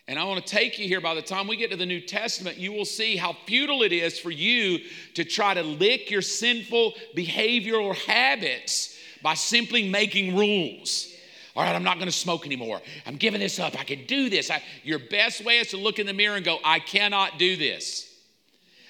And 0.07 0.19
I 0.19 0.25
want 0.25 0.45
to 0.45 0.55
take 0.55 0.77
you 0.77 0.87
here. 0.87 1.01
By 1.01 1.15
the 1.15 1.23
time 1.23 1.47
we 1.47 1.57
get 1.57 1.71
to 1.71 1.77
the 1.77 1.85
New 1.87 2.01
Testament, 2.01 2.57
you 2.57 2.71
will 2.71 2.85
see 2.85 3.15
how 3.15 3.35
futile 3.47 3.81
it 3.81 3.91
is 3.91 4.19
for 4.19 4.29
you 4.29 4.81
to 5.15 5.25
try 5.25 5.55
to 5.55 5.63
lick 5.63 6.11
your 6.11 6.21
sinful 6.21 6.93
behavioral 7.15 7.95
habits 7.95 8.91
by 9.21 9.33
simply 9.33 9.89
making 9.89 10.35
rules. 10.35 11.11
All 11.55 11.63
right, 11.63 11.73
I'm 11.73 11.83
not 11.83 11.95
going 11.95 12.07
to 12.07 12.15
smoke 12.15 12.45
anymore. 12.45 12.81
I'm 13.05 13.15
giving 13.15 13.39
this 13.39 13.59
up. 13.59 13.79
I 13.79 13.83
can 13.83 14.05
do 14.05 14.29
this. 14.29 14.51
I, 14.51 14.61
your 14.83 14.99
best 14.99 15.45
way 15.45 15.59
is 15.59 15.69
to 15.69 15.77
look 15.77 15.99
in 15.99 16.05
the 16.05 16.13
mirror 16.13 16.35
and 16.35 16.43
go, 16.43 16.59
I 16.63 16.79
cannot 16.79 17.39
do 17.39 17.55
this. 17.55 18.14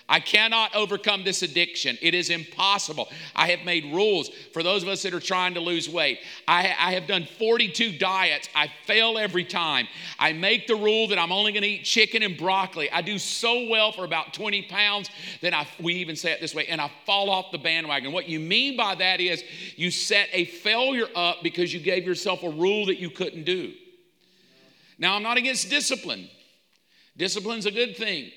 I 0.08 0.20
cannot 0.20 0.76
overcome 0.76 1.24
this 1.24 1.42
addiction. 1.42 1.98
It 2.00 2.14
is 2.14 2.30
impossible. 2.30 3.10
I 3.36 3.48
have 3.48 3.66
made 3.66 3.92
rules 3.92 4.30
for 4.54 4.62
those 4.62 4.84
of 4.84 4.90
us 4.90 5.02
that 5.02 5.16
are 5.16 5.20
trying 5.20 5.56
to 5.56 5.60
lose 5.60 5.90
weight. 5.90 6.20
I, 6.48 6.76
I, 6.80 6.92
have 6.92 7.08
done 7.08 7.28
42 7.40 7.98
diets. 7.98 8.48
I 8.54 8.70
fail 8.86 9.18
every 9.18 9.44
time. 9.44 9.88
I 10.20 10.32
make 10.34 10.68
the 10.68 10.76
rule 10.76 11.08
that 11.08 11.18
I'm 11.18 11.32
only 11.32 11.54
going 11.54 11.64
to 11.64 11.70
eat 11.70 11.86
chicken 11.86 12.22
and 12.22 12.38
broccoli. 12.38 12.92
I 12.92 13.02
do 13.02 13.18
so 13.18 13.68
well 13.68 13.92
for 13.92 14.06
about 14.06 14.32
20 14.32 14.64
pounds 14.64 15.10
that 15.42 15.56
I, 15.56 15.68
we 15.82 15.96
even 15.96 16.16
say 16.16 16.32
it 16.32 16.40
this 16.40 16.54
way, 16.54 16.68
and 16.68 16.80
I 16.80 16.92
fall 17.08 17.32
off 17.32 17.52
the 17.52 17.58
bandwagon. 17.58 18.12
What 18.12 18.30
you 18.30 18.40
mean 18.40 18.78
by 18.78 18.94
that 18.94 19.20
is 19.20 19.44
you 19.76 19.90
set 19.90 20.30
a 20.34 20.46
failure 20.46 21.08
up 21.16 21.38
because 21.42 21.74
you 21.74 21.80
gave 21.80 22.06
yourself 22.06 22.44
a 22.44 22.50
rule 22.50 22.86
that 22.88 23.00
you 23.00 23.10
couldn't 23.10 23.46
do. 23.46 23.74
Now, 25.00 25.16
I'm 25.16 25.24
not 25.24 25.38
against 25.38 25.72
discipline, 25.72 26.30
discipline's 27.18 27.66
a 27.66 27.72
good 27.72 27.98
thing. 27.98 28.32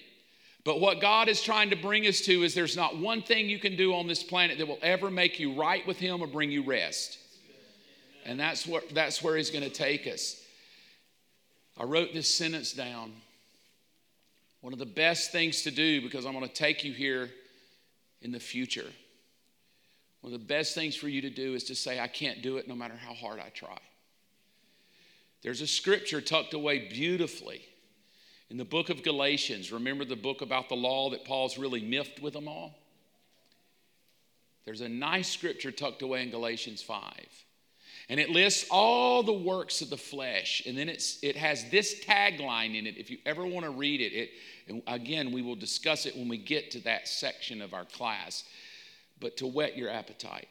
But 0.68 0.80
what 0.80 1.00
God 1.00 1.30
is 1.30 1.40
trying 1.40 1.70
to 1.70 1.76
bring 1.76 2.06
us 2.06 2.20
to 2.26 2.42
is 2.42 2.52
there's 2.52 2.76
not 2.76 2.98
one 2.98 3.22
thing 3.22 3.48
you 3.48 3.58
can 3.58 3.74
do 3.74 3.94
on 3.94 4.06
this 4.06 4.22
planet 4.22 4.58
that 4.58 4.68
will 4.68 4.78
ever 4.82 5.10
make 5.10 5.40
you 5.40 5.54
right 5.54 5.86
with 5.86 5.98
Him 5.98 6.20
or 6.20 6.26
bring 6.26 6.50
you 6.50 6.62
rest. 6.62 7.16
And 8.26 8.38
that's, 8.38 8.66
what, 8.66 8.90
that's 8.90 9.22
where 9.22 9.38
He's 9.38 9.48
going 9.48 9.64
to 9.64 9.70
take 9.70 10.06
us. 10.06 10.44
I 11.78 11.84
wrote 11.84 12.12
this 12.12 12.28
sentence 12.28 12.74
down. 12.74 13.14
One 14.60 14.74
of 14.74 14.78
the 14.78 14.84
best 14.84 15.32
things 15.32 15.62
to 15.62 15.70
do, 15.70 16.02
because 16.02 16.26
I'm 16.26 16.34
going 16.34 16.46
to 16.46 16.52
take 16.52 16.84
you 16.84 16.92
here 16.92 17.30
in 18.20 18.30
the 18.30 18.38
future. 18.38 18.92
One 20.20 20.34
of 20.34 20.38
the 20.38 20.46
best 20.46 20.74
things 20.74 20.94
for 20.94 21.08
you 21.08 21.22
to 21.22 21.30
do 21.30 21.54
is 21.54 21.64
to 21.64 21.74
say, 21.74 21.98
I 21.98 22.08
can't 22.08 22.42
do 22.42 22.58
it 22.58 22.68
no 22.68 22.74
matter 22.74 22.94
how 22.94 23.14
hard 23.14 23.40
I 23.40 23.48
try. 23.54 23.78
There's 25.40 25.62
a 25.62 25.66
scripture 25.66 26.20
tucked 26.20 26.52
away 26.52 26.90
beautifully 26.90 27.62
in 28.50 28.56
the 28.56 28.64
book 28.64 28.88
of 28.88 29.02
Galatians, 29.02 29.72
remember 29.72 30.04
the 30.04 30.16
book 30.16 30.40
about 30.40 30.68
the 30.68 30.74
law 30.74 31.10
that 31.10 31.24
Paul's 31.24 31.58
really 31.58 31.82
miffed 31.82 32.22
with 32.22 32.32
them 32.32 32.48
all? 32.48 32.74
There's 34.64 34.80
a 34.80 34.88
nice 34.88 35.30
scripture 35.30 35.70
tucked 35.70 36.02
away 36.02 36.22
in 36.22 36.30
Galatians 36.30 36.82
5. 36.82 37.02
And 38.10 38.18
it 38.18 38.30
lists 38.30 38.66
all 38.70 39.22
the 39.22 39.32
works 39.32 39.82
of 39.82 39.90
the 39.90 39.98
flesh. 39.98 40.62
And 40.66 40.76
then 40.76 40.88
it's, 40.88 41.18
it 41.22 41.36
has 41.36 41.68
this 41.70 42.02
tagline 42.04 42.78
in 42.78 42.86
it. 42.86 42.96
If 42.96 43.10
you 43.10 43.18
ever 43.26 43.46
want 43.46 43.66
to 43.66 43.70
read 43.70 44.00
it, 44.00 44.12
it 44.14 44.30
and 44.66 44.82
again, 44.86 45.32
we 45.32 45.42
will 45.42 45.56
discuss 45.56 46.06
it 46.06 46.16
when 46.16 46.28
we 46.28 46.38
get 46.38 46.70
to 46.72 46.80
that 46.80 47.08
section 47.08 47.60
of 47.60 47.74
our 47.74 47.84
class. 47.84 48.44
But 49.20 49.36
to 49.38 49.46
whet 49.46 49.76
your 49.76 49.90
appetite, 49.90 50.48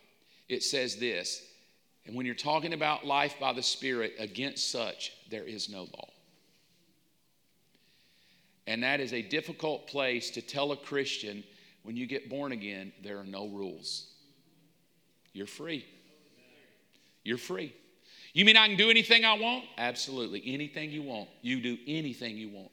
it 0.50 0.64
says 0.64 0.98
this. 0.98 1.44
And 2.06 2.16
when 2.16 2.26
you're 2.26 2.36
talking 2.36 2.74
about 2.74 3.06
life 3.06 3.36
by 3.40 3.54
the 3.54 3.64
Spirit, 3.64 4.14
against 4.18 4.72
such, 4.72 5.12
there 5.30 5.44
is 5.44 5.70
no 5.70 5.82
law. 5.82 6.10
And 8.67 8.84
that 8.84 8.99
is 8.99 9.13
a 9.13 9.21
difficult 9.21 9.88
place 9.88 10.30
to 10.32 10.41
tell 10.41 10.71
a 10.73 10.77
Christian 10.77 11.43
when 11.84 11.95
you 11.95 12.06
get 12.06 12.30
born 12.30 12.51
again, 12.51 12.91
there 13.01 13.17
are 13.17 13.23
no 13.23 13.47
rules. 13.47 14.08
You're 15.32 15.47
free. 15.47 15.86
You're 17.23 17.38
free. 17.38 17.73
You 18.34 18.43
mean 18.43 18.58
I 18.58 18.67
can 18.67 18.77
do 18.77 18.89
anything 18.89 19.23
I 19.23 19.34
want? 19.34 19.63
Absolutely. 19.77 20.43
Anything 20.45 20.91
you 20.91 21.01
want. 21.01 21.30
You 21.41 21.62
do 21.62 21.77
anything 21.88 22.38
you 22.38 22.49
want. 22.49 22.71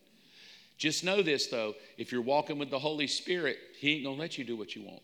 Just 0.76 1.04
know 1.04 1.22
this 1.22 1.46
though 1.46 1.74
if 1.96 2.10
you're 2.10 2.22
walking 2.22 2.58
with 2.58 2.70
the 2.70 2.78
Holy 2.78 3.06
Spirit, 3.06 3.56
He 3.78 3.94
ain't 3.94 4.04
gonna 4.04 4.16
let 4.16 4.36
you 4.36 4.44
do 4.44 4.56
what 4.56 4.74
you 4.74 4.82
want. 4.82 5.02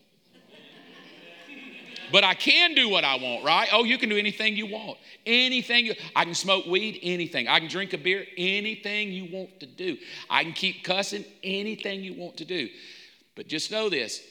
But 2.11 2.23
I 2.23 2.33
can 2.33 2.73
do 2.75 2.89
what 2.89 3.03
I 3.03 3.15
want, 3.15 3.43
right? 3.43 3.69
Oh, 3.71 3.83
you 3.83 3.97
can 3.97 4.09
do 4.09 4.17
anything 4.17 4.55
you 4.55 4.65
want. 4.65 4.97
Anything. 5.25 5.85
You, 5.85 5.95
I 6.15 6.25
can 6.25 6.33
smoke 6.35 6.65
weed, 6.65 6.99
anything. 7.01 7.47
I 7.47 7.59
can 7.59 7.69
drink 7.69 7.93
a 7.93 7.97
beer, 7.97 8.25
anything 8.37 9.11
you 9.11 9.29
want 9.31 9.59
to 9.59 9.65
do. 9.65 9.97
I 10.29 10.43
can 10.43 10.53
keep 10.53 10.83
cussing, 10.83 11.25
anything 11.43 12.03
you 12.03 12.13
want 12.13 12.37
to 12.37 12.45
do. 12.45 12.69
But 13.35 13.47
just 13.47 13.71
know 13.71 13.89
this 13.89 14.21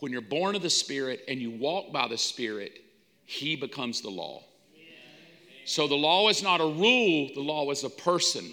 when 0.00 0.12
you're 0.12 0.22
born 0.22 0.56
of 0.56 0.62
the 0.62 0.70
Spirit 0.70 1.24
and 1.28 1.40
you 1.40 1.50
walk 1.50 1.92
by 1.92 2.08
the 2.08 2.18
Spirit, 2.18 2.80
He 3.26 3.56
becomes 3.56 4.00
the 4.00 4.10
law. 4.10 4.42
So 5.64 5.86
the 5.86 5.94
law 5.94 6.28
is 6.28 6.42
not 6.42 6.60
a 6.60 6.64
rule, 6.64 7.30
the 7.34 7.42
law 7.42 7.70
is 7.70 7.84
a 7.84 7.90
person. 7.90 8.50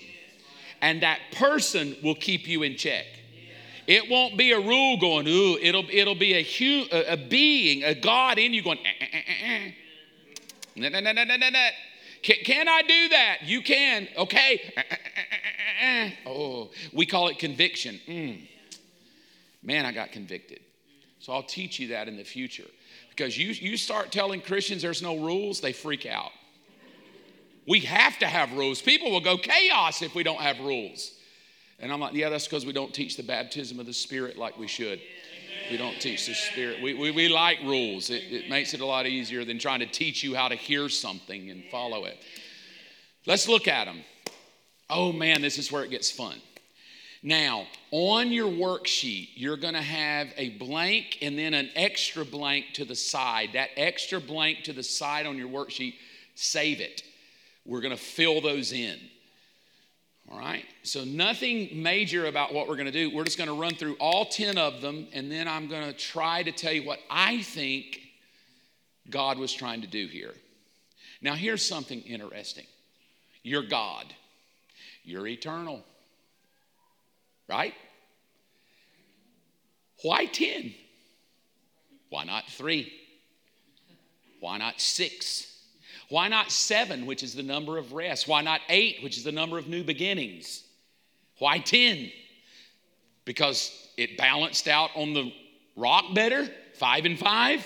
And 0.82 1.02
that 1.02 1.20
person 1.32 1.96
will 2.04 2.16
keep 2.16 2.48
you 2.48 2.64
in 2.64 2.78
check. 2.78 3.06
It 3.88 4.10
won't 4.10 4.38
be 4.38 4.52
a 4.52 4.60
rule 4.60 4.98
going, 4.98 5.28
ooh, 5.28 5.58
it'll, 5.62 5.86
it'll 5.90 6.14
be 6.14 6.34
a, 6.34 6.44
hu- 6.44 6.88
a, 6.92 7.14
a 7.14 7.18
being, 7.18 7.86
a 7.86 7.96
God 7.96 8.38
in 8.38 8.54
you 8.54 8.62
going, 8.62 8.80
eh, 8.80 8.90
eh, 9.00 9.06
eh, 9.14 9.22
eh, 9.28 9.72
eh. 10.76 10.90
nah, 10.90 10.90
nah, 10.90 11.00
nah, 11.00 11.24
nah, 11.24 11.38
nah, 11.38 11.50
nah. 11.50 11.70
Can, 12.22 12.36
can 12.44 12.68
I 12.68 12.82
do 12.82 13.10
that? 13.10 13.38
You 13.46 13.62
can. 13.62 14.10
Okay. 14.18 14.74
Eh, 15.80 16.12
oh, 16.26 16.72
we 16.92 17.06
call 17.06 17.28
it 17.28 17.40
conviction. 17.40 18.00
Mm. 18.08 18.42
Man, 19.64 19.86
I 19.86 19.92
got 19.92 20.12
convicted. 20.12 20.60
So 21.20 21.32
I'll 21.34 21.44
teach 21.44 21.80
you 21.80 21.90
that 21.90 22.08
in 22.08 22.18
the 22.18 22.24
future. 22.24 22.68
Because 23.10 23.38
you, 23.38 23.50
you 23.50 23.78
start 23.78 24.12
telling 24.12 24.42
Christians 24.42 24.82
there's 24.82 25.02
no 25.02 25.18
rules, 25.18 25.62
they 25.62 25.74
freak 25.74 26.06
out. 26.06 26.32
We 27.68 27.82
have 27.82 28.18
to 28.20 28.28
have 28.28 28.54
rules. 28.54 28.82
People 28.82 29.12
will 29.12 29.22
go 29.22 29.38
chaos 29.38 30.02
if 30.02 30.16
we 30.16 30.24
don't 30.24 30.42
have 30.42 30.60
rules. 30.60 31.14
And 31.80 31.92
I'm 31.92 32.00
like, 32.00 32.14
yeah, 32.14 32.30
that's 32.30 32.46
because 32.46 32.66
we 32.66 32.74
don't 32.74 32.94
teach 32.94 33.18
the 33.18 33.24
baptism 33.24 33.80
of 33.80 33.86
the 33.86 33.94
Spirit 33.94 34.38
like 34.38 34.58
we 34.58 34.68
should. 34.68 35.00
We 35.70 35.78
don't 35.78 36.00
teach 36.00 36.26
the 36.26 36.34
Spirit. 36.34 36.82
We, 36.82 36.94
we, 36.94 37.12
we 37.12 37.28
like 37.28 37.60
rules, 37.64 38.10
it, 38.10 38.24
it 38.32 38.50
makes 38.50 38.74
it 38.74 38.82
a 38.82 38.86
lot 38.86 39.06
easier 39.06 39.46
than 39.46 39.60
trying 39.60 39.80
to 39.80 39.86
teach 39.86 40.24
you 40.24 40.34
how 40.36 40.48
to 40.48 40.56
hear 40.56 40.90
something 40.90 41.50
and 41.50 41.64
follow 41.66 42.06
it. 42.06 42.18
Let's 43.26 43.48
look 43.48 43.68
at 43.68 43.86
them. 43.86 44.02
Oh 44.90 45.12
man, 45.12 45.42
this 45.42 45.58
is 45.58 45.72
where 45.72 45.84
it 45.84 45.90
gets 45.90 46.10
fun. 46.10 46.42
Now, 47.24 47.66
on 47.92 48.32
your 48.32 48.50
worksheet, 48.50 49.30
you're 49.36 49.58
going 49.58 49.74
to 49.74 49.82
have 49.82 50.30
a 50.38 50.52
blank 50.52 51.18
and 51.22 51.38
then 51.38 51.54
an 51.54 51.70
extra 51.76 52.24
blank 52.24 52.68
to 52.76 52.86
the 52.86 52.96
side. 52.96 53.50
That 53.54 53.70
extra 53.76 54.22
blank 54.22 54.64
to 54.66 54.74
the 54.74 54.84
side 54.84 55.26
on 55.26 55.38
your 55.38 55.50
worksheet, 55.50 55.96
save 56.36 56.80
it. 56.80 57.04
We're 57.66 57.82
going 57.82 57.96
to 57.96 58.02
fill 58.02 58.40
those 58.40 58.72
in. 58.72 58.98
All 60.30 60.38
right? 60.38 60.66
So, 60.84 61.04
nothing 61.04 61.82
major 61.82 62.26
about 62.26 62.54
what 62.54 62.68
we're 62.68 62.76
going 62.76 62.88
to 62.88 62.92
do. 62.92 63.14
We're 63.14 63.24
just 63.24 63.38
going 63.38 63.50
to 63.50 63.60
run 63.60 63.76
through 63.76 63.96
all 63.96 64.26
10 64.26 64.58
of 64.58 64.82
them, 64.82 65.08
and 65.14 65.32
then 65.32 65.48
I'm 65.48 65.68
going 65.68 65.88
to 65.88 65.94
try 65.94 66.44
to 66.44 66.52
tell 66.52 66.74
you 66.74 66.86
what 66.86 67.00
I 67.10 67.42
think 67.42 68.02
God 69.10 69.40
was 69.40 69.54
trying 69.54 69.82
to 69.82 69.88
do 69.88 70.08
here. 70.08 70.34
Now, 71.22 71.34
here's 71.34 71.66
something 71.68 72.02
interesting 72.02 72.66
you're 73.44 73.64
God, 73.64 74.06
you're 75.04 75.28
eternal, 75.28 75.84
right? 77.48 77.74
Why 80.04 80.26
10? 80.26 80.74
Why 82.10 82.24
not 82.24 82.48
three? 82.48 82.94
Why 84.40 84.58
not 84.58 84.80
six? 84.80 85.57
Why 86.10 86.28
not 86.28 86.52
seven, 86.52 87.06
which 87.06 87.24
is 87.24 87.34
the 87.34 87.44
number 87.44 87.78
of 87.78 87.94
rest? 87.94 88.28
Why 88.28 88.42
not 88.42 88.62
eight, 88.70 89.04
which 89.04 89.18
is 89.18 89.24
the 89.24 89.32
number 89.32 89.58
of 89.58 89.68
new 89.68 89.84
beginnings? 89.84 90.64
Why 91.40 91.60
10? 91.60 92.12
Because 93.26 93.90
it 93.98 94.18
balanced 94.18 94.68
out 94.68 94.92
on 94.96 95.14
the 95.14 95.34
rock 95.76 96.14
better, 96.14 96.48
five 96.76 97.06
and 97.06 97.20
five. 97.20 97.66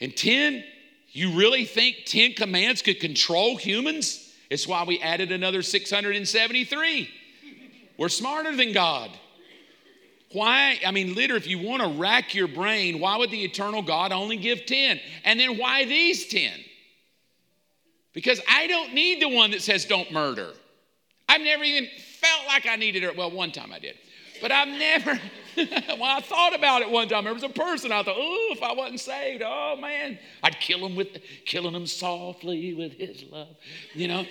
And 0.00 0.14
10, 0.14 0.64
You 1.12 1.30
really 1.30 1.64
think 1.64 2.04
10 2.06 2.34
commands 2.34 2.82
could 2.82 2.98
control 2.98 3.56
humans? 3.56 4.32
It's 4.50 4.66
why 4.66 4.82
we 4.84 5.00
added 5.00 5.30
another 5.30 5.62
673. 5.62 7.08
We're 7.96 8.08
smarter 8.08 8.54
than 8.54 8.72
God. 8.72 9.10
Why? 10.34 10.80
I 10.84 10.90
mean, 10.90 11.14
literally, 11.14 11.40
if 11.40 11.46
you 11.46 11.60
want 11.60 11.82
to 11.82 11.88
rack 11.88 12.34
your 12.34 12.48
brain, 12.48 12.98
why 12.98 13.16
would 13.16 13.30
the 13.30 13.44
eternal 13.44 13.82
God 13.82 14.12
only 14.12 14.36
give 14.36 14.66
10? 14.66 15.00
And 15.24 15.38
then 15.38 15.56
why 15.58 15.84
these 15.84 16.26
10? 16.26 16.50
Because 18.12 18.40
I 18.48 18.66
don't 18.66 18.94
need 18.94 19.22
the 19.22 19.28
one 19.28 19.52
that 19.52 19.62
says 19.62 19.84
don't 19.84 20.10
murder. 20.12 20.50
I've 21.28 21.40
never 21.40 21.62
even 21.62 21.88
felt 22.20 22.46
like 22.48 22.66
I 22.66 22.74
needed 22.74 23.04
it. 23.04 23.16
Well, 23.16 23.30
one 23.30 23.52
time 23.52 23.72
I 23.72 23.78
did. 23.78 23.94
But 24.42 24.50
I've 24.50 24.68
never, 24.68 25.20
well, 25.56 26.02
I 26.02 26.20
thought 26.20 26.54
about 26.54 26.82
it 26.82 26.90
one 26.90 27.08
time. 27.08 27.24
There 27.24 27.32
was 27.32 27.44
a 27.44 27.48
person 27.48 27.92
I 27.92 28.02
thought, 28.02 28.16
oh, 28.18 28.48
if 28.50 28.62
I 28.62 28.72
wasn't 28.72 29.00
saved, 29.00 29.42
oh 29.46 29.76
man, 29.80 30.18
I'd 30.42 30.58
kill 30.58 30.84
him 30.84 30.96
with, 30.96 31.16
killing 31.46 31.74
him 31.74 31.86
softly 31.86 32.74
with 32.74 32.92
his 32.94 33.24
love, 33.30 33.56
you 33.94 34.08
know. 34.08 34.26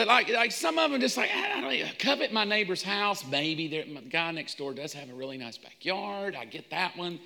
But 0.00 0.08
like, 0.08 0.30
like 0.30 0.50
some 0.50 0.78
of 0.78 0.90
them 0.90 0.98
just 0.98 1.18
like, 1.18 1.28
I 1.30 1.60
don't 1.60 1.98
covet 1.98 2.32
my 2.32 2.46
neighbor's 2.46 2.82
house. 2.82 3.22
Maybe 3.26 3.68
the 3.68 4.00
guy 4.08 4.30
next 4.30 4.56
door 4.56 4.72
does 4.72 4.94
have 4.94 5.10
a 5.10 5.12
really 5.12 5.36
nice 5.36 5.58
backyard. 5.58 6.34
I 6.34 6.46
get 6.46 6.70
that 6.70 6.96
one. 6.96 7.20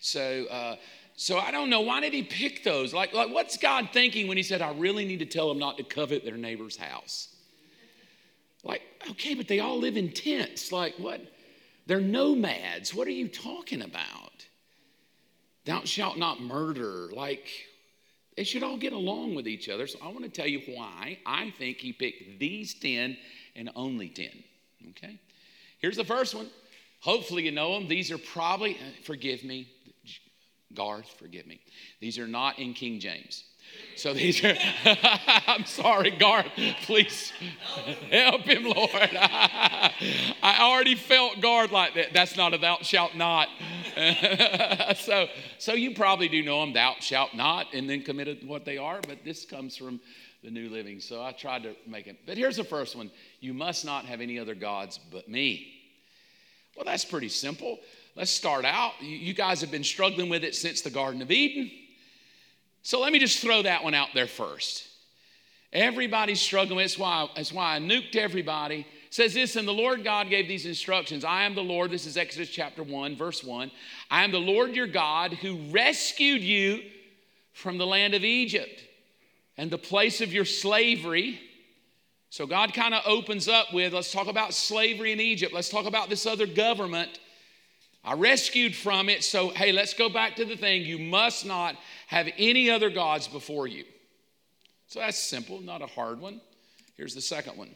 So, 0.00 0.46
uh, 0.50 0.74
so 1.14 1.38
I 1.38 1.52
don't 1.52 1.70
know. 1.70 1.82
Why 1.82 2.00
did 2.00 2.12
he 2.12 2.24
pick 2.24 2.64
those? 2.64 2.92
Like, 2.92 3.12
like, 3.14 3.30
what's 3.30 3.56
God 3.56 3.90
thinking 3.92 4.26
when 4.26 4.36
he 4.36 4.42
said, 4.42 4.62
I 4.62 4.72
really 4.72 5.04
need 5.04 5.20
to 5.20 5.26
tell 5.26 5.48
them 5.48 5.60
not 5.60 5.76
to 5.76 5.84
covet 5.84 6.24
their 6.24 6.36
neighbor's 6.36 6.76
house? 6.76 7.28
Like, 8.64 8.82
okay, 9.10 9.34
but 9.34 9.46
they 9.46 9.60
all 9.60 9.78
live 9.78 9.96
in 9.96 10.10
tents. 10.10 10.72
Like, 10.72 10.96
what? 10.96 11.20
They're 11.86 12.00
nomads. 12.00 12.92
What 12.92 13.06
are 13.06 13.12
you 13.12 13.28
talking 13.28 13.82
about? 13.82 14.44
Thou 15.66 15.84
shalt 15.84 16.18
not 16.18 16.42
murder. 16.42 17.10
Like, 17.12 17.46
they 18.38 18.44
should 18.44 18.62
all 18.62 18.76
get 18.76 18.92
along 18.92 19.34
with 19.34 19.48
each 19.48 19.68
other. 19.68 19.88
So 19.88 19.98
I 20.00 20.06
want 20.06 20.22
to 20.22 20.28
tell 20.28 20.46
you 20.46 20.60
why 20.72 21.18
I 21.26 21.52
think 21.58 21.78
he 21.78 21.92
picked 21.92 22.38
these 22.38 22.72
10 22.72 23.16
and 23.56 23.68
only 23.74 24.08
10. 24.08 24.28
Okay? 24.90 25.18
Here's 25.80 25.96
the 25.96 26.04
first 26.04 26.36
one. 26.36 26.48
Hopefully 27.00 27.42
you 27.42 27.50
know 27.50 27.74
them. 27.74 27.88
These 27.88 28.12
are 28.12 28.18
probably, 28.18 28.76
uh, 28.76 29.02
forgive 29.02 29.42
me, 29.42 29.66
Garth, 30.72 31.16
forgive 31.18 31.48
me. 31.48 31.60
These 32.00 32.16
are 32.16 32.28
not 32.28 32.60
in 32.60 32.74
King 32.74 33.00
James. 33.00 33.42
So 33.98 34.14
these 34.14 34.44
are, 34.44 34.54
I'm 35.48 35.64
sorry, 35.64 36.12
Garth, 36.12 36.46
please 36.82 37.32
help 38.12 38.42
him, 38.42 38.62
Lord. 38.62 38.92
I 39.12 40.58
already 40.60 40.94
felt 40.94 41.40
Garth 41.40 41.72
like 41.72 41.94
that. 41.94 42.12
That's 42.12 42.36
not 42.36 42.54
a 42.54 42.58
thou 42.58 42.78
shalt 42.82 43.16
not. 43.16 43.48
so, 44.98 45.26
so 45.58 45.72
you 45.72 45.96
probably 45.96 46.28
do 46.28 46.44
know 46.44 46.60
them, 46.60 46.74
thou 46.74 46.94
shalt 47.00 47.34
not, 47.34 47.74
and 47.74 47.90
then 47.90 48.02
committed 48.02 48.46
what 48.46 48.64
they 48.64 48.78
are, 48.78 49.00
but 49.00 49.24
this 49.24 49.44
comes 49.44 49.76
from 49.76 50.00
the 50.44 50.50
New 50.52 50.68
Living. 50.68 51.00
So 51.00 51.20
I 51.20 51.32
tried 51.32 51.64
to 51.64 51.74
make 51.84 52.06
it. 52.06 52.20
But 52.24 52.36
here's 52.36 52.56
the 52.56 52.64
first 52.64 52.94
one 52.94 53.10
you 53.40 53.52
must 53.52 53.84
not 53.84 54.04
have 54.04 54.20
any 54.20 54.38
other 54.38 54.54
gods 54.54 55.00
but 55.10 55.28
me. 55.28 55.74
Well, 56.76 56.84
that's 56.84 57.04
pretty 57.04 57.30
simple. 57.30 57.80
Let's 58.14 58.30
start 58.30 58.64
out. 58.64 58.92
You 59.00 59.34
guys 59.34 59.60
have 59.60 59.72
been 59.72 59.82
struggling 59.82 60.28
with 60.28 60.44
it 60.44 60.54
since 60.54 60.82
the 60.82 60.90
Garden 60.90 61.20
of 61.20 61.32
Eden. 61.32 61.68
So 62.82 63.00
let 63.00 63.12
me 63.12 63.18
just 63.18 63.40
throw 63.40 63.62
that 63.62 63.84
one 63.84 63.94
out 63.94 64.08
there 64.14 64.26
first. 64.26 64.86
Everybody's 65.72 66.40
struggling. 66.40 66.78
That's 66.78 66.98
why, 66.98 67.28
that's 67.36 67.52
why 67.52 67.76
I 67.76 67.78
nuked 67.78 68.16
everybody. 68.16 68.86
It 69.08 69.14
says 69.14 69.34
this, 69.34 69.56
and 69.56 69.68
the 69.68 69.72
Lord 69.72 70.04
God 70.04 70.30
gave 70.30 70.48
these 70.48 70.66
instructions 70.66 71.24
I 71.24 71.42
am 71.42 71.54
the 71.54 71.62
Lord. 71.62 71.90
This 71.90 72.06
is 72.06 72.16
Exodus 72.16 72.48
chapter 72.48 72.82
1, 72.82 73.16
verse 73.16 73.44
1. 73.44 73.70
I 74.10 74.24
am 74.24 74.32
the 74.32 74.38
Lord 74.38 74.74
your 74.74 74.86
God 74.86 75.34
who 75.34 75.58
rescued 75.70 76.42
you 76.42 76.82
from 77.52 77.76
the 77.76 77.86
land 77.86 78.14
of 78.14 78.24
Egypt 78.24 78.82
and 79.56 79.70
the 79.70 79.78
place 79.78 80.20
of 80.20 80.32
your 80.32 80.44
slavery. 80.44 81.40
So 82.30 82.46
God 82.46 82.72
kind 82.72 82.94
of 82.94 83.02
opens 83.06 83.48
up 83.48 83.72
with 83.74 83.92
let's 83.92 84.12
talk 84.12 84.28
about 84.28 84.54
slavery 84.54 85.12
in 85.12 85.20
Egypt. 85.20 85.52
Let's 85.52 85.68
talk 85.68 85.86
about 85.86 86.08
this 86.08 86.24
other 86.24 86.46
government. 86.46 87.18
I 88.08 88.14
rescued 88.14 88.74
from 88.74 89.10
it. 89.10 89.22
So, 89.22 89.50
hey, 89.50 89.70
let's 89.70 89.92
go 89.92 90.08
back 90.08 90.36
to 90.36 90.46
the 90.46 90.56
thing. 90.56 90.80
You 90.80 90.98
must 90.98 91.44
not 91.44 91.76
have 92.06 92.26
any 92.38 92.70
other 92.70 92.88
gods 92.88 93.28
before 93.28 93.66
you. 93.66 93.84
So 94.86 95.00
that's 95.00 95.18
simple, 95.18 95.60
not 95.60 95.82
a 95.82 95.86
hard 95.86 96.18
one. 96.18 96.40
Here's 96.96 97.14
the 97.14 97.20
second 97.20 97.58
one 97.58 97.68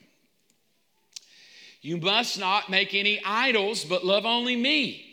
You 1.82 1.98
must 1.98 2.40
not 2.40 2.70
make 2.70 2.94
any 2.94 3.20
idols, 3.22 3.84
but 3.84 4.06
love 4.06 4.24
only 4.24 4.56
me. 4.56 5.04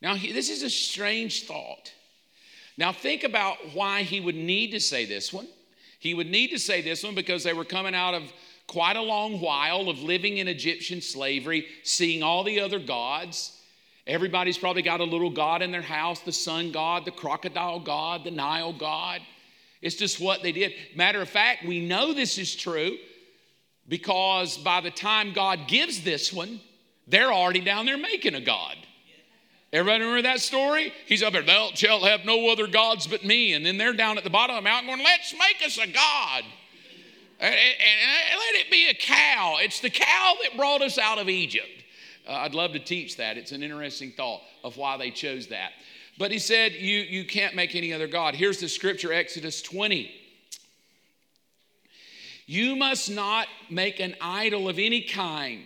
Now, 0.00 0.14
this 0.14 0.48
is 0.48 0.62
a 0.62 0.70
strange 0.70 1.48
thought. 1.48 1.92
Now, 2.78 2.92
think 2.92 3.24
about 3.24 3.56
why 3.74 4.04
he 4.04 4.20
would 4.20 4.36
need 4.36 4.70
to 4.70 4.80
say 4.80 5.06
this 5.06 5.32
one. 5.32 5.48
He 5.98 6.14
would 6.14 6.30
need 6.30 6.52
to 6.52 6.58
say 6.60 6.82
this 6.82 7.02
one 7.02 7.16
because 7.16 7.42
they 7.42 7.52
were 7.52 7.64
coming 7.64 7.96
out 7.96 8.14
of 8.14 8.32
quite 8.70 8.96
a 8.96 9.02
long 9.02 9.40
while 9.40 9.88
of 9.88 9.98
living 9.98 10.38
in 10.38 10.46
Egyptian 10.46 11.00
slavery, 11.00 11.66
seeing 11.82 12.22
all 12.22 12.44
the 12.44 12.60
other 12.60 12.78
gods. 12.78 13.60
Everybody's 14.06 14.56
probably 14.56 14.82
got 14.82 15.00
a 15.00 15.04
little 15.04 15.30
god 15.30 15.60
in 15.60 15.72
their 15.72 15.82
house 15.82 16.20
the 16.20 16.30
sun 16.30 16.70
god, 16.70 17.04
the 17.04 17.10
crocodile 17.10 17.80
god, 17.80 18.22
the 18.22 18.30
Nile 18.30 18.72
god. 18.72 19.22
It's 19.82 19.96
just 19.96 20.20
what 20.20 20.44
they 20.44 20.52
did. 20.52 20.72
Matter 20.94 21.20
of 21.20 21.28
fact, 21.28 21.66
we 21.66 21.84
know 21.84 22.14
this 22.14 22.38
is 22.38 22.54
true 22.54 22.96
because 23.88 24.56
by 24.58 24.80
the 24.80 24.90
time 24.92 25.32
God 25.32 25.66
gives 25.66 26.04
this 26.04 26.32
one, 26.32 26.60
they're 27.08 27.32
already 27.32 27.60
down 27.60 27.86
there 27.86 27.98
making 27.98 28.36
a 28.36 28.40
god. 28.40 28.76
Everybody 29.72 30.04
remember 30.04 30.22
that 30.22 30.40
story? 30.40 30.92
He's 31.06 31.24
up 31.24 31.32
there, 31.32 31.42
thou 31.42 31.70
shalt 31.74 32.04
have 32.04 32.24
no 32.24 32.50
other 32.50 32.68
gods 32.68 33.08
but 33.08 33.24
me. 33.24 33.54
And 33.54 33.66
then 33.66 33.78
they're 33.78 33.94
down 33.94 34.16
at 34.16 34.22
the 34.22 34.30
bottom 34.30 34.54
of 34.54 34.62
the 34.62 34.68
mountain 34.68 34.88
going, 34.88 35.04
let's 35.04 35.32
make 35.32 35.66
us 35.66 35.76
a 35.76 35.88
god. 35.88 36.44
And, 37.40 37.54
let 37.54 38.60
it 38.60 38.70
be 38.70 38.88
a 38.88 38.94
cow. 38.94 39.56
It's 39.60 39.80
the 39.80 39.90
cow 39.90 40.34
that 40.42 40.56
brought 40.56 40.82
us 40.82 40.98
out 40.98 41.18
of 41.18 41.28
Egypt. 41.28 41.84
Uh, 42.28 42.32
I'd 42.32 42.54
love 42.54 42.72
to 42.72 42.78
teach 42.78 43.16
that. 43.16 43.38
It's 43.38 43.52
an 43.52 43.62
interesting 43.62 44.12
thought 44.12 44.42
of 44.62 44.76
why 44.76 44.96
they 44.96 45.10
chose 45.10 45.46
that. 45.48 45.72
But 46.18 46.30
he 46.30 46.38
said, 46.38 46.72
you, 46.72 46.98
you 46.98 47.24
can't 47.24 47.54
make 47.54 47.74
any 47.74 47.92
other 47.92 48.06
God. 48.06 48.34
Here's 48.34 48.60
the 48.60 48.68
scripture, 48.68 49.12
Exodus 49.12 49.62
20. 49.62 50.10
You 52.46 52.76
must 52.76 53.10
not 53.10 53.46
make 53.70 54.00
an 54.00 54.14
idol 54.20 54.68
of 54.68 54.78
any 54.78 55.02
kind 55.02 55.62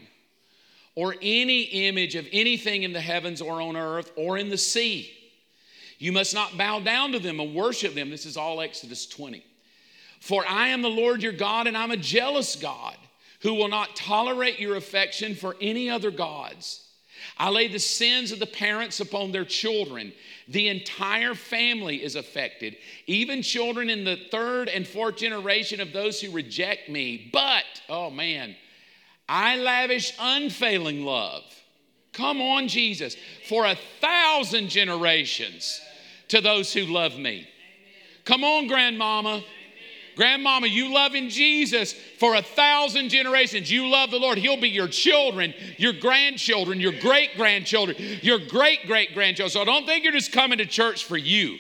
or 0.95 1.17
any 1.21 1.63
image 1.63 2.15
of 2.15 2.29
anything 2.31 2.85
in 2.85 2.93
the 2.93 3.01
heavens 3.01 3.41
or 3.41 3.61
on 3.61 3.77
earth 3.77 4.13
or 4.17 4.39
in 4.39 4.49
the 4.49 4.59
sea. 4.59 5.11
You 5.99 6.13
must 6.13 6.35
not 6.35 6.57
bow 6.57 6.81
down 6.81 7.13
to 7.13 7.19
them 7.19 7.41
and 7.41 7.55
worship 7.55 7.95
them. 7.95 8.11
This 8.11 8.27
is 8.27 8.37
all 8.37 8.61
Exodus 8.61 9.07
20. 9.07 9.45
For 10.25 10.43
I 10.49 10.69
am 10.69 10.81
the 10.81 10.89
Lord 10.89 11.23
your 11.23 11.35
God, 11.35 11.67
and 11.67 11.77
I'm 11.77 11.91
a 11.91 11.99
jealous 11.99 12.57
God 12.57 12.97
who 13.43 13.53
will 13.53 13.69
not 13.69 13.95
tolerate 13.95 14.59
your 14.59 14.77
affection 14.77 15.35
for 15.35 15.55
any 15.61 15.91
other 15.91 16.11
gods. 16.11 16.83
I 17.37 17.51
lay 17.51 17.69
the 17.69 17.79
sins 17.79 18.33
of 18.33 18.39
the 18.39 18.47
parents 18.47 19.01
upon 19.01 19.33
their 19.33 19.45
children. 19.45 20.15
The 20.49 20.69
entire 20.69 21.35
family 21.35 22.03
is 22.03 22.17
affected, 22.17 22.79
even 23.07 23.43
children 23.43 23.91
in 23.91 24.05
the 24.05 24.17
third 24.31 24.71
and 24.71 24.89
fourth 24.89 25.17
generation 25.17 25.79
of 25.79 25.93
those 25.93 26.23
who 26.23 26.33
reject 26.33 26.89
me. 26.89 27.29
But, 27.31 27.65
oh 27.91 28.09
man, 28.09 28.57
I 29.29 29.59
lavish 29.59 30.15
unfailing 30.19 31.05
love. 31.05 31.43
Come 32.15 32.41
on, 32.41 32.69
Jesus, 32.69 33.15
for 33.47 33.67
a 33.67 33.77
thousand 34.01 34.71
generations 34.71 35.83
to 36.29 36.41
those 36.41 36.73
who 36.73 36.87
love 36.87 37.19
me. 37.19 37.47
Come 38.25 38.43
on, 38.43 38.69
grandmama. 38.69 39.45
Grandmama, 40.17 40.67
you 40.67 40.93
loving 40.93 41.29
Jesus 41.29 41.93
for 41.93 42.37
a 42.37 42.43
thousand 42.43 43.09
generations. 43.09 43.71
You 43.71 43.89
love 43.89 44.11
the 44.11 44.19
Lord. 44.19 44.39
He'll 44.39 44.61
be 44.61 44.69
your 44.69 44.89
children, 44.89 45.53
your 45.77 45.93
grandchildren, 45.93 46.81
your 46.81 46.93
great 46.93 47.37
grandchildren, 47.37 47.97
your 48.23 48.39
great 48.39 48.87
great 48.87 49.15
grandchildren. 49.15 49.51
So 49.51 49.65
don't 49.65 49.87
think 49.87 50.05
you're 50.05 50.13
just 50.13 50.33
coming 50.33 50.59
to 50.59 50.67
church 50.67 51.05
for 51.05 51.17
you. 51.17 51.59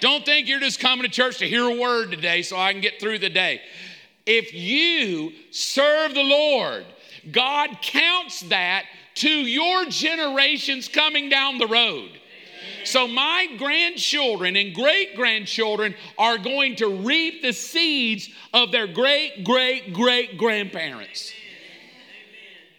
Don't 0.00 0.24
think 0.24 0.48
you're 0.48 0.60
just 0.60 0.80
coming 0.80 1.04
to 1.04 1.10
church 1.10 1.38
to 1.38 1.48
hear 1.48 1.64
a 1.64 1.78
word 1.78 2.10
today 2.10 2.42
so 2.42 2.56
I 2.56 2.72
can 2.72 2.80
get 2.80 3.00
through 3.00 3.18
the 3.18 3.30
day. 3.30 3.60
If 4.26 4.54
you 4.54 5.32
serve 5.50 6.14
the 6.14 6.22
Lord, 6.22 6.86
God 7.30 7.78
counts 7.82 8.40
that 8.42 8.84
to 9.16 9.28
your 9.28 9.86
generations 9.86 10.88
coming 10.88 11.28
down 11.28 11.58
the 11.58 11.66
road. 11.66 12.19
So, 12.84 13.06
my 13.06 13.46
grandchildren 13.58 14.56
and 14.56 14.74
great 14.74 15.16
grandchildren 15.16 15.94
are 16.18 16.38
going 16.38 16.76
to 16.76 16.88
reap 16.88 17.42
the 17.42 17.52
seeds 17.52 18.30
of 18.52 18.72
their 18.72 18.86
great, 18.86 19.44
great, 19.44 19.92
great 19.92 20.38
grandparents. 20.38 21.32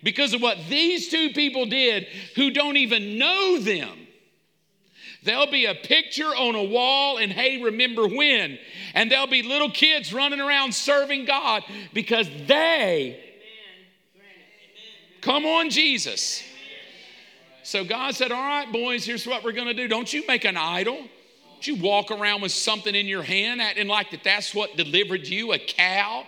Because 0.04 0.34
of 0.34 0.41
what 0.41 0.58
these 0.67 1.10
two 1.10 1.30
people 1.30 1.65
did 1.65 2.08
who 2.36 2.50
don't 2.50 2.78
even 2.78 3.17
know 3.17 3.60
them. 3.60 4.08
There'll 5.24 5.52
be 5.52 5.65
a 5.65 5.76
picture 5.76 6.24
on 6.36 6.56
a 6.56 6.63
wall, 6.63 7.17
and 7.17 7.32
hey, 7.32 7.62
remember 7.62 8.08
when? 8.08 8.58
And 8.96 9.12
there'll 9.12 9.28
be 9.28 9.44
little 9.44 9.70
kids 9.70 10.12
running 10.12 10.41
around 10.41 10.74
serving 10.74 11.26
God 11.26 11.63
because 11.94 12.28
they, 12.48 13.20
come 15.22 15.46
on, 15.46 15.70
Jesus. 15.70 16.44
So 17.63 17.84
God 17.84 18.15
said, 18.15 18.32
All 18.32 18.41
right, 18.41 18.71
boys, 18.71 19.06
here's 19.06 19.28
what 19.28 19.43
we're 19.43 19.52
going 19.52 19.67
to 19.67 19.74
do. 19.74 19.88
Don't 19.88 20.12
you 20.12 20.26
make 20.28 20.45
an 20.45 20.58
idol. 20.58 20.95
Don't 20.95 21.67
you 21.67 21.76
walk 21.76 22.10
around 22.10 22.41
with 22.41 22.52
something 22.52 22.95
in 22.95 23.08
your 23.08 23.24
hand 23.24 23.62
acting 23.62 23.88
like 23.88 24.12
that 24.12 24.24
that's 24.24 24.56
what 24.56 24.76
delivered 24.78 25.28
you, 25.28 25.54
a 25.54 25.60
cow? 25.60 26.26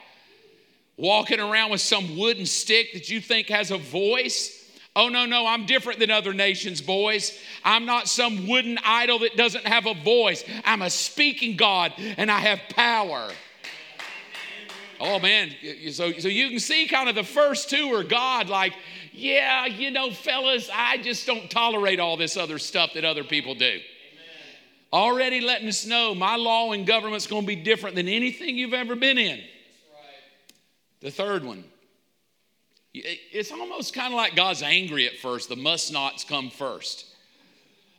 Walking 0.95 1.39
around 1.39 1.71
with 1.71 1.81
some 1.81 2.17
wooden 2.17 2.45
stick 2.45 2.93
that 2.93 3.09
you 3.09 3.19
think 3.19 3.47
has 3.49 3.71
a 3.71 3.77
voice? 3.77 4.59
Oh, 4.95 5.09
no, 5.09 5.25
no, 5.25 5.47
I'm 5.47 5.65
different 5.65 5.99
than 5.99 6.11
other 6.11 6.33
nations, 6.33 6.81
boys. 6.81 7.35
I'm 7.63 7.85
not 7.85 8.07
some 8.07 8.47
wooden 8.47 8.77
idol 8.85 9.19
that 9.19 9.35
doesn't 9.35 9.65
have 9.65 9.87
a 9.87 9.95
voice. 9.95 10.43
I'm 10.63 10.83
a 10.83 10.89
speaking 10.91 11.57
God 11.57 11.93
and 11.97 12.29
I 12.29 12.37
have 12.37 12.59
power. 12.69 13.31
Oh, 14.99 15.19
man. 15.19 15.49
So, 15.91 16.11
so 16.13 16.27
you 16.27 16.49
can 16.49 16.59
see 16.59 16.87
kind 16.87 17.09
of 17.09 17.15
the 17.15 17.23
first 17.23 17.71
two 17.71 17.91
are 17.93 18.03
God, 18.03 18.49
like, 18.49 18.73
yeah, 19.13 19.65
you 19.65 19.91
know, 19.91 20.11
fellas, 20.11 20.69
I 20.73 20.97
just 20.97 21.25
don't 21.27 21.49
tolerate 21.49 21.99
all 21.99 22.17
this 22.17 22.35
other 22.35 22.59
stuff 22.59 22.93
that 22.95 23.05
other 23.05 23.23
people 23.23 23.53
do. 23.53 23.65
Amen. 23.65 23.81
Already 24.91 25.39
letting 25.41 25.67
us 25.67 25.85
know 25.85 26.15
my 26.15 26.35
law 26.35 26.71
and 26.71 26.85
government's 26.85 27.27
going 27.27 27.43
to 27.43 27.47
be 27.47 27.55
different 27.55 27.95
than 27.95 28.07
anything 28.07 28.57
you've 28.57 28.73
ever 28.73 28.95
been 28.95 29.17
in. 29.17 29.41
The 31.01 31.11
third 31.11 31.43
one, 31.43 31.63
it's 32.93 33.51
almost 33.51 33.93
kind 33.93 34.13
of 34.13 34.17
like 34.17 34.35
God's 34.35 34.63
angry 34.63 35.05
at 35.05 35.17
first. 35.17 35.49
The 35.49 35.55
must 35.55 35.91
nots 35.91 36.23
come 36.23 36.49
first. 36.49 37.05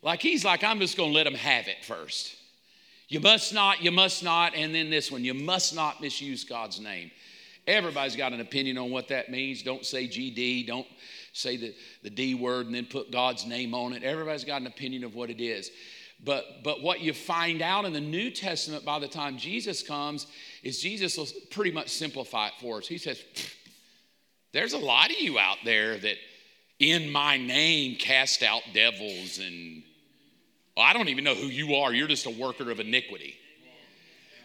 Like 0.03 0.21
he's 0.21 0.45
like, 0.45 0.65
I'm 0.65 0.81
just 0.81 0.97
going 0.97 1.11
to 1.11 1.15
let 1.15 1.25
them 1.25 1.35
have 1.35 1.69
it 1.69 1.85
first. 1.85 2.37
You 3.09 3.21
must 3.21 3.53
not, 3.53 3.83
you 3.83 3.91
must 3.91 4.25
not, 4.25 4.55
and 4.55 4.75
then 4.75 4.91
this 4.91 5.13
one, 5.13 5.25
you 5.25 5.35
must 5.35 5.75
not 5.75 6.01
misuse 6.01 6.45
God's 6.45 6.81
name. 6.81 7.11
Everybody's 7.67 8.17
got 8.17 8.33
an 8.33 8.41
opinion 8.41 8.77
on 8.79 8.91
what 8.91 9.09
that 9.09 9.31
means. 9.31 9.63
Don't 9.63 9.85
say 9.85 10.07
GD, 10.07 10.67
don't 10.67 10.87
say 11.33 11.57
the, 11.57 11.75
the 12.03 12.11
D 12.11 12.35
word 12.35 12.67
and 12.67 12.75
then 12.75 12.87
put 12.87 13.11
God's 13.11 13.47
name 13.47 13.75
on 13.75 13.93
it. 13.93 14.03
Everybody's 14.03 14.45
got 14.45 14.61
an 14.61 14.67
opinion 14.67 15.05
of 15.05 15.15
what 15.15 15.31
it 15.31 15.43
is. 15.43 15.71
But, 16.23 16.63
but 16.63 16.83
what 16.83 17.01
you 17.01 17.13
find 17.13 17.61
out 17.61 17.85
in 17.85 17.93
the 17.93 18.01
New 18.01 18.31
Testament 18.31 18.85
by 18.85 18.99
the 18.99 19.09
time 19.09 19.37
Jesus 19.37 19.83
comes 19.83 20.27
is 20.63 20.81
Jesus 20.81 21.17
will 21.17 21.29
pretty 21.51 21.71
much 21.71 21.89
simplify 21.89 22.49
it 22.49 22.55
for 22.61 22.79
us. 22.79 22.87
He 22.87 22.99
says, 22.99 23.23
there's 24.53 24.73
a 24.73 24.79
lot 24.79 25.11
of 25.11 25.19
you 25.19 25.39
out 25.39 25.59
there 25.65 25.99
that 25.99 26.17
in 26.79 27.11
my 27.11 27.37
name 27.37 27.97
cast 27.97 28.43
out 28.43 28.63
devils 28.73 29.39
and 29.39 29.83
well, 30.77 30.87
I 30.87 30.93
don't 30.93 31.09
even 31.09 31.25
know 31.25 31.35
who 31.35 31.47
you 31.47 31.77
are. 31.77 31.93
You're 31.93 32.09
just 32.09 32.27
a 32.27 32.31
worker 32.31 32.71
of 32.71 32.81
iniquity. 32.81 33.37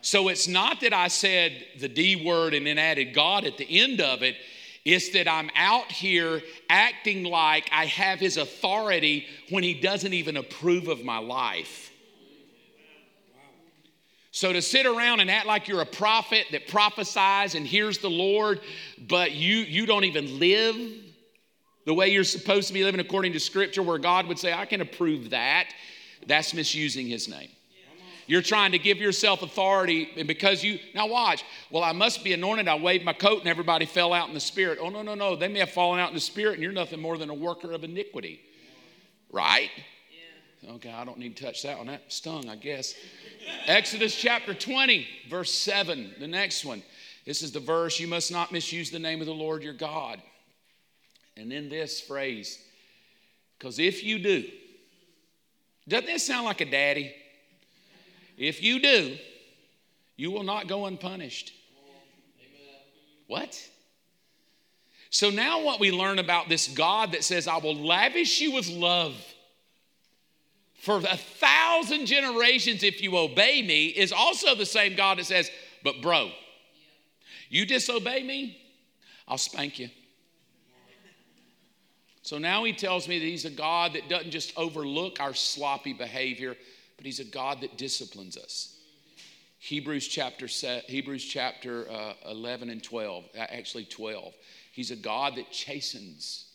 So 0.02 0.30
it's 0.30 0.48
not 0.48 0.82
that 0.82 0.94
I 0.94 1.08
said 1.08 1.66
the 1.80 1.90
D 1.90 2.24
word 2.26 2.54
and 2.54 2.66
then 2.66 2.78
added 2.78 3.14
God 3.14 3.46
at 3.46 3.58
the 3.58 3.82
end 3.82 4.02
of 4.02 4.24
it. 4.24 4.36
It's 4.86 5.10
that 5.10 5.28
I'm 5.28 5.50
out 5.56 5.92
here 5.92 6.42
acting 6.70 7.24
like 7.24 7.70
I 7.72 7.86
have 7.86 8.20
his 8.20 8.38
authority 8.38 9.28
when 9.50 9.64
he 9.64 9.74
doesn't 9.74 10.14
even 10.14 10.38
approve 10.38 10.88
of 10.88 11.04
my 11.04 11.18
life. 11.18 11.92
So 14.32 14.54
to 14.54 14.62
sit 14.62 14.86
around 14.86 15.20
and 15.20 15.30
act 15.30 15.48
like 15.48 15.68
you're 15.68 15.82
a 15.82 15.86
prophet 15.86 16.46
that 16.52 16.68
prophesies 16.68 17.56
and 17.56 17.68
hears 17.68 17.98
the 17.98 18.10
Lord, 18.10 18.62
but 18.98 19.32
you 19.32 19.58
you 19.58 19.86
don't 19.86 20.06
even 20.06 20.40
live 20.40 20.76
the 21.86 21.94
way 21.94 22.10
you're 22.10 22.24
supposed 22.24 22.68
to 22.68 22.74
be 22.74 22.84
living 22.84 23.02
according 23.02 23.34
to 23.34 23.40
scripture 23.40 23.82
where 23.82 23.98
God 23.98 24.28
would 24.28 24.40
say 24.40 24.54
I 24.54 24.66
can 24.66 24.80
approve 24.80 25.32
that, 25.32 25.70
that's 26.26 26.54
misusing 26.54 27.08
his 27.08 27.28
name. 27.28 27.50
You're 28.30 28.44
trying 28.44 28.74
to 28.74 28.78
give 28.78 29.00
yourself 29.00 29.42
authority, 29.42 30.12
and 30.16 30.28
because 30.28 30.64
you, 30.64 30.78
now 30.94 31.08
watch, 31.08 31.44
well, 31.72 31.84
I 31.84 31.94
must 31.94 32.24
be 32.24 32.32
anointed. 32.32 32.68
I 32.68 32.76
waved 32.76 33.04
my 33.04 33.12
coat 33.12 33.40
and 33.40 33.48
everybody 33.48 33.88
fell 33.88 34.14
out 34.14 34.28
in 34.28 34.36
the 34.36 34.40
spirit. 34.40 34.78
Oh, 34.80 34.90
no, 34.90 35.02
no, 35.02 35.16
no. 35.16 35.36
They 35.36 35.48
may 35.48 35.58
have 35.58 35.72
fallen 35.72 36.00
out 36.00 36.10
in 36.10 36.14
the 36.14 36.22
spirit, 36.22 36.54
and 36.54 36.62
you're 36.62 36.72
nothing 36.72 37.02
more 37.02 37.18
than 37.18 37.32
a 37.32 37.34
worker 37.34 37.72
of 37.72 37.84
iniquity. 37.84 38.40
Right? 39.32 39.72
Okay, 40.76 40.92
I 40.92 41.06
don't 41.06 41.18
need 41.18 41.38
to 41.38 41.44
touch 41.44 41.64
that 41.64 41.80
one. 41.80 41.88
That 41.88 42.04
stung, 42.14 42.50
I 42.50 42.56
guess. 42.56 42.94
Exodus 43.66 44.14
chapter 44.14 44.54
20, 44.54 45.08
verse 45.28 45.52
7, 45.52 46.14
the 46.20 46.28
next 46.28 46.64
one. 46.64 46.84
This 47.26 47.42
is 47.42 47.52
the 47.52 47.60
verse 47.60 48.00
you 48.00 48.08
must 48.08 48.32
not 48.32 48.52
misuse 48.52 48.92
the 48.92 49.00
name 49.00 49.22
of 49.22 49.26
the 49.26 49.34
Lord 49.34 49.64
your 49.64 49.74
God. 49.74 50.22
And 51.36 51.52
then 51.52 51.68
this 51.68 52.00
phrase, 52.00 52.60
because 53.58 53.80
if 53.80 54.04
you 54.04 54.20
do, 54.20 54.44
doesn't 55.88 56.06
this 56.06 56.28
sound 56.28 56.46
like 56.46 56.62
a 56.62 56.70
daddy? 56.70 57.16
If 58.40 58.64
you 58.64 58.80
do, 58.82 59.18
you 60.16 60.32
will 60.32 60.44
not 60.44 60.68
go 60.68 60.86
unpunished. 60.86 61.54
What? 63.28 63.70
So 65.12 65.30
now, 65.30 65.62
what 65.62 65.80
we 65.80 65.92
learn 65.92 66.20
about 66.20 66.50
this 66.50 66.68
God 66.70 67.12
that 67.12 67.24
says, 67.24 67.48
I 67.48 67.58
will 67.58 67.76
lavish 67.76 68.40
you 68.40 68.54
with 68.54 68.70
love 68.70 69.16
for 70.76 70.98
a 70.98 71.18
thousand 71.18 72.06
generations 72.06 72.82
if 72.84 73.02
you 73.02 73.18
obey 73.18 73.62
me 73.62 73.88
is 73.88 74.14
also 74.14 74.56
the 74.56 74.66
same 74.66 74.96
God 74.96 75.18
that 75.18 75.26
says, 75.26 75.52
But, 75.84 76.02
bro, 76.02 76.32
you 77.50 77.66
disobey 77.66 78.24
me, 78.24 78.58
I'll 79.28 79.38
spank 79.38 79.80
you. 79.80 79.90
So 82.22 82.38
now 82.38 82.64
he 82.64 82.74
tells 82.74 83.08
me 83.08 83.20
that 83.20 83.26
he's 83.26 83.46
a 83.46 83.50
God 83.50 83.94
that 83.94 84.08
doesn't 84.08 84.32
just 84.32 84.58
overlook 84.58 85.20
our 85.20 85.34
sloppy 85.34 85.94
behavior, 85.94 86.56
but 87.00 87.06
he's 87.06 87.22
a 87.22 87.26
God 87.26 87.62
that 87.62 87.78
disciplines 87.78 88.38
us. 88.38 88.76
Hebrews 89.58 90.08
chapter 90.08 90.48
Hebrews 90.48 91.24
chapter 91.24 91.90
uh, 91.90 92.14
11 92.30 92.70
and 92.70 92.84
12, 92.84 93.26
actually 93.36 93.86
12. 93.86 94.34
He's 94.72 94.92
a 94.92 94.96
God 94.96 95.38
that 95.38 95.50
chastens 95.52 96.50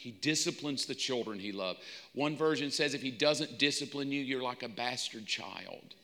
he 0.00 0.12
disciplines 0.12 0.86
the 0.86 0.94
children 0.94 1.38
he 1.38 1.52
loves. 1.52 1.78
One 2.14 2.34
version 2.34 2.70
says 2.70 2.94
if 2.94 3.02
he 3.02 3.10
doesn't 3.10 3.58
discipline 3.58 4.10
you, 4.10 4.22
you're 4.22 4.42
like 4.42 4.62
a 4.62 4.68
bastard 4.68 5.26
child. 5.26 5.94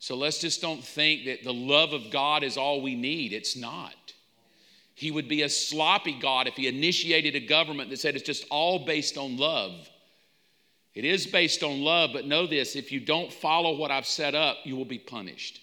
So 0.00 0.16
let's 0.16 0.40
just 0.40 0.60
don't 0.60 0.82
think 0.82 1.26
that 1.26 1.44
the 1.44 1.54
love 1.54 1.92
of 1.92 2.10
God 2.10 2.42
is 2.42 2.56
all 2.56 2.82
we 2.82 2.96
need. 2.96 3.32
It's 3.32 3.56
not. 3.56 4.12
He 4.96 5.12
would 5.12 5.28
be 5.28 5.42
a 5.42 5.48
sloppy 5.48 6.18
God 6.18 6.48
if 6.48 6.54
he 6.54 6.66
initiated 6.66 7.36
a 7.36 7.46
government 7.46 7.90
that 7.90 8.00
said 8.00 8.16
it's 8.16 8.26
just 8.26 8.44
all 8.50 8.84
based 8.84 9.16
on 9.16 9.36
love. 9.36 9.88
It 10.94 11.04
is 11.04 11.26
based 11.26 11.62
on 11.62 11.82
love, 11.82 12.10
but 12.12 12.26
know 12.26 12.46
this 12.46 12.76
if 12.76 12.92
you 12.92 13.00
don't 13.00 13.32
follow 13.32 13.76
what 13.76 13.90
I've 13.90 14.06
set 14.06 14.34
up, 14.34 14.58
you 14.64 14.76
will 14.76 14.84
be 14.84 14.98
punished. 14.98 15.60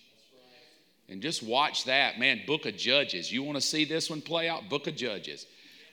And 1.07 1.21
just 1.21 1.43
watch 1.43 1.85
that, 1.85 2.19
man. 2.19 2.41
Book 2.47 2.65
of 2.65 2.77
Judges. 2.77 3.31
You 3.31 3.43
want 3.43 3.57
to 3.57 3.61
see 3.61 3.85
this 3.85 4.09
one 4.09 4.21
play 4.21 4.47
out? 4.47 4.69
Book 4.69 4.87
of 4.87 4.95
Judges. 4.95 5.45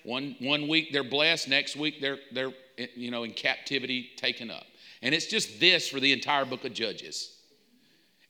One, 0.05 0.37
one 0.41 0.69
week 0.69 0.93
they're 0.93 1.03
blessed, 1.05 1.49
next 1.49 1.77
week 1.77 2.01
they're, 2.01 2.19
they're 2.33 2.53
you 2.95 3.11
know, 3.11 3.25
in 3.25 3.33
captivity, 3.33 4.11
taken 4.17 4.51
up. 4.51 4.65
And 5.03 5.15
it's 5.15 5.27
just 5.27 5.61
this 5.61 5.89
for 5.89 6.01
the 6.01 6.13
entire 6.13 6.45
book 6.45 6.65
of 6.65 6.73
Judges. 6.73 7.38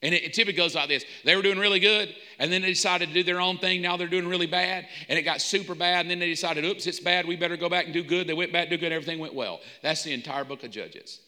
And 0.01 0.15
it, 0.15 0.23
it, 0.23 0.33
typically 0.33 0.57
goes 0.57 0.75
like 0.75 0.87
this 0.87 1.03
they 1.25 1.35
were 1.35 1.41
doing 1.41 1.59
really 1.59 1.79
good, 1.79 2.15
and 2.39 2.51
then 2.51 2.61
they 2.61 2.69
decided 2.69 3.09
to 3.09 3.13
do 3.13 3.23
their 3.23 3.41
own 3.41 3.57
thing. 3.57 3.81
Now 3.81 3.97
they're 3.97 4.07
doing 4.07 4.27
really 4.27 4.47
bad, 4.47 4.87
and 5.09 5.19
it 5.19 5.23
got 5.23 5.41
super 5.41 5.75
bad. 5.75 6.01
And 6.01 6.11
then 6.11 6.19
they 6.19 6.29
decided, 6.29 6.63
oops, 6.63 6.87
it's 6.87 6.99
bad. 6.99 7.27
We 7.27 7.35
better 7.35 7.57
go 7.57 7.69
back 7.69 7.85
and 7.85 7.93
do 7.93 8.03
good. 8.03 8.27
They 8.27 8.33
went 8.33 8.53
back, 8.53 8.69
do 8.69 8.77
good, 8.77 8.91
everything 8.91 9.19
went 9.19 9.33
well. 9.33 9.59
That's 9.81 10.03
the 10.03 10.13
entire 10.13 10.45
book 10.45 10.63
of 10.63 10.71
Judges. 10.71 11.19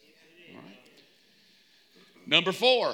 Number 2.25 2.51
four, 2.51 2.93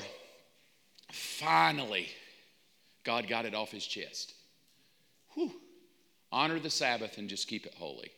finally, 1.11 2.09
God 3.03 3.27
got 3.27 3.45
it 3.45 3.53
off 3.53 3.71
his 3.71 3.85
chest. 3.85 4.33
Whew. 5.35 5.51
Honor 6.31 6.59
the 6.59 6.69
Sabbath 6.69 7.17
and 7.17 7.29
just 7.29 7.47
keep 7.47 7.65
it 7.65 7.73
holy. 7.75 8.11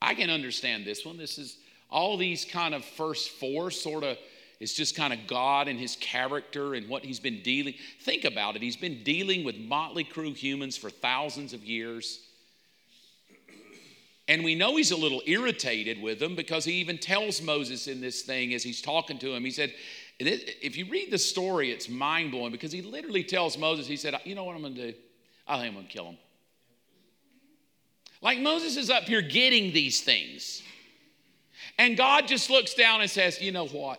I 0.00 0.14
can 0.14 0.30
understand 0.30 0.86
this 0.86 1.04
one. 1.04 1.18
This 1.18 1.36
is 1.36 1.58
all 1.90 2.16
these 2.16 2.44
kind 2.44 2.74
of 2.74 2.84
first 2.84 3.30
four 3.30 3.70
sort 3.70 4.02
of 4.02 4.16
it's 4.60 4.74
just 4.74 4.94
kind 4.94 5.12
of 5.12 5.26
God 5.26 5.68
and 5.68 5.80
his 5.80 5.96
character 5.96 6.74
and 6.74 6.86
what 6.88 7.02
he's 7.02 7.18
been 7.18 7.42
dealing. 7.42 7.74
Think 8.02 8.24
about 8.24 8.56
it. 8.56 8.62
He's 8.62 8.76
been 8.76 9.02
dealing 9.02 9.42
with 9.42 9.56
motley 9.56 10.04
crew 10.04 10.34
humans 10.34 10.76
for 10.76 10.90
thousands 10.90 11.54
of 11.54 11.64
years. 11.64 12.20
And 14.28 14.44
we 14.44 14.54
know 14.54 14.76
he's 14.76 14.90
a 14.90 14.96
little 14.96 15.22
irritated 15.26 16.00
with 16.00 16.20
them 16.20 16.36
because 16.36 16.64
he 16.64 16.74
even 16.74 16.98
tells 16.98 17.40
Moses 17.40 17.88
in 17.88 18.02
this 18.02 18.22
thing 18.22 18.54
as 18.54 18.62
he's 18.62 18.82
talking 18.82 19.18
to 19.18 19.34
him, 19.34 19.44
he 19.44 19.50
said, 19.50 19.72
if 20.20 20.76
you 20.76 20.84
read 20.84 21.10
the 21.10 21.18
story, 21.18 21.72
it's 21.72 21.88
mind 21.88 22.30
blowing 22.30 22.52
because 22.52 22.70
he 22.70 22.82
literally 22.82 23.24
tells 23.24 23.56
Moses, 23.56 23.86
he 23.86 23.96
said, 23.96 24.14
You 24.24 24.34
know 24.34 24.44
what 24.44 24.54
I'm 24.54 24.60
going 24.60 24.74
to 24.74 24.92
do? 24.92 24.98
I 25.48 25.56
think 25.56 25.68
I'm 25.68 25.74
going 25.74 25.86
to 25.86 25.92
kill 25.92 26.04
him. 26.04 26.18
Like 28.20 28.38
Moses 28.38 28.76
is 28.76 28.90
up 28.90 29.04
here 29.04 29.22
getting 29.22 29.72
these 29.72 30.02
things. 30.02 30.62
And 31.78 31.96
God 31.96 32.28
just 32.28 32.50
looks 32.50 32.74
down 32.74 33.00
and 33.00 33.10
says, 33.10 33.40
You 33.40 33.50
know 33.50 33.66
what? 33.66 33.98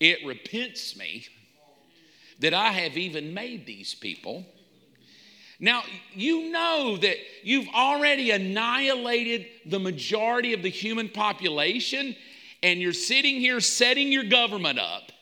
It 0.00 0.24
repents 0.26 0.96
me 0.96 1.26
that 2.40 2.54
I 2.54 2.72
have 2.72 2.96
even 2.96 3.32
made 3.32 3.66
these 3.66 3.94
people. 3.94 4.44
Now, 5.60 5.82
you 6.12 6.50
know 6.50 6.96
that 7.00 7.16
you've 7.42 7.68
already 7.68 8.32
annihilated 8.32 9.46
the 9.66 9.78
majority 9.78 10.52
of 10.52 10.62
the 10.62 10.68
human 10.68 11.08
population, 11.08 12.16
and 12.62 12.80
you're 12.80 12.92
sitting 12.92 13.36
here 13.36 13.60
setting 13.60 14.10
your 14.10 14.24
government 14.24 14.78
up, 14.78 15.12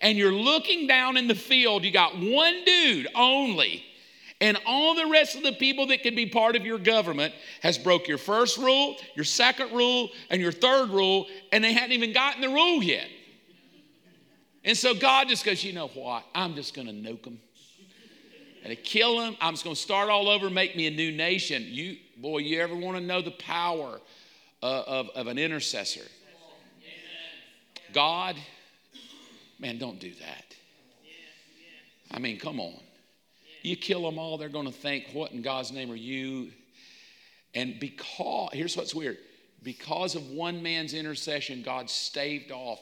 and 0.00 0.18
you're 0.18 0.32
looking 0.32 0.86
down 0.86 1.16
in 1.16 1.28
the 1.28 1.34
field. 1.34 1.84
You 1.84 1.90
got 1.90 2.18
one 2.18 2.64
dude 2.64 3.08
only 3.14 3.84
and 4.40 4.56
all 4.66 4.94
the 4.94 5.06
rest 5.06 5.36
of 5.36 5.42
the 5.42 5.52
people 5.52 5.86
that 5.88 6.02
could 6.02 6.16
be 6.16 6.26
part 6.26 6.56
of 6.56 6.64
your 6.64 6.78
government 6.78 7.34
has 7.62 7.76
broke 7.76 8.08
your 8.08 8.18
first 8.18 8.56
rule, 8.56 8.96
your 9.14 9.24
second 9.24 9.72
rule, 9.72 10.08
and 10.30 10.40
your 10.40 10.52
third 10.52 10.88
rule, 10.88 11.26
and 11.52 11.62
they 11.62 11.72
hadn't 11.72 11.92
even 11.92 12.12
gotten 12.12 12.40
the 12.40 12.48
rule 12.48 12.82
yet. 12.82 13.06
And 14.64 14.76
so 14.76 14.94
God 14.94 15.28
just 15.28 15.44
goes, 15.44 15.64
you 15.64 15.72
know 15.72 15.88
what? 15.88 16.24
I'm 16.34 16.54
just 16.54 16.74
going 16.74 16.86
to 16.86 16.92
nuke 16.92 17.22
them. 17.24 17.40
And 18.62 18.76
kill 18.84 19.18
them, 19.18 19.36
I'm 19.40 19.54
just 19.54 19.64
going 19.64 19.74
to 19.74 19.80
start 19.80 20.10
all 20.10 20.28
over, 20.28 20.50
make 20.50 20.76
me 20.76 20.86
a 20.86 20.90
new 20.90 21.12
nation. 21.12 21.64
You, 21.66 21.96
boy, 22.18 22.38
you 22.38 22.60
ever 22.60 22.76
want 22.76 22.98
to 22.98 23.02
know 23.02 23.22
the 23.22 23.30
power 23.30 24.00
uh, 24.62 24.82
of, 24.86 25.08
of 25.14 25.26
an 25.28 25.38
intercessor? 25.38 26.04
God, 27.94 28.36
man, 29.58 29.78
don't 29.78 29.98
do 29.98 30.12
that. 30.20 30.44
I 32.10 32.18
mean, 32.18 32.38
come 32.38 32.60
on. 32.60 32.74
You 33.62 33.76
kill 33.76 34.02
them 34.02 34.18
all, 34.18 34.36
they're 34.36 34.48
going 34.48 34.66
to 34.66 34.72
think, 34.72 35.06
what 35.12 35.32
in 35.32 35.40
God's 35.40 35.72
name 35.72 35.90
are 35.90 35.96
you? 35.96 36.50
And 37.54 37.80
because, 37.80 38.50
here's 38.52 38.76
what's 38.76 38.94
weird 38.94 39.18
because 39.62 40.14
of 40.14 40.30
one 40.30 40.62
man's 40.62 40.94
intercession, 40.94 41.62
God 41.62 41.90
staved 41.90 42.50
off 42.50 42.80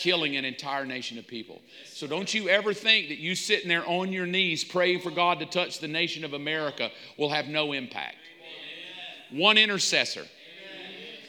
killing 0.00 0.36
an 0.36 0.46
entire 0.46 0.86
nation 0.86 1.18
of 1.18 1.26
people. 1.26 1.60
So 1.84 2.06
don't 2.06 2.32
you 2.32 2.48
ever 2.48 2.72
think 2.72 3.08
that 3.08 3.18
you 3.18 3.34
sitting 3.34 3.68
there 3.68 3.86
on 3.86 4.12
your 4.12 4.24
knees 4.24 4.64
praying 4.64 5.00
for 5.02 5.10
God 5.10 5.38
to 5.40 5.46
touch 5.46 5.78
the 5.78 5.88
nation 5.88 6.24
of 6.24 6.32
America 6.32 6.90
will 7.18 7.28
have 7.28 7.48
no 7.48 7.72
impact. 7.72 8.16
One 9.30 9.58
intercessor. 9.58 10.24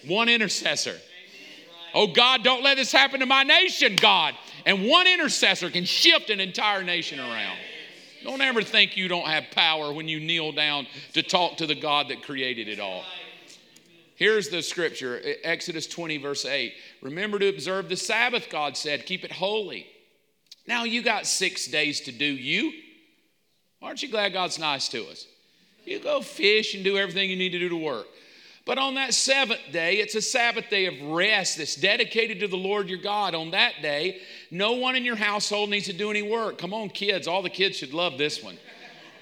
One 0.07 0.29
intercessor. 0.29 0.97
Oh 1.93 2.07
God, 2.07 2.43
don't 2.43 2.63
let 2.63 2.77
this 2.77 2.93
happen 2.93 3.19
to 3.19 3.25
my 3.25 3.43
nation, 3.43 3.97
God. 3.97 4.35
And 4.65 4.87
one 4.87 5.05
intercessor 5.05 5.69
can 5.69 5.83
shift 5.83 6.29
an 6.29 6.39
entire 6.39 6.81
nation 6.81 7.19
around. 7.19 7.57
Don't 8.23 8.39
ever 8.39 8.61
think 8.61 8.95
you 8.95 9.09
don't 9.09 9.27
have 9.27 9.45
power 9.51 9.91
when 9.91 10.07
you 10.07 10.21
kneel 10.21 10.53
down 10.53 10.87
to 11.13 11.21
talk 11.21 11.57
to 11.57 11.67
the 11.67 11.75
God 11.75 12.07
that 12.07 12.23
created 12.23 12.69
it 12.69 12.79
all. 12.79 13.03
Here's 14.21 14.49
the 14.49 14.61
scripture 14.61 15.19
Exodus 15.43 15.87
20, 15.87 16.17
verse 16.17 16.45
8. 16.45 16.75
Remember 17.01 17.39
to 17.39 17.49
observe 17.49 17.89
the 17.89 17.97
Sabbath, 17.97 18.51
God 18.51 18.77
said, 18.77 19.07
keep 19.07 19.25
it 19.25 19.31
holy. 19.31 19.87
Now 20.67 20.83
you 20.83 21.01
got 21.01 21.25
six 21.25 21.65
days 21.65 22.01
to 22.01 22.11
do 22.11 22.25
you. 22.25 22.71
Aren't 23.81 24.03
you 24.03 24.09
glad 24.09 24.33
God's 24.33 24.59
nice 24.59 24.89
to 24.89 25.07
us? 25.07 25.25
You 25.85 25.97
go 25.97 26.21
fish 26.21 26.75
and 26.75 26.83
do 26.83 26.99
everything 26.99 27.31
you 27.31 27.35
need 27.35 27.53
to 27.53 27.57
do 27.57 27.69
to 27.69 27.75
work. 27.75 28.05
But 28.63 28.77
on 28.77 28.93
that 28.93 29.15
seventh 29.15 29.71
day, 29.71 29.95
it's 29.95 30.13
a 30.13 30.21
Sabbath 30.21 30.69
day 30.69 30.85
of 30.85 31.01
rest 31.01 31.57
that's 31.57 31.75
dedicated 31.75 32.41
to 32.41 32.47
the 32.47 32.57
Lord 32.57 32.89
your 32.89 32.99
God. 32.99 33.33
On 33.33 33.49
that 33.49 33.81
day, 33.81 34.21
no 34.51 34.73
one 34.73 34.95
in 34.95 35.03
your 35.03 35.15
household 35.15 35.71
needs 35.71 35.87
to 35.87 35.93
do 35.93 36.11
any 36.11 36.21
work. 36.21 36.59
Come 36.59 36.75
on, 36.75 36.89
kids. 36.89 37.27
All 37.27 37.41
the 37.41 37.49
kids 37.49 37.75
should 37.77 37.91
love 37.91 38.19
this 38.19 38.43
one. 38.43 38.59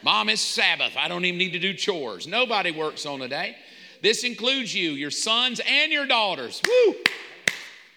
Mom, 0.03 0.27
it's 0.27 0.41
Sabbath. 0.41 0.97
I 0.97 1.07
don't 1.07 1.23
even 1.23 1.37
need 1.37 1.53
to 1.53 1.59
do 1.59 1.73
chores. 1.73 2.27
Nobody 2.27 2.71
works 2.71 3.05
on 3.05 3.21
a 3.21 3.29
day. 3.29 3.55
This 4.01 4.23
includes 4.23 4.73
you, 4.73 4.91
your 4.91 5.11
sons, 5.11 5.59
and 5.67 5.91
your 5.91 6.05
daughters. 6.05 6.61
Woo! 6.65 6.95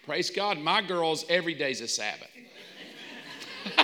Praise 0.05 0.29
God. 0.29 0.57
My 0.57 0.81
girls, 0.81 1.25
every 1.29 1.53
day's 1.53 1.79
a 1.81 1.87
Sabbath. 1.87 2.29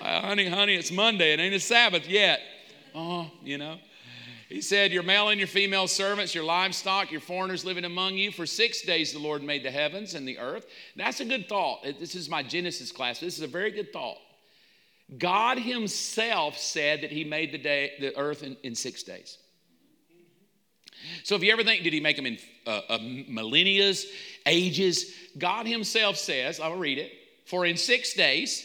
honey, 0.00 0.48
honey, 0.48 0.76
it's 0.76 0.92
Monday. 0.92 1.32
It 1.32 1.40
ain't 1.40 1.54
a 1.54 1.60
Sabbath 1.60 2.08
yet. 2.08 2.40
Oh, 2.94 3.30
you 3.42 3.58
know. 3.58 3.78
He 4.48 4.60
said, 4.60 4.92
Your 4.92 5.02
male 5.04 5.28
and 5.28 5.38
your 5.38 5.46
female 5.46 5.86
servants, 5.86 6.34
your 6.34 6.44
livestock, 6.44 7.10
your 7.10 7.20
foreigners 7.20 7.64
living 7.64 7.84
among 7.84 8.14
you. 8.14 8.32
For 8.32 8.46
six 8.46 8.82
days 8.82 9.12
the 9.12 9.18
Lord 9.18 9.42
made 9.42 9.62
the 9.62 9.70
heavens 9.70 10.14
and 10.14 10.26
the 10.26 10.38
earth. 10.38 10.66
That's 10.96 11.20
a 11.20 11.24
good 11.24 11.48
thought. 11.48 11.82
This 11.82 12.14
is 12.14 12.28
my 12.28 12.42
Genesis 12.42 12.90
class. 12.92 13.20
This 13.20 13.36
is 13.36 13.42
a 13.42 13.48
very 13.48 13.70
good 13.70 13.92
thought. 13.92 14.18
God 15.18 15.58
Himself 15.58 16.58
said 16.58 17.00
that 17.02 17.10
He 17.12 17.24
made 17.24 17.52
the 17.52 17.58
day, 17.58 17.92
the 18.00 18.16
earth 18.16 18.42
in, 18.42 18.56
in 18.62 18.74
six 18.74 19.02
days. 19.02 19.38
So 21.24 21.34
if 21.34 21.42
you 21.42 21.52
ever 21.52 21.64
think, 21.64 21.82
did 21.82 21.92
He 21.92 22.00
make 22.00 22.16
them 22.16 22.26
in 22.26 22.38
uh, 22.66 22.80
uh, 22.88 22.98
millennias, 22.98 24.04
ages? 24.46 25.12
God 25.38 25.66
Himself 25.66 26.16
says, 26.16 26.60
I'll 26.60 26.76
read 26.76 26.98
it. 26.98 27.12
For 27.46 27.66
in 27.66 27.76
six 27.76 28.14
days 28.14 28.64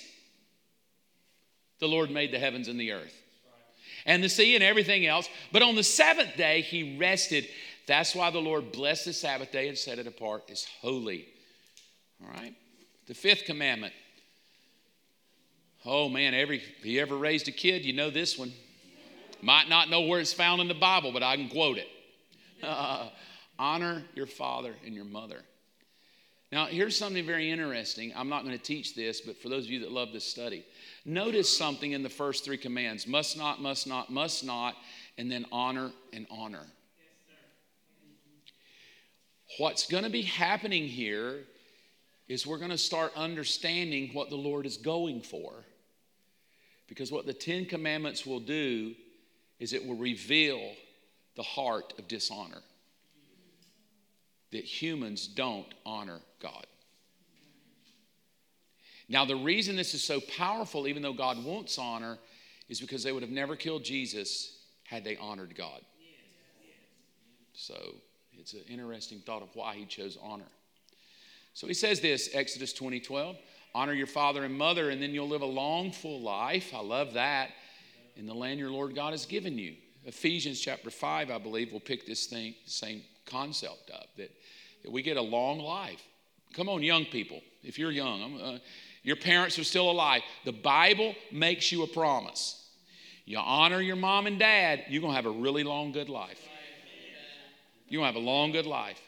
the 1.79 1.87
Lord 1.87 2.11
made 2.11 2.31
the 2.31 2.39
heavens 2.39 2.67
and 2.67 2.79
the 2.79 2.91
earth 2.91 3.21
and 4.05 4.23
the 4.23 4.29
sea 4.29 4.55
and 4.55 4.63
everything 4.63 5.05
else. 5.05 5.27
But 5.51 5.61
on 5.61 5.75
the 5.75 5.83
seventh 5.83 6.37
day, 6.37 6.61
he 6.61 6.97
rested. 6.97 7.47
That's 7.87 8.15
why 8.15 8.29
the 8.29 8.39
Lord 8.39 8.71
blessed 8.71 9.05
the 9.05 9.13
Sabbath 9.13 9.51
day 9.51 9.67
and 9.67 9.77
set 9.77 9.99
it 9.99 10.07
apart 10.07 10.43
as 10.51 10.65
holy. 10.81 11.27
All 12.23 12.31
right? 12.31 12.53
The 13.07 13.13
fifth 13.13 13.45
commandment. 13.45 13.93
Oh 15.85 16.09
man, 16.09 16.33
every 16.33 16.57
if 16.57 16.85
you 16.85 17.01
ever 17.01 17.15
raised 17.15 17.47
a 17.47 17.51
kid, 17.51 17.85
you 17.85 17.93
know 17.93 18.09
this 18.09 18.37
one. 18.37 18.51
Might 19.41 19.69
not 19.69 19.89
know 19.89 20.01
where 20.01 20.19
it's 20.19 20.33
found 20.33 20.61
in 20.61 20.67
the 20.67 20.73
Bible, 20.73 21.11
but 21.11 21.21
I 21.21 21.35
can 21.35 21.49
quote 21.49 21.77
it. 21.77 21.87
Honor 23.59 24.03
your 24.15 24.27
father 24.27 24.73
and 24.85 24.93
your 24.93 25.05
mother. 25.05 25.41
Now, 26.51 26.65
here's 26.65 26.97
something 26.97 27.25
very 27.25 27.51
interesting. 27.51 28.13
I'm 28.15 28.29
not 28.29 28.43
going 28.43 28.57
to 28.57 28.63
teach 28.63 28.95
this, 28.95 29.21
but 29.21 29.37
for 29.41 29.49
those 29.49 29.65
of 29.65 29.71
you 29.71 29.79
that 29.81 29.91
love 29.91 30.13
this 30.13 30.25
study, 30.25 30.65
Notice 31.07 31.55
something 31.55 31.91
in 31.91 32.01
the 32.01 32.09
first 32.09 32.43
three 32.43 32.57
commands 32.57 33.05
must 33.05 33.37
not, 33.37 33.61
must 33.61 33.85
not, 33.85 34.09
must 34.09 34.43
not, 34.43 34.75
and 35.19 35.31
then 35.31 35.45
honor 35.51 35.91
and 36.11 36.25
honor. 36.31 36.65
What's 39.59 39.85
going 39.85 40.03
to 40.03 40.09
be 40.09 40.23
happening 40.23 40.87
here 40.87 41.43
is 42.27 42.47
we're 42.47 42.57
going 42.57 42.71
to 42.71 42.77
start 42.77 43.11
understanding 43.15 44.09
what 44.13 44.31
the 44.31 44.35
Lord 44.35 44.65
is 44.65 44.77
going 44.77 45.21
for. 45.21 45.53
Because 46.87 47.11
what 47.11 47.27
the 47.27 47.33
Ten 47.33 47.65
Commandments 47.65 48.25
will 48.25 48.39
do 48.39 48.95
is 49.59 49.73
it 49.73 49.85
will 49.85 49.95
reveal 49.95 50.71
the 51.35 51.43
heart 51.43 51.93
of 51.97 52.07
dishonor. 52.07 52.61
That 54.51 54.63
humans 54.63 55.27
don't 55.27 55.73
honor 55.85 56.19
God. 56.41 56.65
Now, 59.07 59.25
the 59.25 59.35
reason 59.35 59.75
this 59.75 59.93
is 59.93 60.03
so 60.03 60.19
powerful, 60.19 60.87
even 60.87 61.03
though 61.03 61.13
God 61.13 61.43
wants 61.43 61.77
honor, 61.77 62.17
is 62.69 62.79
because 62.79 63.03
they 63.03 63.11
would 63.11 63.21
have 63.21 63.31
never 63.31 63.55
killed 63.55 63.83
Jesus 63.83 64.57
had 64.83 65.03
they 65.03 65.15
honored 65.17 65.55
God. 65.55 65.81
So 67.53 67.95
it's 68.33 68.53
an 68.53 68.63
interesting 68.67 69.19
thought 69.19 69.41
of 69.41 69.49
why 69.53 69.75
he 69.75 69.85
chose 69.85 70.17
honor. 70.21 70.45
So 71.53 71.67
he 71.67 71.73
says 71.73 72.01
this 72.01 72.29
Exodus 72.33 72.73
20 72.73 72.99
12, 72.99 73.37
honor 73.73 73.93
your 73.93 74.07
father 74.07 74.43
and 74.43 74.57
mother, 74.57 74.89
and 74.89 75.01
then 75.01 75.11
you'll 75.11 75.27
live 75.27 75.41
a 75.41 75.45
long, 75.45 75.91
full 75.91 76.21
life. 76.21 76.73
I 76.73 76.81
love 76.81 77.13
that. 77.13 77.49
In 78.17 78.25
the 78.25 78.33
land 78.33 78.59
your 78.59 78.71
Lord 78.71 78.95
God 78.95 79.11
has 79.11 79.25
given 79.25 79.57
you. 79.57 79.75
Ephesians 80.05 80.59
chapter 80.59 80.89
5, 80.89 81.31
I 81.31 81.37
believe, 81.39 81.71
will 81.71 81.79
pick 81.79 82.05
this 82.05 82.27
thing, 82.27 82.53
same 82.65 83.01
concept 83.25 83.91
up 83.93 84.07
that, 84.17 84.29
that 84.83 84.91
we 84.91 85.01
get 85.01 85.17
a 85.17 85.21
long 85.21 85.59
life. 85.59 86.01
Come 86.53 86.69
on, 86.69 86.83
young 86.83 87.05
people. 87.05 87.41
If 87.63 87.79
you're 87.79 87.91
young, 87.91 88.39
uh, 88.39 88.59
your 89.03 89.15
parents 89.15 89.57
are 89.59 89.63
still 89.63 89.89
alive. 89.89 90.21
The 90.45 90.51
Bible 90.51 91.15
makes 91.31 91.71
you 91.71 91.83
a 91.83 91.87
promise. 91.87 92.69
You 93.25 93.39
honor 93.39 93.81
your 93.81 93.95
mom 93.95 94.27
and 94.27 94.37
dad, 94.37 94.85
you're 94.87 95.01
going 95.01 95.13
to 95.13 95.15
have 95.15 95.25
a 95.25 95.31
really 95.31 95.63
long, 95.63 95.91
good 95.91 96.09
life. 96.09 96.39
You're 97.87 98.01
going 98.01 98.13
to 98.13 98.19
have 98.19 98.23
a 98.23 98.25
long, 98.25 98.51
good 98.51 98.67
life. 98.67 99.01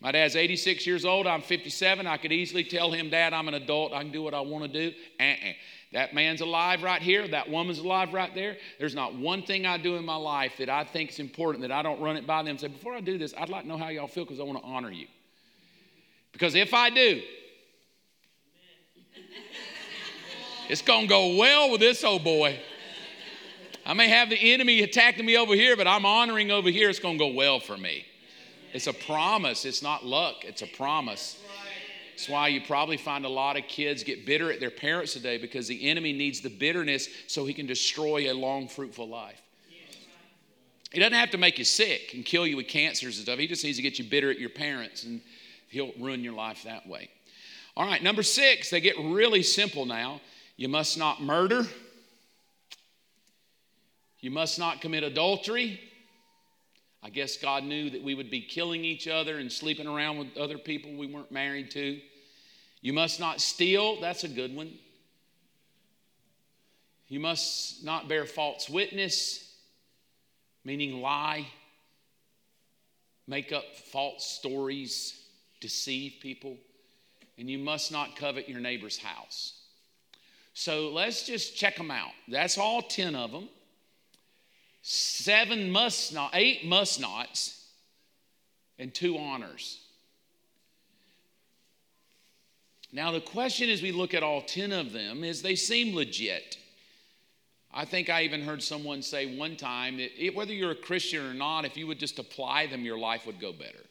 My 0.00 0.12
dad's 0.12 0.36
86 0.36 0.86
years 0.86 1.04
old. 1.04 1.26
I'm 1.26 1.42
57. 1.42 2.06
I 2.06 2.16
could 2.16 2.32
easily 2.32 2.64
tell 2.64 2.92
him, 2.92 3.10
Dad, 3.10 3.32
I'm 3.32 3.48
an 3.48 3.54
adult. 3.54 3.92
I 3.92 4.02
can 4.02 4.12
do 4.12 4.22
what 4.22 4.34
I 4.34 4.40
want 4.40 4.70
to 4.70 4.90
do. 4.90 4.96
Uh-uh. 5.18 5.52
That 5.92 6.14
man's 6.14 6.42
alive 6.42 6.82
right 6.82 7.00
here. 7.00 7.26
That 7.26 7.48
woman's 7.48 7.78
alive 7.78 8.12
right 8.12 8.34
there. 8.34 8.58
There's 8.78 8.94
not 8.94 9.14
one 9.14 9.42
thing 9.42 9.64
I 9.64 9.78
do 9.78 9.96
in 9.96 10.04
my 10.04 10.16
life 10.16 10.52
that 10.58 10.68
I 10.68 10.84
think 10.84 11.10
is 11.10 11.18
important 11.18 11.62
that 11.62 11.72
I 11.72 11.82
don't 11.82 12.00
run 12.00 12.16
it 12.16 12.26
by 12.26 12.42
them 12.42 12.50
and 12.50 12.60
say, 12.60 12.68
Before 12.68 12.94
I 12.94 13.00
do 13.00 13.16
this, 13.16 13.32
I'd 13.38 13.48
like 13.48 13.62
to 13.62 13.68
know 13.68 13.78
how 13.78 13.88
y'all 13.88 14.06
feel 14.06 14.24
because 14.24 14.40
I 14.40 14.42
want 14.42 14.58
to 14.58 14.64
honor 14.64 14.90
you. 14.90 15.06
Because 16.32 16.54
if 16.54 16.74
I 16.74 16.90
do, 16.90 17.22
It's 20.68 20.82
going 20.82 21.02
to 21.02 21.08
go 21.08 21.36
well 21.36 21.70
with 21.70 21.80
this 21.80 22.02
old 22.02 22.24
boy. 22.24 22.58
I 23.84 23.94
may 23.94 24.08
have 24.08 24.30
the 24.30 24.52
enemy 24.52 24.82
attacking 24.82 25.24
me 25.24 25.36
over 25.36 25.54
here, 25.54 25.76
but 25.76 25.86
I'm 25.86 26.04
honoring 26.04 26.50
over 26.50 26.70
here. 26.70 26.90
It's 26.90 26.98
going 26.98 27.18
to 27.18 27.24
go 27.24 27.32
well 27.32 27.60
for 27.60 27.76
me. 27.76 28.04
It's 28.72 28.86
a 28.86 28.92
promise. 28.92 29.64
It's 29.64 29.82
not 29.82 30.04
luck, 30.04 30.44
it's 30.44 30.62
a 30.62 30.66
promise. 30.66 31.40
That's 32.10 32.30
why 32.30 32.48
you 32.48 32.62
probably 32.62 32.96
find 32.96 33.26
a 33.26 33.28
lot 33.28 33.58
of 33.58 33.64
kids 33.68 34.02
get 34.02 34.24
bitter 34.24 34.50
at 34.50 34.58
their 34.58 34.70
parents 34.70 35.12
today 35.12 35.36
because 35.36 35.68
the 35.68 35.86
enemy 35.88 36.14
needs 36.14 36.40
the 36.40 36.48
bitterness 36.48 37.08
so 37.26 37.44
he 37.44 37.52
can 37.52 37.66
destroy 37.66 38.32
a 38.32 38.34
long, 38.34 38.68
fruitful 38.68 39.06
life. 39.06 39.42
He 40.92 41.00
doesn't 41.00 41.12
have 41.12 41.30
to 41.32 41.38
make 41.38 41.58
you 41.58 41.64
sick 41.64 42.12
and 42.14 42.24
kill 42.24 42.46
you 42.46 42.56
with 42.56 42.68
cancers 42.68 43.18
and 43.18 43.26
stuff. 43.26 43.38
He 43.38 43.46
just 43.46 43.62
needs 43.64 43.76
to 43.76 43.82
get 43.82 43.98
you 43.98 44.04
bitter 44.06 44.30
at 44.30 44.38
your 44.38 44.48
parents 44.48 45.04
and 45.04 45.20
he'll 45.68 45.92
ruin 46.00 46.24
your 46.24 46.32
life 46.32 46.62
that 46.62 46.86
way. 46.86 47.10
All 47.76 47.84
right, 47.84 48.02
number 48.02 48.22
six, 48.22 48.70
they 48.70 48.80
get 48.80 48.96
really 48.98 49.42
simple 49.42 49.84
now. 49.84 50.22
You 50.56 50.70
must 50.70 50.96
not 50.96 51.20
murder. 51.20 51.66
You 54.20 54.30
must 54.30 54.58
not 54.58 54.80
commit 54.80 55.02
adultery. 55.02 55.78
I 57.06 57.08
guess 57.08 57.36
God 57.36 57.62
knew 57.62 57.88
that 57.90 58.02
we 58.02 58.16
would 58.16 58.32
be 58.32 58.40
killing 58.40 58.84
each 58.84 59.06
other 59.06 59.38
and 59.38 59.50
sleeping 59.50 59.86
around 59.86 60.18
with 60.18 60.36
other 60.36 60.58
people 60.58 60.92
we 60.92 61.06
weren't 61.06 61.30
married 61.30 61.70
to. 61.70 62.00
You 62.80 62.92
must 62.92 63.20
not 63.20 63.40
steal. 63.40 64.00
That's 64.00 64.24
a 64.24 64.28
good 64.28 64.56
one. 64.56 64.72
You 67.06 67.20
must 67.20 67.84
not 67.84 68.08
bear 68.08 68.24
false 68.24 68.68
witness, 68.68 69.54
meaning 70.64 71.00
lie, 71.00 71.46
make 73.28 73.52
up 73.52 73.76
false 73.76 74.26
stories, 74.26 75.16
deceive 75.60 76.14
people. 76.20 76.56
and 77.38 77.48
you 77.48 77.58
must 77.58 77.92
not 77.92 78.16
covet 78.16 78.48
your 78.48 78.60
neighbor's 78.60 78.98
house. 78.98 79.60
So 80.54 80.88
let's 80.88 81.24
just 81.24 81.56
check 81.56 81.76
them 81.76 81.92
out. 81.92 82.12
That's 82.26 82.58
all 82.58 82.82
10 82.82 83.14
of 83.14 83.30
them. 83.30 83.48
Seven 84.88 85.72
must 85.72 86.14
not, 86.14 86.30
eight 86.32 86.64
must 86.64 87.00
nots, 87.00 87.60
and 88.78 88.94
two 88.94 89.18
honors. 89.18 89.80
Now, 92.92 93.10
the 93.10 93.20
question 93.20 93.68
as 93.68 93.82
we 93.82 93.90
look 93.90 94.14
at 94.14 94.22
all 94.22 94.42
10 94.42 94.70
of 94.70 94.92
them 94.92 95.24
is 95.24 95.42
they 95.42 95.56
seem 95.56 95.92
legit. 95.92 96.58
I 97.74 97.84
think 97.84 98.08
I 98.08 98.22
even 98.22 98.42
heard 98.42 98.62
someone 98.62 99.02
say 99.02 99.36
one 99.36 99.56
time 99.56 99.96
that 99.96 100.24
it, 100.24 100.36
whether 100.36 100.52
you're 100.52 100.70
a 100.70 100.76
Christian 100.76 101.26
or 101.26 101.34
not, 101.34 101.64
if 101.64 101.76
you 101.76 101.88
would 101.88 101.98
just 101.98 102.20
apply 102.20 102.68
them, 102.68 102.84
your 102.84 102.96
life 102.96 103.26
would 103.26 103.40
go 103.40 103.52
better. 103.52 103.84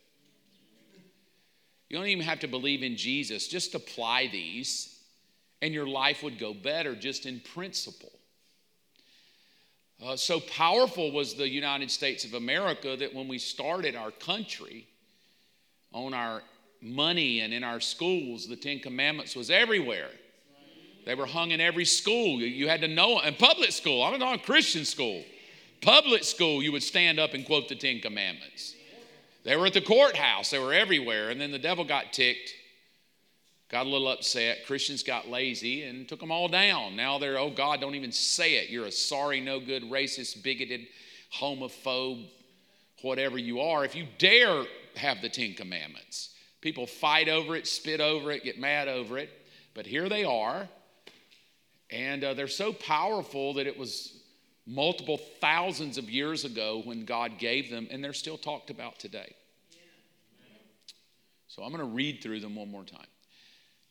You 1.89 1.97
don't 1.97 2.07
even 2.07 2.23
have 2.23 2.39
to 2.39 2.47
believe 2.47 2.83
in 2.83 2.95
Jesus, 2.95 3.49
just 3.49 3.75
apply 3.75 4.27
these, 4.27 4.97
and 5.61 5.73
your 5.73 5.87
life 5.87 6.23
would 6.23 6.39
go 6.39 6.53
better 6.53 6.95
just 6.95 7.25
in 7.25 7.41
principle. 7.41 8.14
Uh, 10.03 10.15
so 10.15 10.39
powerful 10.39 11.11
was 11.11 11.35
the 11.35 11.47
United 11.47 11.89
States 11.89 12.25
of 12.25 12.33
America 12.33 12.95
that 12.97 13.13
when 13.13 13.27
we 13.27 13.37
started 13.37 13.95
our 13.95 14.11
country, 14.11 14.87
on 15.95 16.13
our 16.13 16.43
money 16.81 17.39
and 17.39 17.53
in 17.53 17.63
our 17.63 17.79
schools, 17.79 18.47
the 18.47 18.55
Ten 18.55 18.79
Commandments 18.79 19.35
was 19.35 19.49
everywhere. 19.49 20.09
They 21.05 21.15
were 21.15 21.25
hung 21.25 21.51
in 21.51 21.61
every 21.61 21.85
school. 21.85 22.41
You 22.41 22.67
had 22.67 22.81
to 22.81 22.87
know, 22.87 23.19
and 23.19 23.37
public 23.37 23.71
school, 23.71 24.03
I'm 24.03 24.19
not 24.19 24.35
a 24.35 24.39
Christian 24.39 24.85
school. 24.85 25.23
Public 25.81 26.23
school, 26.23 26.61
you 26.61 26.71
would 26.73 26.83
stand 26.83 27.19
up 27.19 27.33
and 27.33 27.45
quote 27.45 27.69
the 27.69 27.75
Ten 27.75 28.01
Commandments. 28.01 28.75
They 29.43 29.55
were 29.55 29.67
at 29.67 29.73
the 29.73 29.81
courthouse, 29.81 30.49
they 30.49 30.59
were 30.59 30.73
everywhere. 30.73 31.29
And 31.29 31.39
then 31.39 31.51
the 31.51 31.59
devil 31.59 31.85
got 31.85 32.11
ticked, 32.11 32.53
got 33.69 33.85
a 33.85 33.89
little 33.89 34.07
upset. 34.07 34.65
Christians 34.65 35.03
got 35.03 35.27
lazy 35.27 35.83
and 35.83 36.07
took 36.07 36.19
them 36.19 36.31
all 36.31 36.47
down. 36.47 36.95
Now 36.95 37.17
they're, 37.17 37.39
oh 37.39 37.49
God, 37.49 37.81
don't 37.81 37.95
even 37.95 38.11
say 38.11 38.55
it. 38.55 38.69
You're 38.69 38.85
a 38.85 38.91
sorry, 38.91 39.41
no 39.41 39.59
good, 39.59 39.83
racist, 39.83 40.43
bigoted, 40.43 40.87
homophobe, 41.33 42.27
whatever 43.01 43.37
you 43.37 43.61
are. 43.61 43.83
If 43.83 43.95
you 43.95 44.07
dare 44.17 44.63
have 44.95 45.21
the 45.21 45.29
Ten 45.29 45.53
Commandments, 45.53 46.35
people 46.61 46.87
fight 46.87 47.27
over 47.27 47.55
it, 47.55 47.67
spit 47.67 47.99
over 47.99 48.31
it, 48.31 48.43
get 48.43 48.59
mad 48.59 48.87
over 48.87 49.17
it. 49.17 49.29
But 49.73 49.85
here 49.85 50.09
they 50.09 50.23
are. 50.23 50.67
And 51.91 52.23
uh, 52.23 52.33
they're 52.33 52.47
so 52.47 52.73
powerful 52.73 53.55
that 53.55 53.67
it 53.67 53.77
was 53.77 54.21
multiple 54.65 55.19
thousands 55.39 55.97
of 55.97 56.09
years 56.09 56.45
ago 56.45 56.81
when 56.83 57.05
God 57.05 57.37
gave 57.37 57.69
them, 57.69 57.87
and 57.91 58.03
they're 58.03 58.13
still 58.13 58.37
talked 58.37 58.69
about 58.69 58.99
today. 58.99 59.35
So 61.47 61.63
I'm 61.63 61.71
going 61.71 61.87
to 61.87 61.93
read 61.93 62.21
through 62.21 62.39
them 62.39 62.55
one 62.55 62.69
more 62.69 62.83
time. 62.83 63.05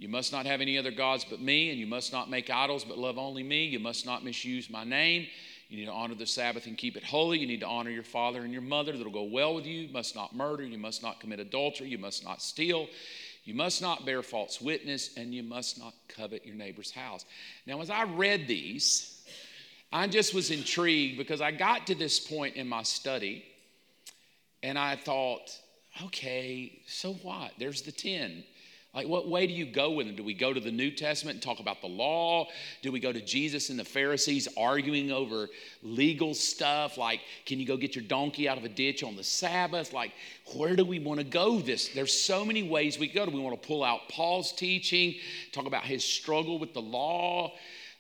You 0.05 0.11
must 0.11 0.33
not 0.33 0.45
have 0.45 0.61
any 0.61 0.77
other 0.77 0.91
gods 0.91 1.25
but 1.25 1.41
me, 1.41 1.71
and 1.71 1.81
you 1.81 1.87
must 1.87 2.13
not 2.13 2.29
make 2.29 2.51
idols 2.51 2.85
but 2.85 2.99
love 2.99 3.17
only 3.17 3.43
me. 3.43 3.65
You 3.65 3.79
must 3.79 4.05
not 4.05 4.23
misuse 4.23 4.69
my 4.69 4.85
name. 4.85 5.27
You 5.71 5.79
need 5.79 5.87
to 5.87 5.93
honor 5.93 6.15
the 6.15 6.27
Sabbath 6.27 6.67
and 6.67 6.77
keep 6.77 6.99
it 6.99 7.03
holy. 7.03 7.39
You 7.39 7.47
need 7.47 7.61
to 7.61 7.67
honor 7.67 7.89
your 7.89 8.03
father 8.03 8.43
and 8.43 8.53
your 8.53 8.61
mother. 8.61 8.93
That'll 8.93 9.11
go 9.11 9.23
well 9.23 9.55
with 9.55 9.65
you. 9.65 9.81
You 9.81 9.93
must 9.95 10.15
not 10.15 10.37
murder. 10.37 10.63
You 10.63 10.77
must 10.77 11.03
not 11.03 11.21
commit 11.21 11.41
adultery. 11.41 11.89
You 11.89 11.97
must 11.97 12.23
not 12.23 12.43
steal. 12.43 12.87
You 13.45 13.55
must 13.55 13.81
not 13.81 14.05
bear 14.05 14.23
false 14.23 14.61
witness, 14.61 15.17
and 15.17 15.35
you 15.35 15.43
must 15.43 15.79
not 15.79 15.95
covet 16.07 16.45
your 16.45 16.55
neighbor's 16.55 16.91
house. 16.91 17.25
Now, 17.67 17.81
as 17.81 17.89
I 17.89 18.05
read 18.05 18.47
these, 18.47 19.23
I 19.91 20.07
just 20.07 20.35
was 20.35 20.51
intrigued 20.51 21.17
because 21.17 21.41
I 21.41 21.51
got 21.51 21.87
to 21.87 21.95
this 21.95 22.21
point 22.21 22.57
in 22.57 22.69
my 22.69 22.83
study 22.83 23.43
and 24.63 24.79
I 24.79 24.97
thought, 24.97 25.59
okay, 26.05 26.83
so 26.87 27.15
what? 27.15 27.53
There's 27.59 27.81
the 27.81 27.93
10. 27.93 28.45
Like, 28.95 29.09
what 29.09 29.29
way 29.29 29.47
do 29.49 29.53
you 29.53 29.67
go 29.67 29.91
with 29.91 30.07
them? 30.07 30.15
Do 30.15 30.23
we 30.23 30.35
go 30.35 30.53
to 30.53 30.61
the 30.61 30.71
New 30.71 30.93
Testament 30.93 31.35
and 31.35 31.43
talk 31.43 31.59
about 31.59 31.81
the 31.81 31.89
law? 31.89 32.47
Do 32.81 32.93
we 32.93 33.01
go 33.01 33.13
to 33.13 33.21
Jesus 33.21 33.69
and 33.71 33.79
the 33.79 33.85
Pharisees 33.85 34.47
arguing 34.57 35.11
over 35.11 35.49
legal 35.83 36.33
stuff? 36.33 36.97
Like, 36.97 37.21
can 37.45 37.59
you 37.59 37.67
go 37.67 37.77
get 37.77 37.97
your 37.97 38.05
donkey 38.05 38.49
out 38.49 38.57
of 38.57 38.65
a 38.65 38.69
ditch 38.69 39.03
on 39.03 39.17
the 39.17 39.25
Sabbath? 39.25 39.93
Like, 39.93 40.13
where 40.55 40.77
do 40.77 40.85
we 40.85 41.01
want 41.01 41.19
to 41.19 41.25
go 41.25 41.59
this? 41.59 41.89
There's 41.89 42.13
so 42.13 42.45
many 42.45 42.63
ways 42.63 42.97
we 42.97 43.09
go. 43.09 43.27
Do 43.27 43.33
we 43.33 43.41
want 43.41 43.61
to 43.61 43.67
pull 43.67 43.83
out 43.83 44.09
Paul's 44.09 44.53
teaching, 44.53 45.17
talk 45.51 45.67
about 45.67 45.83
his 45.83 46.05
struggle 46.05 46.61
with 46.61 46.73
the 46.73 46.83
law? 46.83 47.53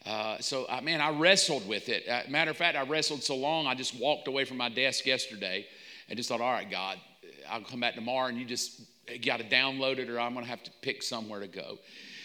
Uh, 0.06 0.38
so, 0.38 0.64
uh, 0.66 0.80
man, 0.80 1.00
I 1.00 1.10
wrestled 1.10 1.66
with 1.66 1.88
it. 1.88 2.08
Uh, 2.08 2.22
matter 2.28 2.52
of 2.52 2.56
fact, 2.56 2.76
I 2.76 2.82
wrestled 2.82 3.24
so 3.24 3.34
long, 3.34 3.66
I 3.66 3.74
just 3.74 3.98
walked 3.98 4.28
away 4.28 4.44
from 4.44 4.58
my 4.58 4.68
desk 4.68 5.06
yesterday 5.06 5.66
and 6.08 6.16
just 6.16 6.28
thought, 6.28 6.40
all 6.40 6.52
right, 6.52 6.70
God, 6.70 6.98
I'll 7.50 7.62
come 7.62 7.80
back 7.80 7.94
tomorrow 7.94 8.28
and 8.28 8.38
you 8.38 8.44
just 8.44 8.82
got 9.24 9.38
to 9.38 9.44
download 9.44 9.98
it 9.98 10.08
or 10.10 10.20
I'm 10.20 10.34
going 10.34 10.44
to 10.44 10.50
have 10.50 10.62
to 10.64 10.70
pick 10.82 11.02
somewhere 11.02 11.40
to 11.40 11.48
go. 11.48 11.78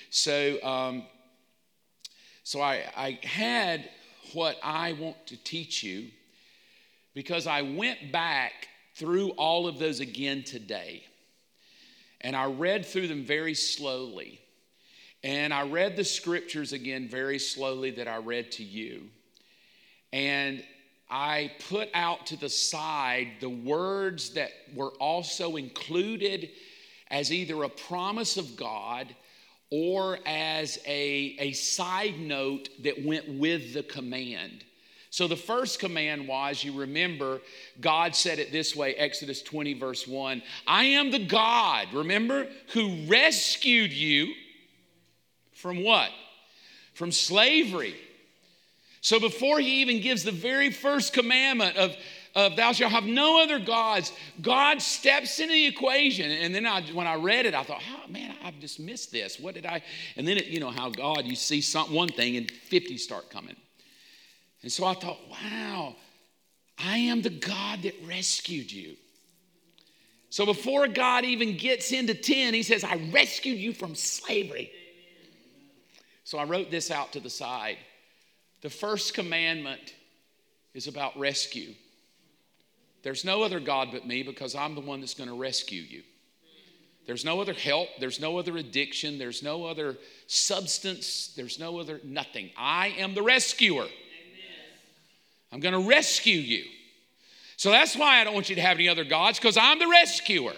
So, 0.09 0.61
um, 0.63 1.03
so 2.43 2.61
I, 2.61 2.83
I 2.95 3.19
had 3.23 3.89
what 4.33 4.57
I 4.63 4.93
want 4.93 5.27
to 5.27 5.37
teach 5.37 5.83
you 5.83 6.09
because 7.13 7.47
I 7.47 7.61
went 7.61 8.11
back 8.11 8.67
through 8.95 9.29
all 9.31 9.67
of 9.67 9.79
those 9.79 9.99
again 9.99 10.43
today. 10.43 11.03
And 12.21 12.35
I 12.35 12.45
read 12.45 12.85
through 12.85 13.07
them 13.07 13.23
very 13.23 13.53
slowly. 13.53 14.41
And 15.23 15.53
I 15.53 15.63
read 15.63 15.95
the 15.95 16.03
scriptures 16.03 16.73
again 16.73 17.07
very 17.07 17.39
slowly 17.39 17.91
that 17.91 18.07
I 18.07 18.17
read 18.17 18.51
to 18.53 18.63
you. 18.63 19.03
And 20.11 20.63
I 21.09 21.51
put 21.69 21.89
out 21.93 22.25
to 22.27 22.37
the 22.37 22.49
side 22.49 23.29
the 23.39 23.49
words 23.49 24.31
that 24.31 24.51
were 24.75 24.91
also 24.99 25.55
included 25.55 26.49
as 27.09 27.31
either 27.31 27.63
a 27.63 27.69
promise 27.69 28.37
of 28.37 28.55
God 28.55 29.15
or 29.71 30.19
as 30.25 30.79
a, 30.85 31.35
a 31.39 31.51
side 31.53 32.19
note 32.19 32.69
that 32.83 33.03
went 33.03 33.29
with 33.29 33.73
the 33.73 33.83
command. 33.83 34.63
So 35.11 35.27
the 35.27 35.35
first 35.35 35.79
command 35.79 36.27
was, 36.27 36.63
you 36.63 36.79
remember, 36.79 37.41
God 37.81 38.15
said 38.15 38.39
it 38.39 38.51
this 38.51 38.75
way 38.75 38.93
Exodus 38.95 39.41
20, 39.41 39.73
verse 39.73 40.07
1 40.07 40.41
I 40.67 40.83
am 40.85 41.11
the 41.11 41.25
God, 41.25 41.93
remember, 41.93 42.47
who 42.73 43.05
rescued 43.07 43.91
you 43.91 44.33
from 45.53 45.83
what? 45.83 46.09
From 46.93 47.11
slavery. 47.11 47.95
So 49.01 49.19
before 49.19 49.59
he 49.59 49.81
even 49.81 50.01
gives 50.01 50.23
the 50.23 50.31
very 50.31 50.71
first 50.71 51.13
commandment 51.13 51.77
of, 51.77 51.95
of 52.45 52.55
thou 52.55 52.71
shalt 52.71 52.91
have 52.91 53.05
no 53.05 53.41
other 53.41 53.59
gods, 53.59 54.11
God 54.41 54.81
steps 54.81 55.39
into 55.39 55.53
the 55.53 55.65
equation. 55.65 56.29
And 56.29 56.53
then 56.53 56.65
I, 56.65 56.81
when 56.93 57.07
I 57.07 57.15
read 57.15 57.45
it, 57.45 57.53
I 57.53 57.63
thought, 57.63 57.81
oh, 57.91 58.11
man, 58.11 58.35
I've 58.43 58.59
just 58.59 58.79
missed 58.79 59.11
this. 59.11 59.39
What 59.39 59.55
did 59.55 59.65
I? 59.65 59.81
And 60.15 60.27
then, 60.27 60.37
it, 60.37 60.45
you 60.47 60.59
know, 60.59 60.69
how 60.69 60.89
God, 60.89 61.25
you 61.25 61.35
see 61.35 61.61
some, 61.61 61.93
one 61.93 62.09
thing 62.09 62.37
and 62.37 62.49
50 62.49 62.97
start 62.97 63.29
coming. 63.29 63.55
And 64.61 64.71
so 64.71 64.85
I 64.85 64.93
thought, 64.93 65.19
wow, 65.29 65.95
I 66.77 66.97
am 66.97 67.21
the 67.21 67.29
God 67.29 67.83
that 67.83 67.95
rescued 68.05 68.71
you. 68.71 68.95
So 70.29 70.45
before 70.45 70.87
God 70.87 71.25
even 71.25 71.57
gets 71.57 71.91
into 71.91 72.13
10, 72.13 72.53
he 72.53 72.63
says, 72.63 72.83
I 72.83 72.95
rescued 73.11 73.57
you 73.57 73.73
from 73.73 73.95
slavery. 73.95 74.71
So 76.23 76.37
I 76.37 76.43
wrote 76.43 76.69
this 76.69 76.91
out 76.91 77.13
to 77.13 77.19
the 77.19 77.29
side. 77.29 77.77
The 78.61 78.69
first 78.69 79.13
commandment 79.13 79.95
is 80.73 80.87
about 80.87 81.17
rescue. 81.17 81.73
There's 83.03 83.23
no 83.23 83.43
other 83.43 83.59
God 83.59 83.89
but 83.91 84.05
me 84.05 84.23
because 84.23 84.55
I'm 84.55 84.75
the 84.75 84.81
one 84.81 84.99
that's 84.99 85.13
going 85.13 85.29
to 85.29 85.35
rescue 85.35 85.81
you. 85.81 86.03
There's 87.05 87.25
no 87.25 87.41
other 87.41 87.53
help, 87.53 87.89
there's 87.99 88.19
no 88.19 88.37
other 88.37 88.57
addiction, 88.57 89.17
there's 89.17 89.41
no 89.41 89.65
other 89.65 89.97
substance, 90.27 91.33
there's 91.35 91.57
no 91.57 91.79
other 91.79 91.99
nothing. 92.03 92.51
I 92.55 92.89
am 92.99 93.15
the 93.15 93.23
rescuer. 93.23 93.81
Amen. 93.81 93.91
I'm 95.51 95.59
going 95.59 95.73
to 95.73 95.89
rescue 95.89 96.37
you. 96.37 96.65
So 97.57 97.71
that's 97.71 97.95
why 97.95 98.21
I 98.21 98.23
don't 98.23 98.35
want 98.35 98.49
you 98.49 98.55
to 98.57 98.61
have 98.61 98.77
any 98.77 98.87
other 98.87 99.03
gods 99.03 99.39
because 99.39 99.57
I'm 99.57 99.79
the 99.79 99.87
rescuer. 99.87 100.53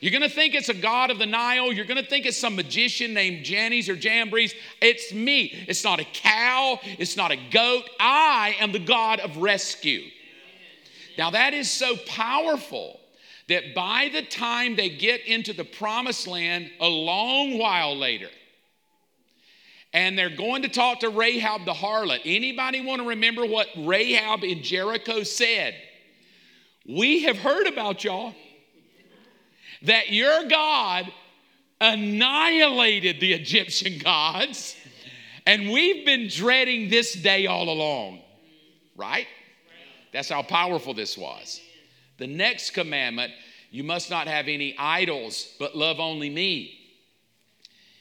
You're 0.00 0.12
going 0.12 0.22
to 0.22 0.28
think 0.28 0.54
it's 0.54 0.68
a 0.68 0.74
god 0.74 1.10
of 1.10 1.18
the 1.18 1.26
Nile. 1.26 1.72
You're 1.72 1.86
going 1.86 2.02
to 2.02 2.08
think 2.08 2.24
it's 2.24 2.38
some 2.38 2.54
magician 2.54 3.12
named 3.12 3.44
Jannes 3.44 3.88
or 3.88 3.96
Jambres. 3.96 4.54
It's 4.80 5.12
me. 5.12 5.66
It's 5.66 5.82
not 5.82 5.98
a 5.98 6.04
cow. 6.04 6.78
It's 6.84 7.16
not 7.16 7.32
a 7.32 7.36
goat. 7.50 7.90
I 7.98 8.54
am 8.60 8.70
the 8.70 8.78
God 8.78 9.18
of 9.18 9.38
rescue. 9.38 10.02
Now, 11.18 11.30
that 11.30 11.54
is 11.54 11.70
so 11.70 11.96
powerful 12.06 13.00
that 13.48 13.74
by 13.74 14.10
the 14.12 14.22
time 14.22 14.76
they 14.76 14.88
get 14.88 15.24
into 15.26 15.52
the 15.52 15.64
promised 15.64 16.26
land, 16.26 16.70
a 16.80 16.88
long 16.88 17.58
while 17.58 17.96
later, 17.96 18.28
and 19.92 20.18
they're 20.18 20.28
going 20.28 20.62
to 20.62 20.68
talk 20.68 21.00
to 21.00 21.08
Rahab 21.08 21.64
the 21.64 21.72
harlot. 21.72 22.20
Anybody 22.24 22.84
want 22.84 23.00
to 23.00 23.08
remember 23.08 23.46
what 23.46 23.68
Rahab 23.78 24.44
in 24.44 24.62
Jericho 24.62 25.22
said? 25.22 25.74
We 26.86 27.22
have 27.22 27.38
heard 27.38 27.66
about 27.66 28.04
y'all 28.04 28.34
that 29.82 30.10
your 30.10 30.48
God 30.48 31.10
annihilated 31.80 33.20
the 33.20 33.32
Egyptian 33.32 33.98
gods, 33.98 34.76
and 35.46 35.70
we've 35.70 36.04
been 36.04 36.28
dreading 36.28 36.90
this 36.90 37.12
day 37.12 37.46
all 37.46 37.68
along, 37.68 38.20
right? 38.96 39.26
That's 40.16 40.30
how 40.30 40.40
powerful 40.40 40.94
this 40.94 41.18
was. 41.18 41.60
The 42.16 42.26
next 42.26 42.70
commandment 42.70 43.32
you 43.70 43.84
must 43.84 44.08
not 44.08 44.28
have 44.28 44.48
any 44.48 44.74
idols, 44.78 45.52
but 45.58 45.76
love 45.76 46.00
only 46.00 46.30
me. 46.30 46.74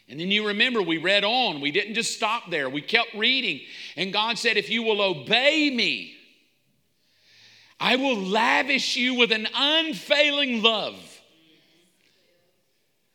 And 0.07 0.17
then 0.17 0.31
you 0.31 0.47
remember 0.47 0.81
we 0.81 0.97
read 0.97 1.25
on. 1.25 1.59
We 1.59 1.71
didn't 1.71 1.93
just 1.93 2.15
stop 2.15 2.49
there. 2.49 2.69
We 2.69 2.81
kept 2.81 3.13
reading. 3.15 3.59
And 3.97 4.13
God 4.13 4.37
said, 4.37 4.55
If 4.55 4.69
you 4.69 4.81
will 4.81 5.01
obey 5.01 5.69
me, 5.69 6.15
I 7.81 7.97
will 7.97 8.15
lavish 8.15 8.95
you 8.95 9.15
with 9.15 9.33
an 9.33 9.49
unfailing 9.53 10.63
love. 10.63 10.95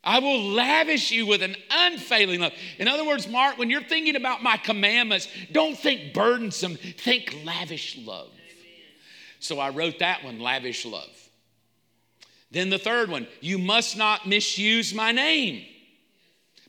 I 0.04 0.18
will 0.18 0.42
lavish 0.42 1.10
you 1.10 1.24
with 1.24 1.42
an 1.42 1.56
unfailing 1.70 2.40
love. 2.40 2.52
In 2.78 2.86
other 2.86 3.06
words, 3.06 3.26
Mark, 3.26 3.56
when 3.56 3.70
you're 3.70 3.82
thinking 3.82 4.16
about 4.16 4.42
my 4.42 4.58
commandments, 4.58 5.26
don't 5.52 5.78
think 5.78 6.12
burdensome, 6.12 6.76
think 6.76 7.34
lavish 7.46 7.96
love. 8.04 8.28
So 9.40 9.58
I 9.58 9.70
wrote 9.70 9.98
that 9.98 10.22
one, 10.22 10.38
lavish 10.38 10.84
love. 10.84 11.10
Then 12.50 12.70
the 12.70 12.78
third 12.78 13.10
one, 13.10 13.26
you 13.40 13.58
must 13.58 13.96
not 13.96 14.26
misuse 14.26 14.94
my 14.94 15.12
name. 15.12 15.64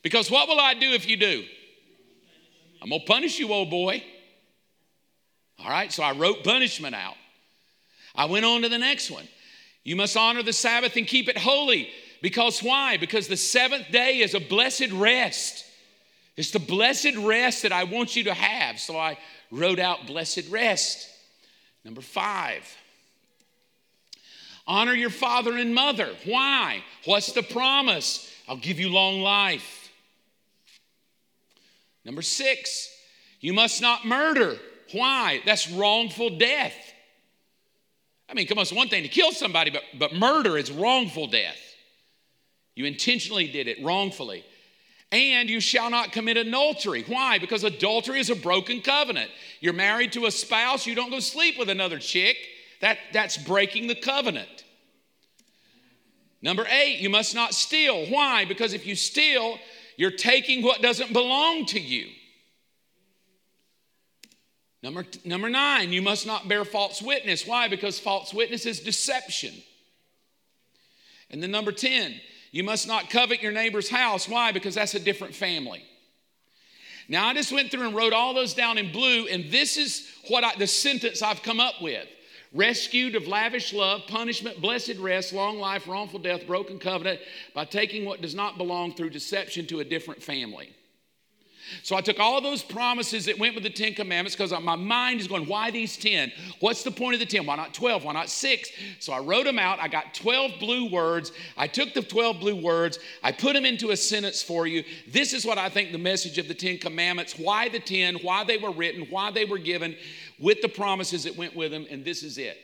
Because 0.02 0.30
what 0.30 0.48
will 0.48 0.60
I 0.60 0.74
do 0.74 0.92
if 0.92 1.08
you 1.08 1.16
do? 1.16 1.44
I'm 2.80 2.88
going 2.88 3.00
to 3.00 3.06
punish 3.06 3.38
you, 3.38 3.52
old 3.52 3.70
boy. 3.70 4.02
All 5.58 5.70
right, 5.70 5.92
so 5.92 6.02
I 6.02 6.12
wrote 6.12 6.42
punishment 6.42 6.94
out. 6.94 7.14
I 8.14 8.24
went 8.24 8.44
on 8.44 8.62
to 8.62 8.68
the 8.68 8.78
next 8.78 9.10
one. 9.10 9.28
You 9.84 9.96
must 9.96 10.16
honor 10.16 10.42
the 10.42 10.52
Sabbath 10.52 10.96
and 10.96 11.06
keep 11.06 11.28
it 11.28 11.38
holy. 11.38 11.88
Because 12.20 12.60
why? 12.60 12.96
Because 12.96 13.28
the 13.28 13.36
seventh 13.36 13.90
day 13.90 14.18
is 14.18 14.34
a 14.34 14.40
blessed 14.40 14.90
rest. 14.92 15.64
It's 16.36 16.50
the 16.50 16.58
blessed 16.58 17.16
rest 17.16 17.62
that 17.62 17.72
I 17.72 17.84
want 17.84 18.16
you 18.16 18.24
to 18.24 18.34
have. 18.34 18.78
So 18.78 18.96
I 18.96 19.18
wrote 19.50 19.78
out 19.78 20.06
blessed 20.06 20.48
rest. 20.50 21.08
Number 21.84 22.00
five, 22.00 22.62
honor 24.66 24.94
your 24.94 25.10
father 25.10 25.56
and 25.56 25.74
mother. 25.74 26.14
Why? 26.24 26.82
What's 27.04 27.32
the 27.32 27.42
promise? 27.42 28.30
I'll 28.48 28.56
give 28.56 28.78
you 28.78 28.88
long 28.88 29.20
life. 29.20 29.90
Number 32.04 32.22
six, 32.22 32.88
you 33.40 33.52
must 33.52 33.80
not 33.80 34.04
murder. 34.04 34.56
Why? 34.92 35.40
That's 35.44 35.70
wrongful 35.70 36.38
death. 36.38 36.74
I 38.28 38.34
mean, 38.34 38.46
come 38.46 38.58
on, 38.58 38.62
it's 38.62 38.72
one 38.72 38.88
thing 38.88 39.02
to 39.02 39.08
kill 39.08 39.32
somebody, 39.32 39.70
but, 39.70 39.82
but 39.98 40.14
murder 40.14 40.56
is 40.56 40.70
wrongful 40.70 41.26
death. 41.26 41.58
You 42.74 42.86
intentionally 42.86 43.48
did 43.48 43.68
it 43.68 43.84
wrongfully. 43.84 44.44
And 45.12 45.50
you 45.50 45.60
shall 45.60 45.90
not 45.90 46.10
commit 46.10 46.38
adultery. 46.38 47.04
Why? 47.06 47.38
Because 47.38 47.64
adultery 47.64 48.18
is 48.18 48.30
a 48.30 48.34
broken 48.34 48.80
covenant. 48.80 49.30
You're 49.60 49.74
married 49.74 50.12
to 50.14 50.26
a 50.26 50.30
spouse, 50.30 50.86
you 50.86 50.94
don't 50.94 51.10
go 51.10 51.20
sleep 51.20 51.58
with 51.58 51.68
another 51.68 51.98
chick. 51.98 52.36
That, 52.80 52.98
that's 53.12 53.36
breaking 53.36 53.86
the 53.86 53.94
covenant. 53.94 54.64
Number 56.40 56.66
eight, 56.68 56.98
you 56.98 57.08
must 57.08 57.34
not 57.34 57.54
steal. 57.54 58.06
Why? 58.06 58.44
Because 58.44 58.72
if 58.72 58.86
you 58.86 58.96
steal, 58.96 59.58
you're 59.96 60.10
taking 60.10 60.62
what 60.62 60.82
doesn't 60.82 61.12
belong 61.12 61.66
to 61.66 61.78
you. 61.78 62.08
Number, 64.82 65.06
number 65.24 65.48
nine, 65.48 65.92
you 65.92 66.02
must 66.02 66.26
not 66.26 66.48
bear 66.48 66.64
false 66.64 67.00
witness. 67.00 67.46
Why? 67.46 67.68
Because 67.68 68.00
false 68.00 68.34
witness 68.34 68.66
is 68.66 68.80
deception. 68.80 69.54
And 71.30 71.40
then 71.40 71.52
number 71.52 71.70
10, 71.70 72.20
you 72.52 72.62
must 72.62 72.86
not 72.86 73.10
covet 73.10 73.42
your 73.42 73.50
neighbor's 73.50 73.88
house. 73.90 74.28
Why? 74.28 74.52
Because 74.52 74.76
that's 74.76 74.94
a 74.94 75.00
different 75.00 75.34
family. 75.34 75.82
Now, 77.08 77.26
I 77.26 77.34
just 77.34 77.50
went 77.50 77.70
through 77.70 77.86
and 77.86 77.96
wrote 77.96 78.12
all 78.12 78.32
those 78.32 78.54
down 78.54 78.78
in 78.78 78.92
blue, 78.92 79.26
and 79.26 79.50
this 79.50 79.76
is 79.76 80.08
what 80.28 80.44
I, 80.44 80.54
the 80.56 80.66
sentence 80.66 81.20
I've 81.20 81.42
come 81.42 81.58
up 81.58 81.82
with 81.82 82.06
rescued 82.54 83.14
of 83.14 83.26
lavish 83.26 83.72
love, 83.72 84.02
punishment, 84.06 84.60
blessed 84.60 84.96
rest, 84.98 85.32
long 85.32 85.58
life, 85.58 85.88
wrongful 85.88 86.20
death, 86.20 86.46
broken 86.46 86.78
covenant, 86.78 87.20
by 87.54 87.64
taking 87.64 88.04
what 88.04 88.20
does 88.20 88.34
not 88.34 88.58
belong 88.58 88.94
through 88.94 89.10
deception 89.10 89.66
to 89.66 89.80
a 89.80 89.84
different 89.84 90.22
family. 90.22 90.70
So 91.82 91.96
I 91.96 92.00
took 92.00 92.20
all 92.20 92.40
those 92.40 92.62
promises 92.62 93.24
that 93.26 93.38
went 93.38 93.54
with 93.54 93.64
the 93.64 93.70
Ten 93.70 93.94
Commandments 93.94 94.36
because 94.36 94.52
my 94.62 94.76
mind 94.76 95.20
is 95.20 95.28
going, 95.28 95.46
why 95.46 95.70
these 95.70 95.96
10? 95.96 96.32
What's 96.60 96.82
the 96.82 96.90
point 96.90 97.14
of 97.14 97.20
the 97.20 97.26
10? 97.26 97.46
Why 97.46 97.56
not 97.56 97.74
12? 97.74 98.04
Why 98.04 98.12
not 98.12 98.28
6? 98.28 98.70
So 99.00 99.12
I 99.12 99.18
wrote 99.20 99.44
them 99.44 99.58
out. 99.58 99.78
I 99.80 99.88
got 99.88 100.14
12 100.14 100.52
blue 100.60 100.90
words. 100.90 101.32
I 101.56 101.66
took 101.66 101.94
the 101.94 102.02
12 102.02 102.40
blue 102.40 102.56
words, 102.56 102.98
I 103.22 103.32
put 103.32 103.54
them 103.54 103.64
into 103.64 103.90
a 103.90 103.96
sentence 103.96 104.42
for 104.42 104.66
you. 104.66 104.84
This 105.08 105.32
is 105.32 105.44
what 105.44 105.58
I 105.58 105.68
think 105.68 105.92
the 105.92 105.98
message 105.98 106.38
of 106.38 106.48
the 106.48 106.54
Ten 106.54 106.78
Commandments 106.78 107.38
why 107.38 107.68
the 107.68 107.80
10, 107.80 108.16
why 108.16 108.44
they 108.44 108.58
were 108.58 108.72
written, 108.72 109.06
why 109.10 109.30
they 109.30 109.44
were 109.44 109.58
given, 109.58 109.96
with 110.38 110.60
the 110.62 110.68
promises 110.68 111.24
that 111.24 111.36
went 111.36 111.56
with 111.56 111.70
them. 111.70 111.86
And 111.90 112.04
this 112.04 112.22
is 112.22 112.38
it 112.38 112.58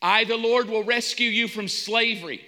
I, 0.00 0.24
the 0.24 0.36
Lord, 0.36 0.68
will 0.68 0.84
rescue 0.84 1.30
you 1.30 1.48
from 1.48 1.68
slavery 1.68 2.40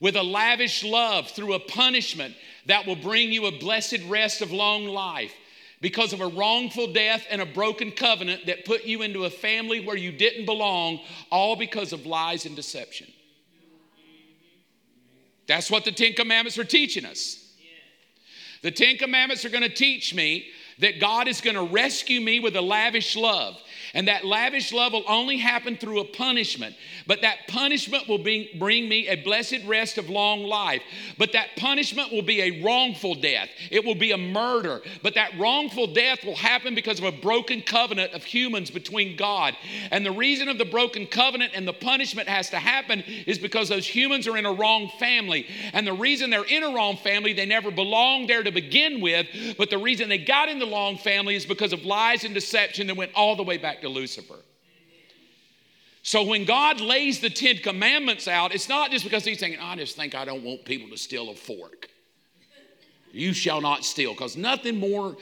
with 0.00 0.16
a 0.16 0.22
lavish 0.22 0.84
love 0.84 1.28
through 1.30 1.54
a 1.54 1.60
punishment 1.60 2.34
that 2.66 2.86
will 2.86 2.96
bring 2.96 3.32
you 3.32 3.46
a 3.46 3.58
blessed 3.58 4.00
rest 4.08 4.42
of 4.42 4.52
long 4.52 4.86
life 4.86 5.32
because 5.80 6.12
of 6.12 6.20
a 6.20 6.26
wrongful 6.26 6.92
death 6.92 7.26
and 7.30 7.40
a 7.40 7.46
broken 7.46 7.90
covenant 7.90 8.46
that 8.46 8.64
put 8.64 8.84
you 8.84 9.02
into 9.02 9.24
a 9.24 9.30
family 9.30 9.84
where 9.84 9.96
you 9.96 10.12
didn't 10.12 10.46
belong, 10.46 11.00
all 11.30 11.56
because 11.56 11.92
of 11.92 12.06
lies 12.06 12.46
and 12.46 12.56
deception. 12.56 13.06
That's 15.46 15.70
what 15.70 15.84
the 15.84 15.92
Ten 15.92 16.14
Commandments 16.14 16.58
are 16.58 16.64
teaching 16.64 17.04
us. 17.04 17.42
The 18.62 18.70
Ten 18.70 18.96
Commandments 18.96 19.44
are 19.44 19.50
going 19.50 19.62
to 19.62 19.74
teach 19.74 20.14
me 20.14 20.46
that 20.78 21.00
God 21.00 21.28
is 21.28 21.40
going 21.40 21.56
to 21.56 21.72
rescue 21.72 22.20
me 22.20 22.40
with 22.40 22.56
a 22.56 22.60
lavish 22.60 23.16
love. 23.16 23.56
And 23.94 24.08
that 24.08 24.24
lavish 24.24 24.72
love 24.72 24.92
will 24.92 25.04
only 25.08 25.38
happen 25.38 25.76
through 25.76 26.00
a 26.00 26.04
punishment. 26.04 26.74
But 27.06 27.22
that 27.22 27.48
punishment 27.48 28.08
will 28.08 28.18
bring, 28.18 28.48
bring 28.58 28.88
me 28.88 29.08
a 29.08 29.16
blessed 29.22 29.60
rest 29.66 29.98
of 29.98 30.10
long 30.10 30.42
life. 30.44 30.82
But 31.18 31.32
that 31.32 31.56
punishment 31.56 32.12
will 32.12 32.22
be 32.22 32.42
a 32.42 32.62
wrongful 32.62 33.14
death. 33.14 33.48
It 33.70 33.84
will 33.84 33.94
be 33.94 34.12
a 34.12 34.18
murder. 34.18 34.82
But 35.02 35.14
that 35.14 35.38
wrongful 35.38 35.88
death 35.88 36.24
will 36.24 36.36
happen 36.36 36.74
because 36.74 36.98
of 36.98 37.04
a 37.04 37.12
broken 37.12 37.62
covenant 37.62 38.12
of 38.12 38.24
humans 38.24 38.70
between 38.70 39.16
God. 39.16 39.54
And 39.90 40.04
the 40.04 40.12
reason 40.12 40.48
of 40.48 40.58
the 40.58 40.64
broken 40.64 41.06
covenant 41.06 41.52
and 41.54 41.66
the 41.66 41.72
punishment 41.72 42.28
has 42.28 42.50
to 42.50 42.58
happen 42.58 43.02
is 43.26 43.38
because 43.38 43.68
those 43.68 43.86
humans 43.86 44.26
are 44.26 44.36
in 44.36 44.46
a 44.46 44.52
wrong 44.52 44.90
family. 44.98 45.46
And 45.72 45.86
the 45.86 45.92
reason 45.92 46.30
they're 46.30 46.44
in 46.44 46.62
a 46.62 46.74
wrong 46.74 46.96
family, 46.96 47.32
they 47.32 47.46
never 47.46 47.70
belonged 47.70 48.28
there 48.28 48.42
to 48.42 48.50
begin 48.50 49.00
with. 49.00 49.26
But 49.56 49.70
the 49.70 49.78
reason 49.78 50.08
they 50.08 50.18
got 50.18 50.48
in 50.48 50.58
the 50.58 50.66
wrong 50.66 50.98
family 50.98 51.34
is 51.34 51.46
because 51.46 51.72
of 51.72 51.84
lies 51.84 52.24
and 52.24 52.34
deception 52.34 52.86
that 52.88 52.96
went 52.96 53.12
all 53.14 53.36
the 53.36 53.42
way 53.42 53.58
back 53.58 53.75
to 53.82 53.88
Lucifer. 53.88 54.38
So 56.02 56.22
when 56.22 56.44
God 56.44 56.80
lays 56.80 57.18
the 57.18 57.30
Ten 57.30 57.56
Commandments 57.56 58.28
out, 58.28 58.54
it's 58.54 58.68
not 58.68 58.92
just 58.92 59.02
because 59.02 59.24
He's 59.24 59.40
saying, 59.40 59.58
I 59.60 59.74
just 59.74 59.96
think 59.96 60.14
I 60.14 60.24
don't 60.24 60.44
want 60.44 60.64
people 60.64 60.88
to 60.90 60.96
steal 60.96 61.30
a 61.30 61.34
fork. 61.34 61.88
You 63.10 63.32
shall 63.32 63.60
not 63.60 63.84
steal, 63.84 64.12
because 64.12 64.36
nothing 64.36 64.78
more 64.78 65.16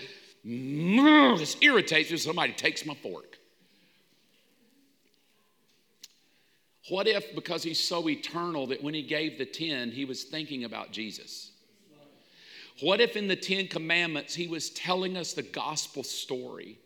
mm, 0.46 1.38
just 1.38 1.62
irritates 1.62 2.10
me 2.10 2.18
somebody 2.18 2.52
takes 2.52 2.84
my 2.84 2.94
fork. 2.94 3.38
What 6.90 7.06
if, 7.06 7.34
because 7.34 7.62
He's 7.62 7.80
so 7.80 8.06
eternal, 8.08 8.66
that 8.66 8.82
when 8.82 8.92
He 8.92 9.02
gave 9.02 9.38
the 9.38 9.46
ten, 9.46 9.90
He 9.90 10.04
was 10.04 10.24
thinking 10.24 10.64
about 10.64 10.90
Jesus? 10.90 11.52
What 12.80 13.00
if 13.00 13.16
in 13.16 13.26
the 13.26 13.36
Ten 13.36 13.68
Commandments 13.68 14.34
He 14.34 14.48
was 14.48 14.68
telling 14.68 15.16
us 15.16 15.32
the 15.32 15.42
gospel 15.42 16.02
story? 16.02 16.78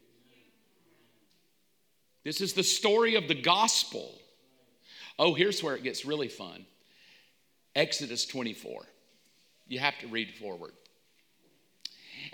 This 2.29 2.43
is 2.43 2.53
the 2.53 2.63
story 2.63 3.15
of 3.15 3.27
the 3.27 3.35
gospel. 3.35 4.15
Oh, 5.19 5.33
here's 5.33 5.63
where 5.63 5.75
it 5.75 5.83
gets 5.83 6.05
really 6.05 6.29
fun 6.29 6.67
Exodus 7.75 8.27
24. 8.27 8.85
You 9.67 9.79
have 9.79 9.99
to 10.01 10.09
read 10.09 10.35
forward. 10.35 10.73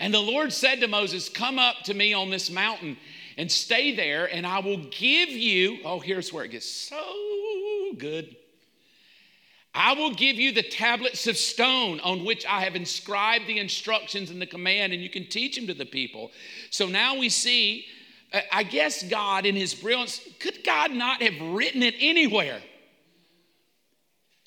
And 0.01 0.13
the 0.13 0.19
Lord 0.19 0.53
said 0.53 0.81
to 0.81 0.89
Moses, 0.89 1.29
Come 1.29 1.61
up 1.61 1.85
to 1.85 1.95
me 1.95 2.13
on 2.13 2.29
this 2.29 2.51
mountain 2.51 2.97
and 3.39 3.49
stay 3.49 3.95
there, 3.95 4.27
and 4.27 4.45
I 4.45 4.59
will 4.59 4.79
give 4.91 5.29
you. 5.29 5.79
Oh, 5.85 6.01
here's 6.01 6.33
where 6.33 6.43
it 6.43 6.51
gets 6.51 6.69
so 6.69 7.95
good. 7.97 8.35
I 9.77 9.95
will 9.95 10.13
give 10.13 10.35
you 10.35 10.51
the 10.51 10.65
tablets 10.65 11.29
of 11.29 11.37
stone 11.37 12.01
on 12.01 12.25
which 12.25 12.45
I 12.47 12.63
have 12.63 12.75
inscribed 12.75 13.47
the 13.47 13.61
instructions 13.61 14.33
and 14.33 14.43
the 14.43 14.47
command, 14.47 14.93
and 14.93 15.01
you 15.01 15.09
can 15.09 15.29
teach 15.29 15.55
them 15.55 15.69
to 15.69 15.75
the 15.75 15.87
people. 15.87 16.33
So 16.71 16.89
now 16.89 17.17
we 17.17 17.29
see 17.29 17.87
I 18.51 18.63
guess 18.65 19.03
God, 19.03 19.47
in 19.47 19.55
His 19.55 19.75
brilliance, 19.75 20.21
could 20.41 20.65
God 20.65 20.91
not 20.91 21.23
have 21.23 21.41
written 21.41 21.83
it 21.83 21.95
anywhere? 22.01 22.61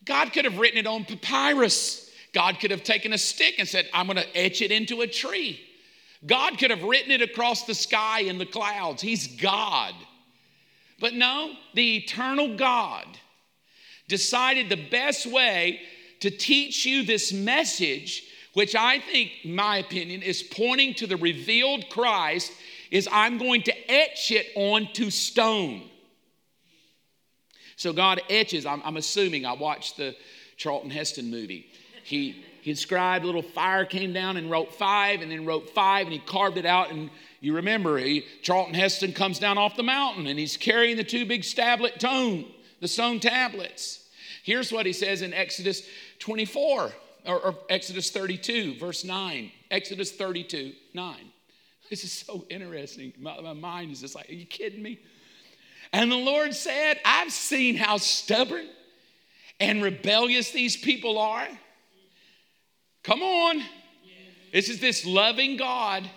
God 0.04 0.34
could 0.34 0.46
have 0.46 0.58
written 0.58 0.78
it 0.78 0.88
on 0.88 1.06
papyrus. 1.06 2.10
God 2.34 2.60
could 2.60 2.72
have 2.72 2.84
taken 2.84 3.14
a 3.14 3.18
stick 3.18 3.56
and 3.60 3.68
said, 3.68 3.88
I'm 3.94 4.08
going 4.08 4.18
to 4.18 4.38
etch 4.38 4.62
it 4.62 4.72
into 4.72 5.02
a 5.02 5.08
tree. 5.08 5.60
God 6.26 6.58
could 6.58 6.72
have 6.72 6.84
written 6.84 7.12
it 7.12 7.22
across 7.22 7.64
the 7.64 7.76
sky 7.76 8.22
in 8.22 8.38
the 8.38 8.46
clouds. 8.46 9.02
He's 9.02 9.28
God. 9.28 9.94
But 11.00 11.14
no, 11.14 11.54
the 11.74 11.98
eternal 11.98 12.58
God 12.58 13.06
decided 14.08 14.70
the 14.70 14.88
best 14.90 15.26
way 15.26 15.82
to 16.22 16.32
teach 16.32 16.86
you 16.86 17.04
this 17.04 17.32
message, 17.32 18.24
which 18.54 18.76
I 18.76 19.00
think, 19.00 19.32
my 19.46 19.78
opinion, 19.78 20.24
is 20.24 20.42
pointing 20.42 20.96
to 20.96 21.08
the 21.08 21.18
revealed 21.18 21.90
Christ 21.90 22.52
is 22.92 23.08
I'm 23.12 23.38
going 23.38 23.64
to 23.64 23.92
etch 23.92 24.32
it 24.32 24.48
onto 24.56 25.10
stone. 25.10 25.84
So 27.76 27.94
God 27.94 28.22
etches, 28.30 28.66
I'm, 28.66 28.82
I'm 28.84 28.98
assuming 28.98 29.46
I 29.46 29.54
watched 29.54 29.98
the 29.98 30.16
Charlton 30.58 30.90
Heston 30.90 31.30
movie. 31.30 31.68
he, 32.04 32.44
he 32.68 32.72
inscribed 32.72 33.24
a 33.24 33.26
little 33.26 33.42
fire 33.42 33.86
came 33.86 34.12
down 34.12 34.36
and 34.36 34.52
wrote 34.52 34.74
five 34.74 35.22
and 35.22 35.32
then 35.32 35.46
wrote 35.46 35.70
five 35.70 36.06
and 36.06 36.12
he 36.12 36.20
carved 36.20 36.58
it 36.58 36.66
out 36.66 36.92
and 36.92 37.10
you 37.40 37.56
remember 37.56 37.98
he, 37.98 38.26
charlton 38.42 38.74
heston 38.74 39.14
comes 39.14 39.40
down 39.40 39.58
off 39.58 39.78
the 39.78 39.84
mountain 39.84 40.28
and 40.28 40.38
he's 40.38 40.58
carrying 40.58 40.98
the 40.98 41.04
two 41.04 41.26
big 41.26 41.46
stablet 41.46 41.98
tone 41.98 42.46
the 42.82 42.88
stone 42.88 43.22
tablets 43.22 44.10
here's 44.44 44.70
what 44.70 44.86
he 44.86 44.92
says 44.92 45.22
in 45.22 45.34
exodus 45.34 45.88
24 46.20 46.92
or, 47.26 47.40
or 47.40 47.56
exodus 47.70 48.12
32 48.12 48.78
verse 48.78 49.06
9 49.06 49.50
exodus 49.72 50.12
32 50.12 50.74
9 50.94 51.16
this 51.90 52.04
is 52.04 52.12
so 52.12 52.46
interesting 52.50 53.14
my, 53.20 53.40
my 53.42 53.54
mind 53.54 53.92
is 53.92 54.02
just 54.02 54.16
like 54.16 54.30
are 54.30 54.34
you 54.34 54.46
kidding 54.46 54.82
me 54.82 55.00
and 55.94 56.12
the 56.12 56.16
lord 56.16 56.54
said 56.54 57.00
i've 57.06 57.32
seen 57.32 57.76
how 57.76 57.98
stubborn 57.98 58.68
and 59.60 59.82
rebellious 59.82 60.52
these 60.52 60.78
people 60.78 61.18
are 61.18 61.48
Come 63.08 63.24
on. 63.24 63.64
This 64.52 64.68
is 64.68 64.82
this 64.82 65.06
loving 65.06 65.56
God. 65.56 66.10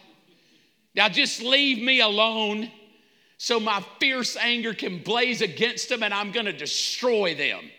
Now 0.97 1.09
just 1.09 1.41
leave 1.41 1.81
me 1.81 2.01
alone 2.01 2.69
so 3.39 3.61
my 3.61 3.81
fierce 4.01 4.37
anger 4.37 4.75
can 4.75 4.99
blaze 4.99 5.41
against 5.41 5.89
them 5.89 6.03
and 6.03 6.13
I'm 6.13 6.33
going 6.33 6.47
to 6.47 6.53
destroy 6.53 7.37
them. 7.37 7.71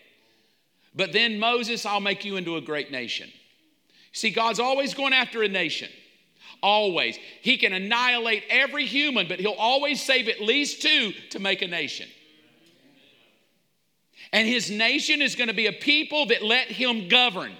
But 0.95 1.11
then, 1.11 1.39
Moses, 1.39 1.85
I'll 1.85 1.99
make 1.99 2.23
you 2.23 2.37
into 2.37 2.55
a 2.55 2.61
great 2.61 2.89
nation. 2.89 3.29
See, 4.13 4.29
God's 4.29 4.61
always 4.61 4.93
going 4.93 5.11
after 5.11 5.43
a 5.43 5.49
nation. 5.49 5.89
Always. 6.63 7.17
He 7.41 7.57
can 7.57 7.73
annihilate 7.73 8.43
every 8.49 8.85
human, 8.85 9.27
but 9.27 9.39
He'll 9.39 9.51
always 9.51 10.01
save 10.01 10.27
at 10.27 10.41
least 10.41 10.81
two 10.81 11.13
to 11.31 11.39
make 11.39 11.61
a 11.61 11.67
nation. 11.67 12.07
And 14.31 14.47
His 14.47 14.69
nation 14.69 15.21
is 15.21 15.35
going 15.35 15.49
to 15.49 15.55
be 15.55 15.67
a 15.67 15.73
people 15.73 16.27
that 16.27 16.43
let 16.43 16.67
Him 16.67 17.07
govern. 17.07 17.53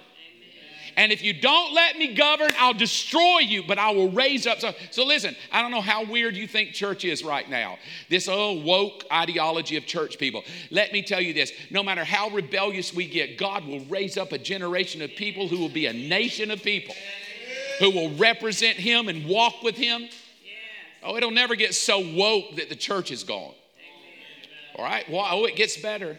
And 0.96 1.10
if 1.10 1.22
you 1.22 1.32
don't 1.32 1.72
let 1.72 1.96
me 1.96 2.14
govern, 2.14 2.50
I'll 2.58 2.74
destroy 2.74 3.38
you, 3.38 3.62
but 3.66 3.78
I 3.78 3.92
will 3.92 4.10
raise 4.10 4.46
up. 4.46 4.60
So, 4.60 4.72
so 4.90 5.04
listen, 5.04 5.34
I 5.50 5.62
don't 5.62 5.70
know 5.70 5.80
how 5.80 6.04
weird 6.04 6.36
you 6.36 6.46
think 6.46 6.72
church 6.72 7.04
is 7.04 7.24
right 7.24 7.48
now. 7.48 7.78
This 8.10 8.28
old 8.28 8.62
woke 8.62 9.04
ideology 9.10 9.76
of 9.76 9.86
church 9.86 10.18
people. 10.18 10.42
Let 10.70 10.92
me 10.92 11.02
tell 11.02 11.20
you 11.20 11.32
this 11.32 11.50
no 11.70 11.82
matter 11.82 12.04
how 12.04 12.28
rebellious 12.28 12.92
we 12.92 13.06
get, 13.06 13.38
God 13.38 13.64
will 13.64 13.84
raise 13.86 14.18
up 14.18 14.32
a 14.32 14.38
generation 14.38 15.00
of 15.00 15.10
people 15.10 15.48
who 15.48 15.58
will 15.58 15.70
be 15.70 15.86
a 15.86 15.92
nation 15.92 16.50
of 16.50 16.62
people 16.62 16.94
who 17.82 17.90
will 17.90 18.10
represent 18.14 18.76
Him 18.76 19.08
and 19.08 19.26
walk 19.26 19.60
with 19.64 19.76
Him. 19.76 20.08
Oh, 21.02 21.16
it'll 21.16 21.32
never 21.32 21.56
get 21.56 21.74
so 21.74 21.98
woke 21.98 22.54
that 22.54 22.68
the 22.68 22.76
church 22.76 23.10
is 23.10 23.24
gone. 23.24 23.54
All 24.76 24.84
right? 24.84 25.04
Well, 25.10 25.26
oh, 25.28 25.46
it 25.46 25.56
gets 25.56 25.76
better. 25.76 26.16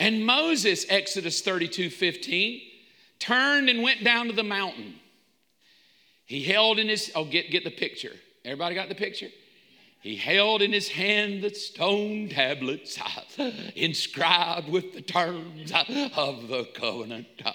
And 0.00 0.26
Moses, 0.26 0.86
Exodus 0.88 1.40
32 1.40 1.88
15, 1.88 2.62
turned 3.20 3.68
and 3.68 3.80
went 3.80 4.02
down 4.02 4.26
to 4.26 4.32
the 4.32 4.42
mountain. 4.42 4.96
He 6.26 6.42
held 6.42 6.80
in 6.80 6.88
his, 6.88 7.12
oh, 7.14 7.24
get, 7.24 7.52
get 7.52 7.62
the 7.62 7.70
picture. 7.70 8.16
Everybody 8.44 8.74
got 8.74 8.88
the 8.88 8.96
picture? 8.96 9.28
He 10.00 10.14
held 10.14 10.62
in 10.62 10.72
his 10.72 10.88
hand 10.88 11.42
the 11.42 11.52
stone 11.52 12.28
tablets 12.28 13.00
uh, 13.00 13.50
inscribed 13.74 14.68
with 14.68 14.94
the 14.94 15.02
terms 15.02 15.72
uh, 15.72 16.08
of 16.14 16.46
the 16.46 16.66
covenant. 16.72 17.26
Uh, 17.44 17.52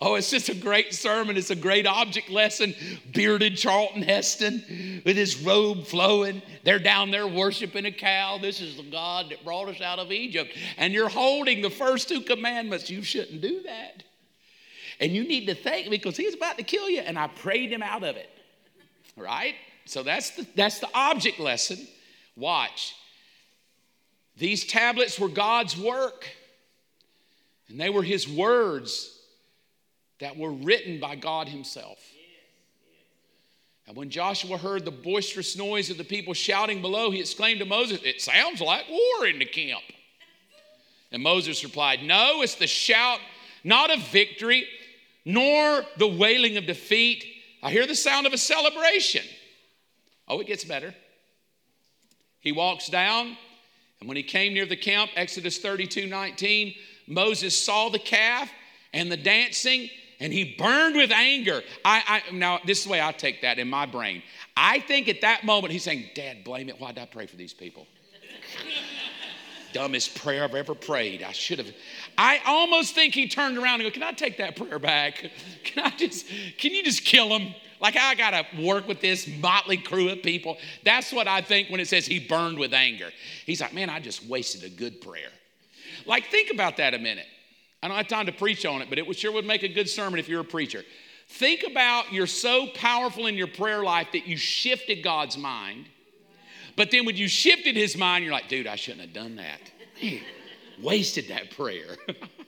oh, 0.00 0.14
it's 0.14 0.30
just 0.30 0.48
a 0.48 0.54
great 0.54 0.94
sermon. 0.94 1.36
It's 1.36 1.50
a 1.50 1.56
great 1.56 1.88
object 1.88 2.30
lesson. 2.30 2.76
Bearded 3.12 3.56
Charlton 3.56 4.02
Heston 4.02 5.02
with 5.04 5.16
his 5.16 5.42
robe 5.42 5.84
flowing. 5.84 6.42
They're 6.62 6.78
down 6.78 7.10
there 7.10 7.26
worshiping 7.26 7.84
a 7.86 7.92
cow. 7.92 8.38
This 8.38 8.60
is 8.60 8.76
the 8.76 8.84
God 8.84 9.30
that 9.30 9.44
brought 9.44 9.68
us 9.68 9.80
out 9.80 9.98
of 9.98 10.12
Egypt. 10.12 10.56
And 10.76 10.92
you're 10.92 11.08
holding 11.08 11.60
the 11.60 11.70
first 11.70 12.08
two 12.08 12.20
commandments. 12.20 12.88
You 12.88 13.02
shouldn't 13.02 13.40
do 13.40 13.62
that. 13.64 14.04
And 15.00 15.12
you 15.12 15.24
need 15.24 15.46
to 15.46 15.56
thank 15.56 15.86
me 15.86 15.96
because 15.96 16.16
he's 16.16 16.34
about 16.34 16.56
to 16.58 16.62
kill 16.62 16.88
you. 16.88 17.00
And 17.00 17.18
I 17.18 17.26
prayed 17.26 17.72
him 17.72 17.82
out 17.82 18.04
of 18.04 18.14
it. 18.14 18.30
Right? 19.16 19.56
So 19.90 20.04
that's 20.04 20.30
the, 20.30 20.46
that's 20.54 20.78
the 20.78 20.88
object 20.94 21.40
lesson. 21.40 21.76
Watch. 22.36 22.94
These 24.36 24.64
tablets 24.66 25.18
were 25.18 25.28
God's 25.28 25.76
work, 25.76 26.28
and 27.68 27.80
they 27.80 27.90
were 27.90 28.04
His 28.04 28.28
words 28.28 29.18
that 30.20 30.36
were 30.36 30.52
written 30.52 31.00
by 31.00 31.16
God 31.16 31.48
Himself. 31.48 31.98
And 33.88 33.96
when 33.96 34.10
Joshua 34.10 34.56
heard 34.56 34.84
the 34.84 34.92
boisterous 34.92 35.56
noise 35.56 35.90
of 35.90 35.98
the 35.98 36.04
people 36.04 36.34
shouting 36.34 36.80
below, 36.80 37.10
he 37.10 37.18
exclaimed 37.18 37.58
to 37.58 37.66
Moses, 37.66 38.00
It 38.04 38.20
sounds 38.20 38.60
like 38.60 38.84
war 38.88 39.26
in 39.26 39.40
the 39.40 39.44
camp. 39.44 39.82
And 41.10 41.20
Moses 41.20 41.64
replied, 41.64 42.04
No, 42.04 42.42
it's 42.42 42.54
the 42.54 42.68
shout 42.68 43.18
not 43.64 43.90
of 43.90 43.98
victory, 44.10 44.68
nor 45.24 45.82
the 45.96 46.06
wailing 46.06 46.56
of 46.58 46.66
defeat. 46.66 47.24
I 47.60 47.72
hear 47.72 47.88
the 47.88 47.96
sound 47.96 48.28
of 48.28 48.32
a 48.32 48.38
celebration. 48.38 49.24
Oh, 50.30 50.38
it 50.38 50.46
gets 50.46 50.62
better. 50.62 50.94
He 52.38 52.52
walks 52.52 52.88
down, 52.88 53.36
and 53.98 54.08
when 54.08 54.16
he 54.16 54.22
came 54.22 54.54
near 54.54 54.64
the 54.64 54.76
camp, 54.76 55.10
Exodus 55.16 55.58
32 55.58 56.06
19, 56.06 56.74
Moses 57.08 57.60
saw 57.60 57.88
the 57.88 57.98
calf 57.98 58.48
and 58.94 59.10
the 59.10 59.16
dancing, 59.16 59.90
and 60.20 60.32
he 60.32 60.54
burned 60.56 60.94
with 60.94 61.10
anger. 61.10 61.62
I, 61.84 62.22
I, 62.28 62.32
now, 62.32 62.60
this 62.64 62.78
is 62.78 62.84
the 62.84 62.90
way 62.90 63.02
I 63.02 63.10
take 63.10 63.42
that 63.42 63.58
in 63.58 63.68
my 63.68 63.86
brain. 63.86 64.22
I 64.56 64.78
think 64.78 65.08
at 65.08 65.20
that 65.22 65.44
moment 65.44 65.72
he's 65.72 65.82
saying, 65.82 66.10
Dad, 66.14 66.44
blame 66.44 66.68
it. 66.68 66.80
Why 66.80 66.92
did 66.92 67.02
I 67.02 67.06
pray 67.06 67.26
for 67.26 67.36
these 67.36 67.52
people? 67.52 67.88
Dumbest 69.72 70.14
prayer 70.14 70.44
I've 70.44 70.54
ever 70.54 70.76
prayed. 70.76 71.24
I 71.24 71.32
should 71.32 71.58
have. 71.58 71.72
I 72.16 72.40
almost 72.46 72.94
think 72.94 73.14
he 73.14 73.26
turned 73.26 73.58
around 73.58 73.80
and 73.80 73.90
go, 73.90 73.90
Can 73.90 74.04
I 74.04 74.12
take 74.12 74.38
that 74.38 74.54
prayer 74.54 74.78
back? 74.78 75.28
Can 75.64 75.84
I 75.84 75.90
just, 75.90 76.26
can 76.58 76.72
you 76.72 76.82
just 76.82 77.04
kill 77.04 77.28
him? 77.28 77.54
Like, 77.80 77.96
I 77.96 78.14
got 78.14 78.30
to 78.30 78.62
work 78.62 78.86
with 78.86 79.00
this 79.00 79.26
motley 79.26 79.78
crew 79.78 80.10
of 80.10 80.22
people. 80.22 80.58
That's 80.84 81.12
what 81.12 81.26
I 81.26 81.40
think 81.40 81.70
when 81.70 81.80
it 81.80 81.88
says 81.88 82.06
he 82.06 82.20
burned 82.20 82.58
with 82.58 82.74
anger. 82.74 83.10
He's 83.46 83.60
like, 83.60 83.72
man, 83.72 83.88
I 83.88 84.00
just 84.00 84.26
wasted 84.26 84.64
a 84.64 84.68
good 84.68 85.00
prayer. 85.00 85.30
Like, 86.06 86.26
think 86.26 86.52
about 86.52 86.76
that 86.76 86.94
a 86.94 86.98
minute. 86.98 87.26
I 87.82 87.88
don't 87.88 87.96
have 87.96 88.08
time 88.08 88.26
to 88.26 88.32
preach 88.32 88.66
on 88.66 88.82
it, 88.82 88.90
but 88.90 88.98
it 88.98 89.16
sure 89.16 89.32
would 89.32 89.46
make 89.46 89.62
a 89.62 89.68
good 89.68 89.88
sermon 89.88 90.18
if 90.18 90.28
you're 90.28 90.42
a 90.42 90.44
preacher. 90.44 90.84
Think 91.28 91.64
about 91.66 92.12
you're 92.12 92.26
so 92.26 92.66
powerful 92.74 93.26
in 93.26 93.36
your 93.36 93.46
prayer 93.46 93.82
life 93.82 94.08
that 94.12 94.26
you 94.26 94.36
shifted 94.36 95.02
God's 95.02 95.38
mind. 95.38 95.86
But 96.76 96.90
then 96.90 97.06
when 97.06 97.16
you 97.16 97.28
shifted 97.28 97.76
his 97.76 97.96
mind, 97.96 98.24
you're 98.24 98.32
like, 98.32 98.48
dude, 98.48 98.66
I 98.66 98.76
shouldn't 98.76 99.02
have 99.02 99.12
done 99.12 99.36
that. 99.36 99.60
Man, 100.02 100.20
wasted 100.82 101.28
that 101.28 101.50
prayer. 101.52 101.96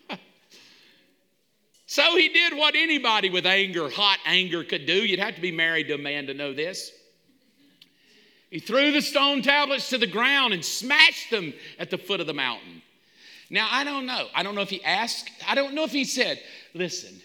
So 1.93 2.17
he 2.17 2.31
did 2.31 2.57
what 2.57 2.75
anybody 2.75 3.29
with 3.29 3.45
anger, 3.45 3.91
hot 3.91 4.19
anger, 4.25 4.65
could 4.65 4.87
do. 4.87 4.95
You'd 4.95 5.19
have 5.19 5.35
to 5.35 5.43
be 5.43 5.53
married 5.53 5.89
to 5.89 5.97
a 5.97 5.99
man 5.99 6.27
to 6.29 6.33
know 6.33 6.55
this. 6.55 6.91
He 8.49 8.61
threw 8.61 8.93
the 8.93 9.03
stone 9.03 9.43
tablets 9.43 9.91
to 9.91 9.99
the 9.99 10.07
ground 10.07 10.55
and 10.55 10.65
smashed 10.65 11.31
them 11.31 11.53
at 11.79 11.91
the 11.91 11.99
foot 11.99 12.23
of 12.23 12.27
the 12.27 12.33
mountain. 12.33 12.81
Now, 13.51 13.69
I 13.71 13.85
don't 13.85 14.07
know. 14.07 14.29
I 14.35 14.43
don't 14.43 14.55
know 14.55 14.63
if 14.63 14.71
he 14.71 14.83
asked, 14.83 15.31
I 15.47 15.55
don't 15.55 15.75
know 15.75 15.85
if 15.85 15.93
he 15.93 16.07
said, 16.07 16.41
Listen, 16.73 17.21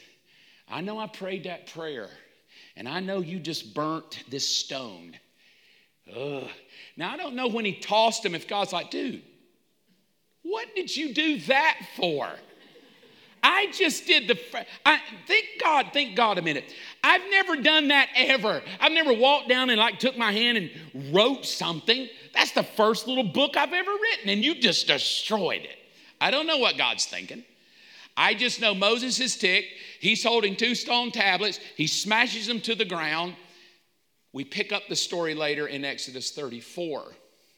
I 0.68 0.82
know 0.82 0.99
I 0.99 1.07
prayed 1.07 1.45
that 1.45 1.68
prayer, 1.68 2.09
and 2.76 2.89
I 2.89 2.99
know 2.99 3.22
you 3.22 3.39
just 3.39 3.74
burnt 3.74 4.26
this 4.28 4.49
stone. 4.49 5.18
Ugh. 6.13 6.49
Now, 6.97 7.13
I 7.13 7.15
don't 7.15 7.36
know 7.36 7.47
when 7.47 7.63
he 7.63 7.80
tossed 7.80 8.22
them 8.22 8.36
if 8.36 8.49
God's 8.49 8.74
like, 8.74 8.91
Dude, 8.91 9.22
what 10.43 10.68
did 10.76 10.93
you 10.93 11.13
do 11.13 11.39
that 11.43 11.78
for? 11.95 12.28
I 13.44 13.68
just 13.72 14.08
did 14.08 14.28
the, 14.28 14.38
I, 14.86 15.00
thank 15.28 15.46
God, 15.62 15.88
thank 15.94 16.16
God 16.16 16.38
a 16.38 16.42
minute. 16.42 16.74
I've 17.04 17.22
never 17.30 17.56
done 17.56 17.90
that 17.90 18.10
ever. 18.16 18.62
I've 18.80 18.92
never 18.92 19.14
walked 19.14 19.50
down 19.50 19.70
and 19.70 19.80
like 19.80 20.00
took 20.00 20.18
my 20.18 20.32
hand 20.32 20.58
and 20.58 21.14
wrote 21.14 21.46
something. 21.46 22.10
That's 22.34 22.52
the 22.52 22.64
first 22.64 23.08
little 23.08 23.24
book 23.24 23.56
I've 23.58 23.74
ever 23.74 23.92
written, 23.92 24.30
and 24.30 24.44
you 24.44 24.56
just 24.56 24.88
destroyed 24.88 25.62
it. 25.64 25.78
I 26.20 26.32
don't 26.32 26.48
know 26.48 26.58
what 26.58 26.78
God's 26.78 27.06
thinking. 27.06 27.44
I 28.16 28.34
just 28.34 28.60
know 28.60 28.74
Moses 28.74 29.20
is 29.20 29.38
ticked. 29.38 29.68
He's 30.00 30.24
holding 30.24 30.56
two 30.56 30.74
stone 30.74 31.12
tablets. 31.12 31.60
He 31.76 31.86
smashes 31.86 32.48
them 32.48 32.62
to 32.62 32.74
the 32.74 32.86
ground. 32.86 33.36
We 34.34 34.44
pick 34.44 34.72
up 34.72 34.84
the 34.90 34.96
story 34.96 35.36
later 35.36 35.68
in 35.68 35.86
Exodus 35.86 36.32
34, 36.32 37.04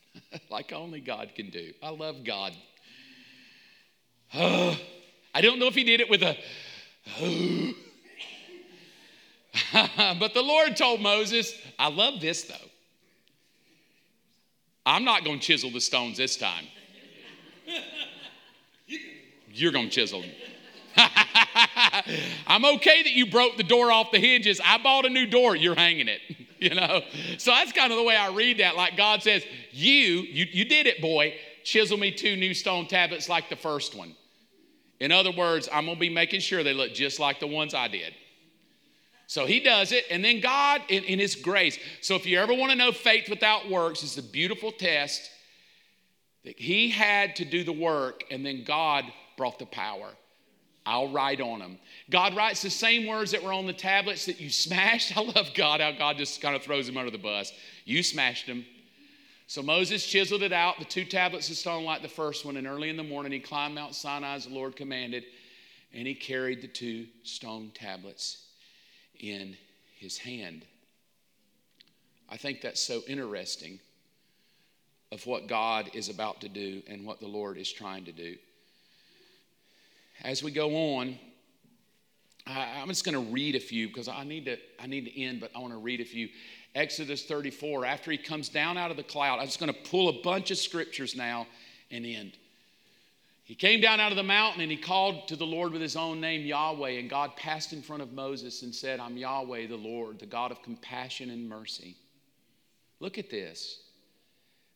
like 0.49 0.73
only 0.73 0.99
God 0.99 1.31
can 1.35 1.49
do. 1.49 1.73
I 1.81 1.89
love 1.89 2.23
God. 2.23 2.53
Oh. 4.31 4.77
I 5.39 5.41
don't 5.41 5.57
know 5.57 5.67
if 5.67 5.75
he 5.75 5.85
did 5.85 6.01
it 6.01 6.09
with 6.09 6.21
a, 6.21 6.35
but 10.19 10.33
the 10.33 10.41
Lord 10.41 10.75
told 10.75 10.99
Moses, 10.99 11.53
I 11.79 11.87
love 11.87 12.19
this 12.19 12.43
though. 12.43 12.55
I'm 14.85 15.05
not 15.05 15.23
going 15.23 15.39
to 15.39 15.45
chisel 15.45 15.71
the 15.71 15.79
stones 15.79 16.17
this 16.17 16.35
time. 16.35 16.65
You're 19.53 19.71
going 19.71 19.87
to 19.87 19.95
chisel 19.95 20.23
them. 20.23 20.31
I'm 22.45 22.65
okay 22.65 23.03
that 23.03 23.13
you 23.13 23.27
broke 23.31 23.55
the 23.55 23.63
door 23.63 23.93
off 23.93 24.11
the 24.11 24.19
hinges. 24.19 24.59
I 24.61 24.77
bought 24.77 25.05
a 25.05 25.09
new 25.09 25.25
door. 25.25 25.55
You're 25.55 25.73
hanging 25.73 26.09
it, 26.09 26.19
you 26.59 26.75
know. 26.75 27.01
So 27.37 27.51
that's 27.51 27.71
kind 27.71 27.93
of 27.93 27.97
the 27.97 28.03
way 28.03 28.17
I 28.17 28.27
read 28.27 28.59
that. 28.59 28.75
Like 28.75 28.97
God 28.97 29.23
says, 29.23 29.45
you, 29.71 29.93
you, 29.93 30.47
you 30.51 30.65
did 30.65 30.85
it, 30.85 30.99
boy. 30.99 31.35
Chisel 31.63 31.97
me 31.97 32.11
two 32.11 32.35
new 32.35 32.53
stone 32.53 32.87
tablets 32.87 33.29
like 33.29 33.47
the 33.47 33.55
first 33.55 33.95
one. 33.95 34.17
In 34.99 35.11
other 35.11 35.31
words, 35.31 35.69
I'm 35.71 35.85
going 35.85 35.95
to 35.95 35.99
be 35.99 36.09
making 36.09 36.41
sure 36.41 36.63
they 36.63 36.73
look 36.73 36.93
just 36.93 37.19
like 37.19 37.39
the 37.39 37.47
ones 37.47 37.73
I 37.73 37.87
did. 37.87 38.13
So 39.27 39.45
he 39.45 39.59
does 39.59 39.91
it, 39.91 40.05
and 40.09 40.25
then 40.25 40.41
God, 40.41 40.81
in, 40.89 41.03
in 41.03 41.19
his 41.19 41.35
grace. 41.35 41.77
So 42.01 42.15
if 42.15 42.25
you 42.25 42.39
ever 42.39 42.53
want 42.53 42.71
to 42.71 42.77
know 42.77 42.91
faith 42.91 43.29
without 43.29 43.69
works, 43.69 44.01
it's 44.01 44.17
a 44.17 44.23
beautiful 44.23 44.71
test 44.71 45.29
that 46.43 46.59
he 46.59 46.89
had 46.89 47.35
to 47.35 47.45
do 47.45 47.63
the 47.63 47.71
work, 47.71 48.23
and 48.31 48.43
then 48.43 48.63
God 48.63 49.05
brought 49.37 49.59
the 49.59 49.67
power. 49.67 50.09
I'll 50.85 51.09
write 51.09 51.41
on 51.41 51.59
them. 51.59 51.77
God 52.09 52.35
writes 52.35 52.63
the 52.63 52.71
same 52.71 53.05
words 53.05 53.31
that 53.31 53.43
were 53.43 53.53
on 53.53 53.67
the 53.67 53.73
tablets 53.73 54.25
that 54.25 54.39
you 54.39 54.49
smashed. 54.65 55.15
I 55.15 55.21
love 55.21 55.51
God, 55.53 55.79
how 55.79 55.91
God 55.91 56.17
just 56.17 56.41
kind 56.41 56.55
of 56.55 56.63
throws 56.63 56.87
them 56.87 56.97
under 56.97 57.11
the 57.11 57.19
bus. 57.19 57.53
You 57.85 58.01
smashed 58.01 58.47
them. 58.47 58.65
So 59.49 59.63
Moses 59.63 60.05
chiseled 60.05 60.43
it 60.43 60.53
out, 60.53 60.77
the 60.77 60.85
two 60.85 61.03
tablets 61.03 61.49
of 61.49 61.57
stone 61.57 61.83
like 61.83 62.03
the 62.03 62.07
first 62.07 62.45
one, 62.45 62.55
and 62.55 62.67
early 62.67 62.87
in 62.87 62.97
the 62.97 63.03
morning 63.03 63.31
he 63.31 63.39
climbed 63.39 63.73
Mount 63.73 63.95
Sinai 63.95 64.35
as 64.35 64.45
the 64.45 64.53
Lord 64.53 64.75
commanded, 64.75 65.23
and 65.91 66.05
he 66.05 66.13
carried 66.13 66.61
the 66.61 66.67
two 66.67 67.07
stone 67.23 67.71
tablets 67.73 68.45
in 69.19 69.57
his 69.97 70.19
hand. 70.19 70.65
I 72.29 72.37
think 72.37 72.61
that's 72.61 72.79
so 72.79 73.01
interesting 73.07 73.79
of 75.11 75.25
what 75.25 75.47
God 75.47 75.89
is 75.95 76.09
about 76.09 76.41
to 76.41 76.47
do 76.47 76.83
and 76.85 77.03
what 77.03 77.19
the 77.19 77.27
Lord 77.27 77.57
is 77.57 77.71
trying 77.71 78.05
to 78.05 78.11
do. 78.11 78.35
As 80.23 80.43
we 80.43 80.51
go 80.51 80.97
on, 80.97 81.17
I, 82.45 82.81
am 82.81 82.87
just 82.89 83.03
going 83.03 83.15
to 83.15 83.31
read 83.31 83.55
a 83.55 83.59
few 83.59 83.87
because 83.87 84.07
I 84.07 84.23
need 84.25 84.45
to 84.45 84.57
I 84.79 84.85
need 84.85 85.05
to 85.05 85.19
end, 85.19 85.39
but 85.39 85.49
I 85.55 85.59
want 85.59 85.73
to 85.73 85.79
read 85.79 86.01
a 86.01 86.05
few. 86.05 86.29
Exodus 86.75 87.25
34. 87.25 87.85
After 87.85 88.11
he 88.11 88.17
comes 88.17 88.49
down 88.49 88.77
out 88.77 88.91
of 88.91 88.97
the 88.97 89.03
cloud, 89.03 89.39
I'm 89.39 89.45
just 89.45 89.59
going 89.59 89.73
to 89.73 89.89
pull 89.89 90.09
a 90.09 90.21
bunch 90.21 90.51
of 90.51 90.57
scriptures 90.57 91.15
now 91.15 91.47
and 91.91 92.05
end. 92.05 92.37
He 93.43 93.55
came 93.55 93.81
down 93.81 93.99
out 93.99 94.11
of 94.11 94.15
the 94.15 94.21
mountain 94.21 94.61
and 94.61 94.69
he 94.69 94.77
called 94.77 95.27
to 95.29 95.35
the 95.35 95.45
Lord 95.45 95.71
with 95.71 95.81
his 95.81 95.95
own 95.95 96.21
name, 96.21 96.45
Yahweh. 96.45 96.99
And 96.99 97.09
God 97.09 97.35
passed 97.35 97.73
in 97.73 97.81
front 97.81 98.03
of 98.03 98.13
Moses 98.13 98.61
and 98.61 98.73
said, 98.73 98.99
I'm 98.99 99.17
Yahweh, 99.17 99.65
the 99.65 99.75
Lord, 99.75 100.19
the 100.19 100.27
God 100.27 100.51
of 100.51 100.61
compassion 100.61 101.31
and 101.31 101.49
mercy. 101.49 101.95
Look 102.99 103.17
at 103.17 103.31
this. 103.31 103.81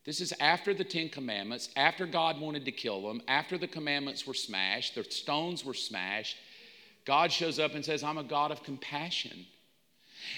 This 0.04 0.20
is 0.20 0.34
after 0.40 0.74
the 0.74 0.84
Ten 0.84 1.08
Commandments, 1.08 1.70
after 1.76 2.04
God 2.04 2.40
wanted 2.40 2.64
to 2.64 2.72
kill 2.72 3.06
them, 3.06 3.22
after 3.28 3.56
the 3.56 3.68
commandments 3.68 4.26
were 4.26 4.34
smashed, 4.34 4.96
the 4.96 5.04
stones 5.04 5.64
were 5.64 5.72
smashed. 5.72 6.36
God 7.04 7.30
shows 7.30 7.58
up 7.58 7.74
and 7.74 7.84
says, 7.84 8.02
I'm 8.02 8.18
a 8.18 8.24
God 8.24 8.50
of 8.50 8.62
compassion. 8.62 9.46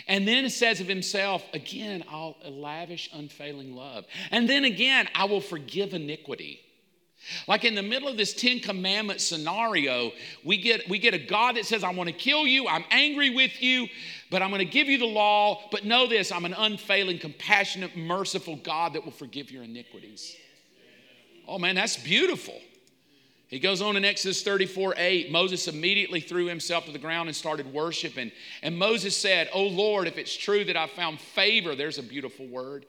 And 0.08 0.26
then 0.26 0.44
it 0.44 0.50
says 0.50 0.80
of 0.80 0.88
himself, 0.88 1.44
again, 1.52 2.04
I'll 2.10 2.36
lavish 2.48 3.10
unfailing 3.12 3.74
love. 3.74 4.04
And 4.30 4.48
then 4.48 4.64
again, 4.64 5.08
I 5.14 5.24
will 5.24 5.40
forgive 5.40 5.94
iniquity. 5.94 6.60
Like 7.48 7.64
in 7.64 7.74
the 7.74 7.82
middle 7.82 8.08
of 8.08 8.16
this 8.16 8.34
Ten 8.34 8.60
Commandment 8.60 9.20
scenario, 9.20 10.12
we 10.44 10.58
get, 10.58 10.88
we 10.88 10.98
get 10.98 11.14
a 11.14 11.18
God 11.18 11.56
that 11.56 11.64
says, 11.64 11.82
I 11.82 11.90
want 11.90 12.08
to 12.08 12.14
kill 12.14 12.46
you, 12.46 12.68
I'm 12.68 12.84
angry 12.90 13.30
with 13.30 13.60
you, 13.62 13.88
but 14.30 14.42
I'm 14.42 14.50
going 14.50 14.60
to 14.60 14.64
give 14.64 14.86
you 14.86 14.98
the 14.98 15.06
law. 15.06 15.62
But 15.72 15.84
know 15.84 16.06
this 16.06 16.30
I'm 16.30 16.44
an 16.44 16.54
unfailing, 16.54 17.18
compassionate, 17.18 17.96
merciful 17.96 18.56
God 18.56 18.92
that 18.92 19.04
will 19.04 19.12
forgive 19.12 19.50
your 19.50 19.64
iniquities. 19.64 20.36
Oh 21.48 21.58
man, 21.58 21.74
that's 21.74 21.96
beautiful. 21.96 22.54
He 23.48 23.60
goes 23.60 23.80
on 23.80 23.96
in 23.96 24.04
Exodus 24.04 24.42
34 24.42 24.94
8. 24.96 25.30
Moses 25.30 25.68
immediately 25.68 26.20
threw 26.20 26.46
himself 26.46 26.86
to 26.86 26.92
the 26.92 26.98
ground 26.98 27.28
and 27.28 27.36
started 27.36 27.72
worshiping. 27.72 28.32
And 28.62 28.76
Moses 28.76 29.16
said, 29.16 29.48
Oh 29.52 29.66
Lord, 29.66 30.08
if 30.08 30.18
it's 30.18 30.36
true 30.36 30.64
that 30.64 30.76
I 30.76 30.86
found 30.86 31.20
favor, 31.20 31.74
there's 31.74 31.98
a 31.98 32.02
beautiful 32.02 32.46
word, 32.46 32.86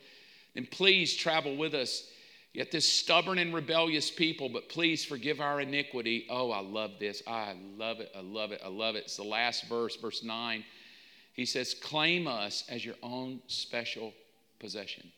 then 0.55 0.65
please 0.65 1.15
travel 1.15 1.55
with 1.55 1.75
us 1.75 2.09
Yet 2.57 2.71
this 2.71 2.91
stubborn 2.91 3.37
and 3.37 3.53
rebellious 3.53 4.09
people, 4.09 4.49
but 4.49 4.67
please 4.67 5.05
forgive 5.05 5.39
our 5.39 5.61
iniquity. 5.61 6.25
Oh, 6.27 6.49
I 6.49 6.61
love 6.61 6.93
this. 6.99 7.21
I 7.27 7.55
love 7.77 7.99
it. 7.99 8.11
I 8.15 8.21
love 8.21 8.51
it. 8.51 8.61
I 8.65 8.67
love 8.67 8.95
it. 8.95 9.03
It's 9.03 9.17
the 9.17 9.23
last 9.23 9.65
verse, 9.65 9.95
verse 9.95 10.23
9. 10.23 10.63
He 11.33 11.45
says, 11.45 11.75
Claim 11.75 12.27
us 12.27 12.63
as 12.67 12.83
your 12.83 12.95
own 13.03 13.41
special 13.45 14.11
possession. 14.59 15.11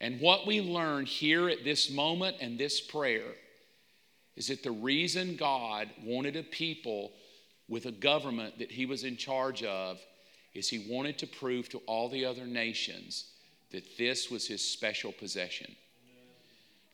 And 0.00 0.20
what 0.20 0.44
we 0.44 0.60
learn 0.60 1.06
here 1.06 1.48
at 1.48 1.62
this 1.62 1.88
moment 1.88 2.38
and 2.40 2.58
this 2.58 2.80
prayer 2.80 3.36
is 4.36 4.48
that 4.48 4.62
the 4.62 4.70
reason 4.70 5.36
God 5.36 5.88
wanted 6.02 6.36
a 6.36 6.42
people 6.42 7.12
with 7.68 7.86
a 7.86 7.92
government 7.92 8.58
that 8.58 8.70
he 8.70 8.86
was 8.86 9.04
in 9.04 9.16
charge 9.16 9.62
of 9.62 10.00
is 10.54 10.68
he 10.68 10.86
wanted 10.88 11.18
to 11.18 11.26
prove 11.26 11.68
to 11.70 11.78
all 11.86 12.08
the 12.08 12.24
other 12.24 12.46
nations 12.46 13.26
that 13.70 13.96
this 13.96 14.30
was 14.30 14.46
his 14.46 14.66
special 14.66 15.12
possession. 15.12 15.74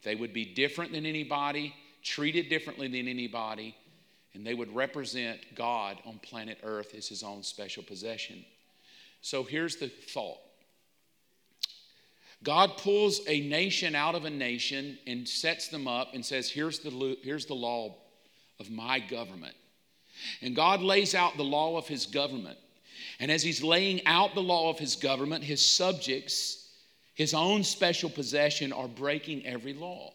They 0.04 0.14
would 0.14 0.32
be 0.32 0.44
different 0.44 0.92
than 0.92 1.06
anybody, 1.06 1.74
treated 2.02 2.48
differently 2.48 2.86
than 2.88 3.08
anybody, 3.08 3.76
and 4.34 4.46
they 4.46 4.54
would 4.54 4.72
represent 4.74 5.40
God 5.56 5.98
on 6.06 6.20
planet 6.20 6.58
Earth 6.62 6.94
as 6.96 7.08
his 7.08 7.22
own 7.22 7.42
special 7.42 7.82
possession. 7.82 8.44
So 9.20 9.42
here's 9.42 9.76
the 9.76 9.88
thought 9.88 10.38
God 12.42 12.76
pulls 12.76 13.20
a 13.26 13.40
nation 13.40 13.94
out 13.94 14.14
of 14.14 14.24
a 14.24 14.30
nation 14.30 14.98
and 15.06 15.28
sets 15.28 15.68
them 15.68 15.88
up 15.88 16.14
and 16.14 16.24
says, 16.24 16.50
Here's 16.50 16.78
the, 16.78 17.16
here's 17.22 17.46
the 17.46 17.54
law 17.54 17.96
of 18.60 18.70
my 18.70 19.00
government. 19.00 19.54
And 20.40 20.54
God 20.54 20.80
lays 20.80 21.14
out 21.14 21.36
the 21.36 21.44
law 21.44 21.76
of 21.76 21.88
his 21.88 22.06
government. 22.06 22.58
And 23.20 23.30
as 23.30 23.42
he's 23.42 23.62
laying 23.62 24.04
out 24.06 24.34
the 24.34 24.42
law 24.42 24.70
of 24.70 24.78
his 24.78 24.96
government, 24.96 25.44
his 25.44 25.64
subjects 25.64 26.68
his 27.18 27.34
own 27.34 27.64
special 27.64 28.08
possession 28.08 28.72
are 28.72 28.86
breaking 28.86 29.44
every 29.44 29.74
law. 29.74 30.12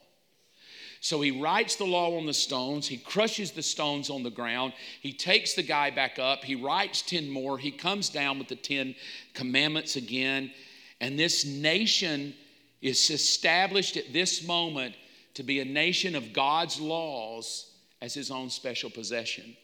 So 1.02 1.20
he 1.20 1.32
writes 1.32 1.76
the 1.76 1.84
law 1.84 2.18
on 2.18 2.26
the 2.26 2.34
stones. 2.34 2.88
He 2.88 2.96
crushes 2.96 3.52
the 3.52 3.62
stones 3.62 4.10
on 4.10 4.24
the 4.24 4.30
ground. 4.30 4.72
He 5.02 5.12
takes 5.12 5.54
the 5.54 5.64
guy 5.64 5.90
back 5.90 6.18
up. 6.18 6.46
He 6.46 6.56
writes 6.56 7.02
10 7.02 7.30
more. 7.30 7.58
He 7.58 7.72
comes 7.72 8.08
down 8.08 8.40
with 8.40 8.48
the 8.48 8.56
10 8.56 8.96
commandments 9.34 9.98
again. 9.98 10.54
And 11.04 11.20
this 11.20 11.44
nation 11.44 12.34
is 12.82 13.10
established 13.10 13.98
at 13.98 14.14
this 14.14 14.48
moment 14.48 14.96
to 15.34 15.44
be 15.44 15.60
a 15.60 15.66
nation 15.66 16.16
of 16.16 16.32
God's 16.32 16.80
laws 16.80 17.70
as 18.02 18.14
his 18.14 18.32
own 18.32 18.50
special 18.50 18.90
possession. 18.90 19.58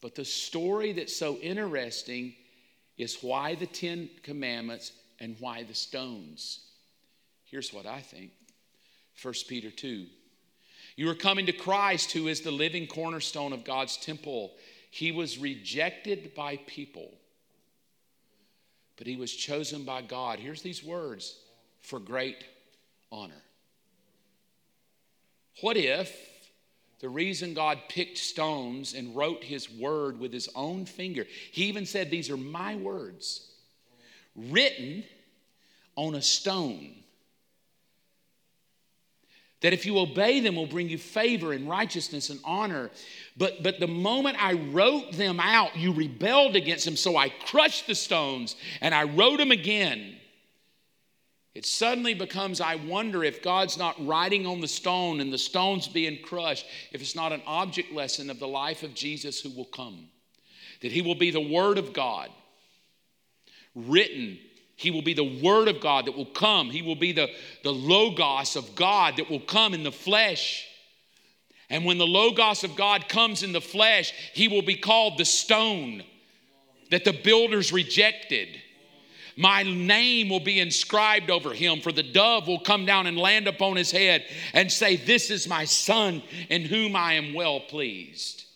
But 0.00 0.16
the 0.16 0.24
story 0.24 0.90
that's 0.94 1.14
so 1.14 1.36
interesting 1.36 2.34
is 2.98 3.18
why 3.22 3.54
the 3.54 3.68
10 3.68 4.10
commandments 4.24 4.90
and 5.20 5.36
why 5.38 5.62
the 5.62 5.74
stones? 5.74 6.66
Here's 7.44 7.72
what 7.72 7.86
I 7.86 8.00
think 8.00 8.32
1 9.22 9.34
Peter 9.46 9.70
2. 9.70 10.06
You 10.96 11.08
are 11.08 11.14
coming 11.14 11.46
to 11.46 11.52
Christ, 11.52 12.10
who 12.10 12.26
is 12.26 12.40
the 12.40 12.50
living 12.50 12.88
cornerstone 12.88 13.52
of 13.52 13.62
God's 13.62 13.96
temple. 13.96 14.54
He 14.90 15.12
was 15.12 15.38
rejected 15.38 16.34
by 16.34 16.56
people, 16.66 17.12
but 18.96 19.06
he 19.06 19.16
was 19.16 19.32
chosen 19.32 19.84
by 19.84 20.02
God. 20.02 20.38
Here's 20.38 20.62
these 20.62 20.82
words 20.82 21.38
for 21.80 21.98
great 21.98 22.44
honor. 23.10 23.42
What 25.60 25.76
if 25.76 26.14
the 27.00 27.08
reason 27.08 27.54
God 27.54 27.78
picked 27.88 28.18
stones 28.18 28.94
and 28.94 29.14
wrote 29.14 29.42
his 29.42 29.70
word 29.70 30.18
with 30.18 30.32
his 30.32 30.48
own 30.54 30.86
finger, 30.86 31.26
he 31.50 31.64
even 31.64 31.84
said, 31.84 32.10
These 32.10 32.30
are 32.30 32.36
my 32.36 32.76
words 32.76 33.50
written 34.36 35.04
on 35.96 36.14
a 36.14 36.22
stone. 36.22 37.01
That 39.62 39.72
if 39.72 39.86
you 39.86 39.98
obey 39.98 40.40
them 40.40 40.56
will 40.56 40.66
bring 40.66 40.88
you 40.88 40.98
favor 40.98 41.52
and 41.52 41.68
righteousness 41.68 42.30
and 42.30 42.40
honor. 42.44 42.90
But, 43.36 43.62
but 43.62 43.80
the 43.80 43.86
moment 43.86 44.42
I 44.42 44.54
wrote 44.54 45.12
them 45.12 45.40
out, 45.40 45.76
you 45.76 45.92
rebelled 45.92 46.56
against 46.56 46.84
them. 46.84 46.96
So 46.96 47.16
I 47.16 47.28
crushed 47.28 47.86
the 47.86 47.94
stones 47.94 48.56
and 48.80 48.94
I 48.94 49.04
wrote 49.04 49.38
them 49.38 49.52
again. 49.52 50.16
It 51.54 51.66
suddenly 51.66 52.14
becomes 52.14 52.60
I 52.60 52.76
wonder 52.76 53.22
if 53.22 53.42
God's 53.42 53.76
not 53.76 54.04
writing 54.06 54.46
on 54.46 54.60
the 54.60 54.68
stone 54.68 55.20
and 55.20 55.32
the 55.32 55.38
stone's 55.38 55.86
being 55.86 56.22
crushed, 56.22 56.66
if 56.92 57.02
it's 57.02 57.14
not 57.14 57.32
an 57.32 57.42
object 57.46 57.92
lesson 57.92 58.30
of 58.30 58.38
the 58.38 58.48
life 58.48 58.82
of 58.82 58.94
Jesus 58.94 59.40
who 59.40 59.50
will 59.50 59.66
come. 59.66 60.08
That 60.80 60.92
he 60.92 61.02
will 61.02 61.14
be 61.14 61.30
the 61.30 61.40
Word 61.40 61.78
of 61.78 61.92
God 61.92 62.30
written. 63.74 64.38
He 64.82 64.90
will 64.90 65.02
be 65.02 65.14
the 65.14 65.40
Word 65.42 65.68
of 65.68 65.80
God 65.80 66.06
that 66.06 66.16
will 66.16 66.26
come. 66.26 66.68
He 66.68 66.82
will 66.82 66.96
be 66.96 67.12
the, 67.12 67.28
the 67.62 67.72
Logos 67.72 68.56
of 68.56 68.74
God 68.74 69.16
that 69.16 69.30
will 69.30 69.40
come 69.40 69.74
in 69.74 69.84
the 69.84 69.92
flesh. 69.92 70.66
And 71.70 71.84
when 71.84 71.98
the 71.98 72.06
Logos 72.06 72.64
of 72.64 72.74
God 72.74 73.08
comes 73.08 73.44
in 73.44 73.52
the 73.52 73.60
flesh, 73.60 74.12
he 74.34 74.48
will 74.48 74.62
be 74.62 74.74
called 74.74 75.18
the 75.18 75.24
stone 75.24 76.02
that 76.90 77.04
the 77.04 77.12
builders 77.12 77.72
rejected. 77.72 78.48
My 79.36 79.62
name 79.62 80.28
will 80.28 80.40
be 80.40 80.58
inscribed 80.58 81.30
over 81.30 81.54
him, 81.54 81.80
for 81.80 81.92
the 81.92 82.02
dove 82.02 82.48
will 82.48 82.60
come 82.60 82.84
down 82.84 83.06
and 83.06 83.16
land 83.16 83.46
upon 83.46 83.76
his 83.76 83.92
head 83.92 84.24
and 84.52 84.70
say, 84.70 84.96
This 84.96 85.30
is 85.30 85.48
my 85.48 85.64
son 85.64 86.24
in 86.50 86.64
whom 86.64 86.96
I 86.96 87.14
am 87.14 87.34
well 87.34 87.60
pleased 87.60 88.46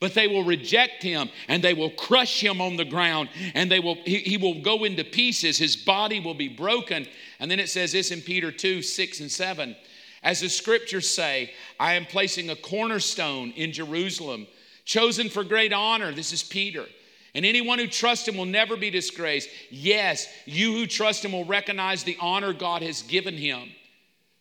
but 0.00 0.14
they 0.14 0.28
will 0.28 0.44
reject 0.44 1.02
him 1.02 1.28
and 1.48 1.62
they 1.62 1.74
will 1.74 1.90
crush 1.90 2.42
him 2.42 2.60
on 2.60 2.76
the 2.76 2.84
ground 2.84 3.28
and 3.54 3.70
they 3.70 3.80
will 3.80 3.96
he, 4.04 4.18
he, 4.18 4.36
will 4.36 4.62
go 4.62 4.84
into 4.84 5.04
pieces 5.04 5.58
his 5.58 5.76
body 5.76 6.20
will 6.20 6.34
be 6.34 6.48
broken 6.48 7.06
and 7.40 7.50
then 7.50 7.60
it 7.60 7.68
says 7.68 7.92
this 7.92 8.10
in 8.10 8.20
peter 8.20 8.52
2 8.52 8.82
6 8.82 9.20
and 9.20 9.30
7 9.30 9.76
As 10.22 10.40
the 10.40 10.48
scriptures 10.48 11.08
say, 11.08 11.52
I 11.78 11.94
am 11.94 12.04
placing 12.04 12.50
a 12.50 12.56
cornerstone 12.56 13.52
in 13.52 13.72
Jerusalem, 13.72 14.46
chosen 14.84 15.28
for 15.28 15.44
great 15.44 15.72
honor. 15.72 16.12
This 16.12 16.32
is 16.32 16.42
Peter. 16.42 16.86
And 17.34 17.44
anyone 17.46 17.78
who 17.78 17.86
trusts 17.86 18.26
him 18.26 18.36
will 18.36 18.46
never 18.46 18.76
be 18.76 18.90
disgraced. 18.90 19.48
Yes, 19.70 20.26
you 20.44 20.72
who 20.72 20.86
trust 20.86 21.24
him 21.24 21.32
will 21.32 21.44
recognize 21.44 22.02
the 22.02 22.16
honor 22.20 22.52
God 22.52 22.82
has 22.82 23.02
given 23.02 23.34
him. 23.34 23.68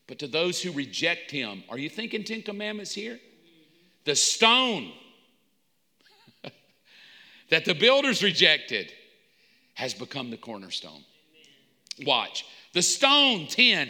But 0.08 0.20
to 0.20 0.28
those 0.28 0.62
who 0.62 0.72
reject 0.72 1.30
him, 1.30 1.64
are 1.70 1.78
you 1.78 1.90
thinking 1.90 2.24
Ten 2.24 2.42
Commandments 2.42 2.94
here? 2.94 3.20
The 4.06 4.16
stone 4.16 4.94
that 7.50 7.66
the 7.66 7.74
builders 7.74 8.24
rejected 8.24 8.92
has 9.74 9.94
become 9.94 10.30
the 10.32 10.38
cornerstone. 10.38 11.04
Watch. 12.06 12.46
The 12.74 12.82
stone, 12.82 13.48
10, 13.48 13.90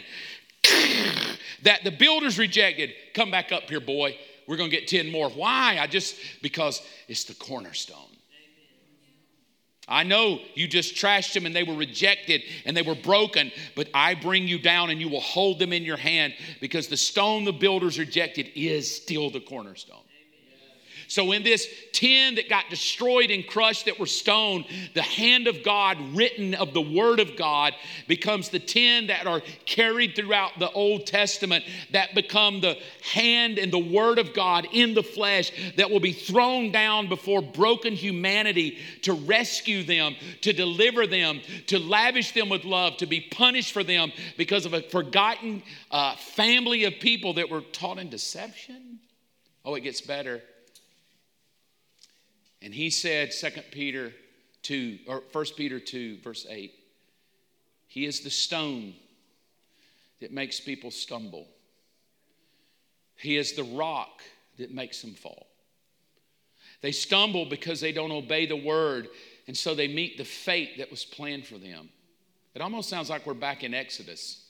that 1.62 1.84
the 1.84 1.90
builders 1.90 2.38
rejected. 2.38 2.90
Come 3.14 3.30
back 3.30 3.52
up 3.52 3.64
here, 3.68 3.80
boy. 3.80 4.16
We're 4.46 4.56
going 4.56 4.70
to 4.70 4.76
get 4.76 4.88
10 4.88 5.10
more. 5.10 5.28
Why? 5.28 5.78
I 5.78 5.86
just, 5.86 6.16
because 6.42 6.82
it's 7.06 7.24
the 7.24 7.34
cornerstone. 7.34 7.96
I 9.88 10.02
know 10.02 10.40
you 10.54 10.68
just 10.68 10.94
trashed 10.94 11.32
them 11.32 11.46
and 11.46 11.56
they 11.56 11.62
were 11.62 11.74
rejected 11.74 12.42
and 12.66 12.76
they 12.76 12.82
were 12.82 12.94
broken, 12.94 13.50
but 13.74 13.88
I 13.94 14.14
bring 14.14 14.46
you 14.46 14.58
down 14.58 14.90
and 14.90 15.00
you 15.00 15.08
will 15.08 15.20
hold 15.20 15.58
them 15.58 15.72
in 15.72 15.82
your 15.82 15.96
hand 15.96 16.34
because 16.60 16.88
the 16.88 16.96
stone 16.96 17.44
the 17.44 17.52
builders 17.52 17.98
rejected 17.98 18.50
is 18.54 18.94
still 18.94 19.30
the 19.30 19.40
cornerstone. 19.40 20.02
So, 21.08 21.32
in 21.32 21.42
this 21.42 21.66
10 21.94 22.34
that 22.34 22.50
got 22.50 22.68
destroyed 22.68 23.30
and 23.30 23.46
crushed 23.46 23.86
that 23.86 23.98
were 23.98 24.04
stoned, 24.04 24.66
the 24.92 25.00
hand 25.00 25.46
of 25.48 25.62
God, 25.62 25.96
written 26.14 26.52
of 26.52 26.74
the 26.74 26.82
Word 26.82 27.18
of 27.18 27.34
God, 27.34 27.72
becomes 28.06 28.50
the 28.50 28.58
10 28.58 29.06
that 29.06 29.26
are 29.26 29.40
carried 29.64 30.14
throughout 30.14 30.58
the 30.58 30.70
Old 30.70 31.06
Testament 31.06 31.64
that 31.92 32.14
become 32.14 32.60
the 32.60 32.76
hand 33.00 33.58
and 33.58 33.72
the 33.72 33.78
Word 33.78 34.18
of 34.18 34.34
God 34.34 34.68
in 34.70 34.92
the 34.92 35.02
flesh 35.02 35.50
that 35.78 35.90
will 35.90 35.98
be 35.98 36.12
thrown 36.12 36.72
down 36.72 37.08
before 37.08 37.40
broken 37.40 37.94
humanity 37.94 38.76
to 39.02 39.14
rescue 39.14 39.82
them, 39.82 40.14
to 40.42 40.52
deliver 40.52 41.06
them, 41.06 41.40
to 41.68 41.78
lavish 41.78 42.32
them 42.32 42.50
with 42.50 42.64
love, 42.64 42.98
to 42.98 43.06
be 43.06 43.22
punished 43.22 43.72
for 43.72 43.82
them 43.82 44.12
because 44.36 44.66
of 44.66 44.74
a 44.74 44.82
forgotten 44.82 45.62
uh, 45.90 46.16
family 46.16 46.84
of 46.84 46.92
people 47.00 47.32
that 47.34 47.48
were 47.48 47.62
taught 47.62 47.98
in 47.98 48.10
deception. 48.10 48.98
Oh, 49.64 49.74
it 49.74 49.80
gets 49.80 50.02
better. 50.02 50.42
And 52.60 52.74
he 52.74 52.90
said, 52.90 53.30
2 53.32 53.48
Peter 53.70 54.12
2, 54.62 54.98
or 55.06 55.22
1 55.32 55.44
Peter 55.56 55.78
2, 55.78 56.18
verse 56.18 56.46
8, 56.48 56.72
He 57.86 58.04
is 58.04 58.20
the 58.20 58.30
stone 58.30 58.94
that 60.20 60.32
makes 60.32 60.60
people 60.60 60.90
stumble. 60.90 61.46
He 63.16 63.36
is 63.36 63.52
the 63.52 63.64
rock 63.64 64.22
that 64.58 64.72
makes 64.72 65.00
them 65.02 65.14
fall. 65.14 65.46
They 66.80 66.92
stumble 66.92 67.44
because 67.44 67.80
they 67.80 67.92
don't 67.92 68.12
obey 68.12 68.46
the 68.46 68.56
word, 68.56 69.08
and 69.46 69.56
so 69.56 69.74
they 69.74 69.88
meet 69.88 70.18
the 70.18 70.24
fate 70.24 70.78
that 70.78 70.90
was 70.90 71.04
planned 71.04 71.46
for 71.46 71.58
them. 71.58 71.88
It 72.54 72.62
almost 72.62 72.88
sounds 72.88 73.10
like 73.10 73.26
we're 73.26 73.34
back 73.34 73.64
in 73.64 73.74
Exodus, 73.74 74.44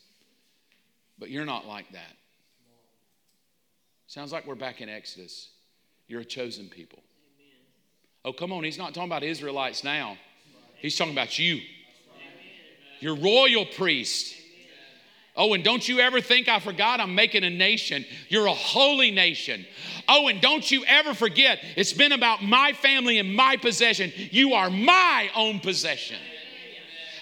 but 1.18 1.30
you're 1.30 1.44
not 1.44 1.66
like 1.66 1.90
that. 1.92 2.16
Sounds 4.06 4.32
like 4.32 4.46
we're 4.46 4.54
back 4.54 4.80
in 4.80 4.88
Exodus. 4.88 5.50
You're 6.06 6.22
a 6.22 6.24
chosen 6.24 6.68
people. 6.68 7.02
Oh, 8.24 8.32
come 8.32 8.52
on, 8.52 8.64
he's 8.64 8.78
not 8.78 8.94
talking 8.94 9.08
about 9.08 9.22
Israelites 9.22 9.84
now. 9.84 10.16
He's 10.76 10.96
talking 10.96 11.12
about 11.12 11.38
you. 11.38 11.60
You're 13.00 13.16
royal 13.16 13.64
priest. 13.64 14.34
Oh, 15.36 15.54
and 15.54 15.62
don't 15.62 15.88
you 15.88 16.00
ever 16.00 16.20
think 16.20 16.48
I 16.48 16.58
forgot 16.58 16.98
I'm 16.98 17.14
making 17.14 17.44
a 17.44 17.50
nation. 17.50 18.04
You're 18.28 18.46
a 18.46 18.54
holy 18.54 19.12
nation. 19.12 19.64
Oh, 20.08 20.26
and 20.26 20.40
don't 20.40 20.68
you 20.68 20.84
ever 20.84 21.14
forget 21.14 21.60
it's 21.76 21.92
been 21.92 22.10
about 22.10 22.42
my 22.42 22.72
family 22.72 23.18
and 23.18 23.36
my 23.36 23.56
possession. 23.56 24.12
You 24.16 24.54
are 24.54 24.68
my 24.68 25.30
own 25.36 25.60
possession. 25.60 26.18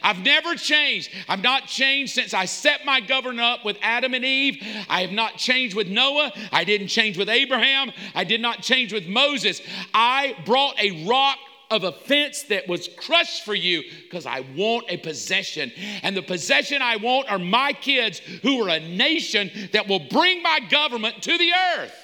I've 0.03 0.21
never 0.21 0.55
changed. 0.55 1.11
I've 1.29 1.43
not 1.43 1.67
changed 1.67 2.15
since 2.15 2.35
I 2.35 2.45
set 2.45 2.85
my 2.85 3.01
government 3.01 3.41
up 3.41 3.65
with 3.65 3.77
Adam 3.83 4.15
and 4.15 4.25
Eve. 4.25 4.63
I 4.89 5.03
have 5.03 5.13
not 5.13 5.37
changed 5.37 5.75
with 5.75 5.89
Noah. 5.89 6.33
I 6.53 6.65
didn't 6.65 6.89
change 6.89 7.19
with 7.19 7.29
Abraham. 7.29 7.93
I 8.15 8.25
did 8.25 8.41
not 8.41 8.63
change 8.63 8.93
with 8.93 9.07
Moses. 9.07 9.61
I 9.95 10.37
brought 10.45 10.81
a 10.81 11.05
rock 11.07 11.39
of 11.71 11.85
offense 11.85 12.43
that 12.45 12.69
was 12.69 12.89
crushed 12.97 13.45
for 13.45 13.55
you 13.55 13.83
because 14.05 14.27
I 14.27 14.45
want 14.55 14.87
a 14.89 14.97
possession. 14.97 15.73
And 16.03 16.17
the 16.17 16.23
possession 16.23 16.81
I 16.83 16.97
want 16.97 17.31
are 17.31 17.39
my 17.39 17.73
kids 17.73 18.21
who 18.43 18.63
are 18.63 18.69
a 18.69 18.81
nation 18.81 19.51
that 19.73 19.89
will 19.89 20.01
bring 20.09 20.43
my 20.43 20.61
government 20.71 21.23
to 21.23 21.37
the 21.37 21.53
earth. 21.77 21.95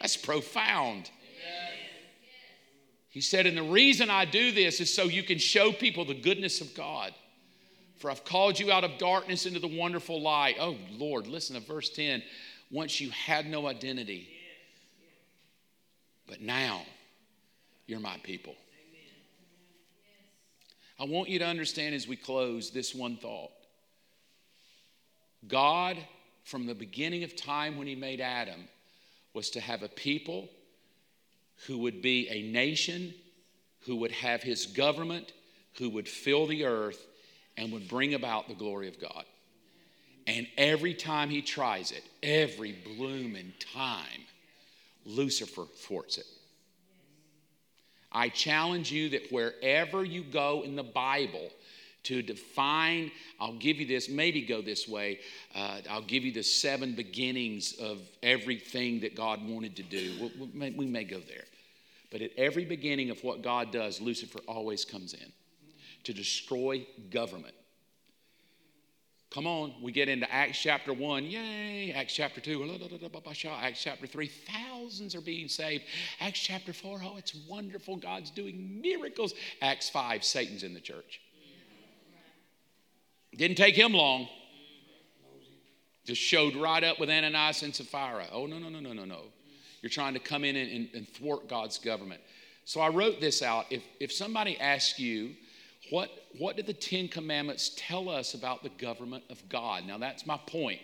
That's 0.00 0.16
profound. 0.16 1.10
He 3.12 3.20
said, 3.20 3.46
And 3.46 3.58
the 3.58 3.62
reason 3.62 4.08
I 4.08 4.24
do 4.24 4.52
this 4.52 4.80
is 4.80 4.92
so 4.92 5.04
you 5.04 5.22
can 5.22 5.36
show 5.36 5.70
people 5.70 6.06
the 6.06 6.14
goodness 6.14 6.62
of 6.62 6.74
God. 6.74 7.12
For 7.98 8.10
I've 8.10 8.24
called 8.24 8.58
you 8.58 8.72
out 8.72 8.84
of 8.84 8.96
darkness 8.96 9.44
into 9.44 9.60
the 9.60 9.68
wonderful 9.68 10.20
light. 10.20 10.56
Oh, 10.58 10.78
Lord, 10.90 11.26
listen 11.26 11.54
to 11.54 11.60
verse 11.60 11.90
10. 11.90 12.22
Once 12.70 13.02
you 13.02 13.10
had 13.10 13.46
no 13.46 13.66
identity, 13.68 14.28
but 16.26 16.40
now 16.40 16.80
you're 17.86 18.00
my 18.00 18.16
people. 18.22 18.54
I 20.98 21.04
want 21.04 21.28
you 21.28 21.38
to 21.40 21.46
understand 21.46 21.94
as 21.94 22.08
we 22.08 22.16
close 22.16 22.70
this 22.70 22.94
one 22.94 23.18
thought 23.18 23.50
God, 25.46 25.98
from 26.44 26.64
the 26.64 26.74
beginning 26.74 27.24
of 27.24 27.36
time 27.36 27.76
when 27.76 27.86
He 27.86 27.94
made 27.94 28.22
Adam, 28.22 28.68
was 29.34 29.50
to 29.50 29.60
have 29.60 29.82
a 29.82 29.88
people 29.88 30.48
who 31.66 31.78
would 31.78 32.02
be 32.02 32.28
a 32.28 32.42
nation, 32.50 33.14
who 33.86 33.96
would 33.96 34.12
have 34.12 34.42
his 34.42 34.66
government, 34.66 35.32
who 35.78 35.90
would 35.90 36.08
fill 36.08 36.46
the 36.46 36.64
earth 36.64 37.06
and 37.56 37.72
would 37.72 37.88
bring 37.88 38.14
about 38.14 38.48
the 38.48 38.54
glory 38.54 38.88
of 38.88 39.00
God. 39.00 39.24
And 40.26 40.46
every 40.56 40.94
time 40.94 41.30
he 41.30 41.42
tries 41.42 41.90
it, 41.90 42.04
every 42.22 42.72
blooming 42.72 43.52
time, 43.72 44.26
Lucifer 45.04 45.64
thwarts 45.64 46.18
it. 46.18 46.26
I 48.12 48.28
challenge 48.28 48.92
you 48.92 49.10
that 49.10 49.32
wherever 49.32 50.04
you 50.04 50.22
go 50.22 50.62
in 50.62 50.76
the 50.76 50.82
Bible, 50.82 51.50
to 52.04 52.22
define, 52.22 53.10
I'll 53.40 53.54
give 53.54 53.78
you 53.78 53.86
this, 53.86 54.08
maybe 54.08 54.42
go 54.42 54.60
this 54.60 54.88
way. 54.88 55.20
Uh, 55.54 55.80
I'll 55.88 56.02
give 56.02 56.24
you 56.24 56.32
the 56.32 56.42
seven 56.42 56.94
beginnings 56.94 57.74
of 57.74 58.00
everything 58.22 59.00
that 59.00 59.14
God 59.14 59.46
wanted 59.46 59.76
to 59.76 59.82
do. 59.82 60.12
we 60.20 60.46
we, 60.46 60.50
may, 60.52 60.70
we 60.70 60.86
may 60.86 61.04
go 61.04 61.20
there. 61.20 61.44
But 62.12 62.20
at 62.20 62.30
every 62.36 62.66
beginning 62.66 63.08
of 63.08 63.24
what 63.24 63.42
God 63.42 63.72
does, 63.72 64.00
Lucifer 64.00 64.38
always 64.46 64.84
comes 64.84 65.14
in 65.14 65.32
to 66.04 66.12
destroy 66.12 66.86
government. 67.10 67.54
Come 69.30 69.46
on, 69.46 69.72
we 69.80 69.92
get 69.92 70.10
into 70.10 70.30
Acts 70.30 70.58
chapter 70.58 70.92
1. 70.92 71.24
Yay. 71.24 71.92
Acts 71.94 72.14
chapter 72.14 72.38
2. 72.38 72.78
Acts 73.48 73.82
chapter 73.82 74.06
3, 74.06 74.26
thousands 74.26 75.14
are 75.14 75.22
being 75.22 75.48
saved. 75.48 75.84
Acts 76.20 76.38
chapter 76.38 76.74
4. 76.74 77.00
Oh, 77.02 77.16
it's 77.16 77.34
wonderful. 77.48 77.96
God's 77.96 78.30
doing 78.30 78.82
miracles. 78.82 79.32
Acts 79.62 79.88
5. 79.88 80.22
Satan's 80.22 80.64
in 80.64 80.74
the 80.74 80.80
church. 80.80 81.22
Didn't 83.34 83.56
take 83.56 83.74
him 83.74 83.94
long. 83.94 84.28
Just 86.04 86.20
showed 86.20 86.54
right 86.56 86.84
up 86.84 87.00
with 87.00 87.08
Ananias 87.08 87.62
and 87.62 87.74
Sapphira. 87.74 88.26
Oh, 88.30 88.44
no, 88.44 88.58
no, 88.58 88.68
no, 88.68 88.80
no, 88.80 88.92
no, 88.92 89.06
no. 89.06 89.22
You're 89.82 89.90
trying 89.90 90.14
to 90.14 90.20
come 90.20 90.44
in 90.44 90.56
and, 90.56 90.70
and, 90.70 90.88
and 90.94 91.08
thwart 91.08 91.48
God's 91.48 91.78
government. 91.78 92.20
So 92.64 92.80
I 92.80 92.88
wrote 92.88 93.20
this 93.20 93.42
out. 93.42 93.66
If, 93.70 93.82
if 94.00 94.12
somebody 94.12 94.58
asks 94.58 94.98
you, 94.98 95.32
what, 95.90 96.10
what 96.38 96.56
did 96.56 96.66
the 96.66 96.72
Ten 96.72 97.08
Commandments 97.08 97.72
tell 97.76 98.08
us 98.08 98.34
about 98.34 98.62
the 98.62 98.70
government 98.70 99.24
of 99.28 99.46
God? 99.48 99.84
Now, 99.84 99.98
that's 99.98 100.24
my 100.24 100.38
point. 100.46 100.80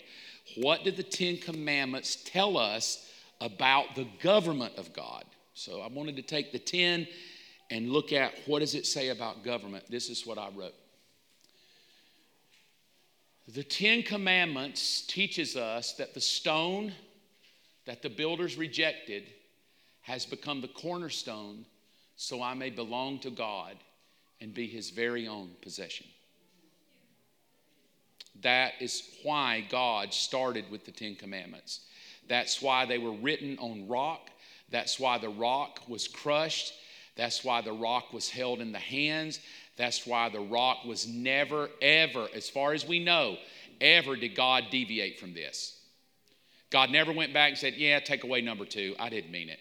What 0.56 0.82
did 0.82 0.96
the 0.96 1.02
Ten 1.02 1.36
Commandments 1.36 2.18
tell 2.24 2.56
us 2.56 3.08
about 3.40 3.94
the 3.94 4.08
government 4.20 4.74
of 4.76 4.92
God? 4.92 5.24
So 5.54 5.80
I 5.80 5.88
wanted 5.88 6.16
to 6.16 6.22
take 6.22 6.52
the 6.52 6.58
10 6.58 7.06
and 7.70 7.90
look 7.90 8.12
at 8.12 8.32
what 8.46 8.60
does 8.60 8.74
it 8.74 8.86
say 8.86 9.08
about 9.08 9.44
government. 9.44 9.84
This 9.88 10.08
is 10.08 10.26
what 10.26 10.38
I 10.38 10.48
wrote. 10.50 10.74
The 13.54 13.64
Ten 13.64 14.02
Commandments 14.02 15.02
teaches 15.06 15.56
us 15.56 15.94
that 15.94 16.14
the 16.14 16.20
stone 16.20 16.92
that 17.88 18.02
the 18.02 18.10
builders 18.10 18.58
rejected 18.58 19.22
has 20.02 20.26
become 20.26 20.60
the 20.60 20.68
cornerstone 20.68 21.64
so 22.16 22.42
I 22.42 22.52
may 22.52 22.68
belong 22.68 23.18
to 23.20 23.30
God 23.30 23.76
and 24.42 24.52
be 24.52 24.66
his 24.66 24.90
very 24.90 25.26
own 25.26 25.52
possession. 25.62 26.06
That 28.42 28.74
is 28.78 29.02
why 29.22 29.64
God 29.70 30.12
started 30.12 30.66
with 30.70 30.84
the 30.84 30.92
Ten 30.92 31.14
Commandments. 31.14 31.80
That's 32.28 32.60
why 32.60 32.84
they 32.84 32.98
were 32.98 33.14
written 33.14 33.56
on 33.58 33.88
rock. 33.88 34.28
That's 34.70 35.00
why 35.00 35.16
the 35.16 35.30
rock 35.30 35.80
was 35.88 36.06
crushed. 36.08 36.74
That's 37.16 37.42
why 37.42 37.62
the 37.62 37.72
rock 37.72 38.12
was 38.12 38.28
held 38.28 38.60
in 38.60 38.70
the 38.70 38.78
hands. 38.78 39.40
That's 39.78 40.06
why 40.06 40.28
the 40.28 40.40
rock 40.40 40.84
was 40.84 41.08
never, 41.08 41.70
ever, 41.80 42.28
as 42.34 42.50
far 42.50 42.74
as 42.74 42.86
we 42.86 42.98
know, 42.98 43.38
ever 43.80 44.14
did 44.14 44.34
God 44.34 44.64
deviate 44.70 45.18
from 45.18 45.32
this. 45.32 45.77
God 46.70 46.90
never 46.90 47.12
went 47.12 47.32
back 47.32 47.50
and 47.50 47.58
said, 47.58 47.74
Yeah, 47.76 48.00
take 48.00 48.24
away 48.24 48.40
number 48.40 48.64
two. 48.64 48.94
I 48.98 49.08
didn't 49.08 49.30
mean 49.30 49.48
it. 49.48 49.60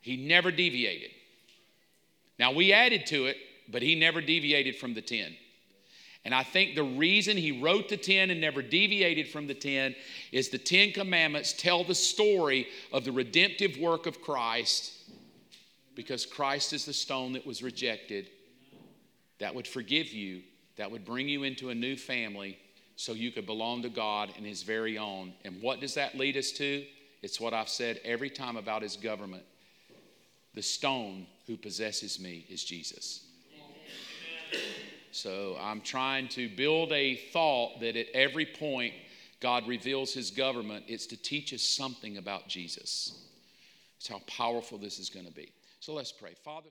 He 0.00 0.16
never 0.16 0.50
deviated. 0.50 1.10
Now, 2.38 2.52
we 2.52 2.72
added 2.72 3.06
to 3.06 3.26
it, 3.26 3.36
but 3.68 3.82
he 3.82 3.94
never 3.94 4.20
deviated 4.20 4.76
from 4.76 4.94
the 4.94 5.02
10. 5.02 5.36
And 6.24 6.34
I 6.34 6.42
think 6.42 6.74
the 6.74 6.84
reason 6.84 7.36
he 7.36 7.60
wrote 7.60 7.88
the 7.88 7.96
10 7.96 8.30
and 8.30 8.40
never 8.40 8.62
deviated 8.62 9.28
from 9.28 9.46
the 9.46 9.54
10 9.54 9.94
is 10.30 10.48
the 10.48 10.58
10 10.58 10.92
commandments 10.92 11.52
tell 11.52 11.84
the 11.84 11.94
story 11.94 12.68
of 12.92 13.04
the 13.04 13.12
redemptive 13.12 13.76
work 13.78 14.06
of 14.06 14.22
Christ 14.22 14.92
because 15.94 16.24
Christ 16.24 16.72
is 16.72 16.84
the 16.84 16.92
stone 16.92 17.32
that 17.32 17.46
was 17.46 17.62
rejected 17.62 18.30
that 19.38 19.54
would 19.54 19.66
forgive 19.66 20.12
you, 20.12 20.42
that 20.76 20.90
would 20.90 21.04
bring 21.04 21.28
you 21.28 21.42
into 21.42 21.70
a 21.70 21.74
new 21.74 21.96
family 21.96 22.56
so 23.02 23.14
you 23.14 23.32
could 23.32 23.46
belong 23.46 23.82
to 23.82 23.88
God 23.88 24.30
and 24.36 24.46
his 24.46 24.62
very 24.62 24.96
own. 24.96 25.32
And 25.44 25.60
what 25.60 25.80
does 25.80 25.94
that 25.94 26.16
lead 26.16 26.36
us 26.36 26.52
to? 26.52 26.84
It's 27.20 27.40
what 27.40 27.52
I've 27.52 27.68
said 27.68 27.98
every 28.04 28.30
time 28.30 28.56
about 28.56 28.82
his 28.82 28.94
government. 28.94 29.42
The 30.54 30.62
stone 30.62 31.26
who 31.48 31.56
possesses 31.56 32.20
me 32.20 32.46
is 32.48 32.62
Jesus. 32.62 33.24
So 35.10 35.56
I'm 35.60 35.80
trying 35.80 36.28
to 36.28 36.48
build 36.48 36.92
a 36.92 37.16
thought 37.16 37.80
that 37.80 37.96
at 37.96 38.06
every 38.14 38.46
point 38.46 38.94
God 39.40 39.66
reveals 39.66 40.14
his 40.14 40.30
government, 40.30 40.84
it's 40.86 41.06
to 41.06 41.20
teach 41.20 41.52
us 41.52 41.62
something 41.62 42.18
about 42.18 42.46
Jesus. 42.46 43.20
It's 43.98 44.06
how 44.06 44.20
powerful 44.28 44.78
this 44.78 45.00
is 45.00 45.10
going 45.10 45.26
to 45.26 45.32
be. 45.32 45.52
So 45.80 45.92
let's 45.92 46.12
pray. 46.12 46.34
Father, 46.44 46.68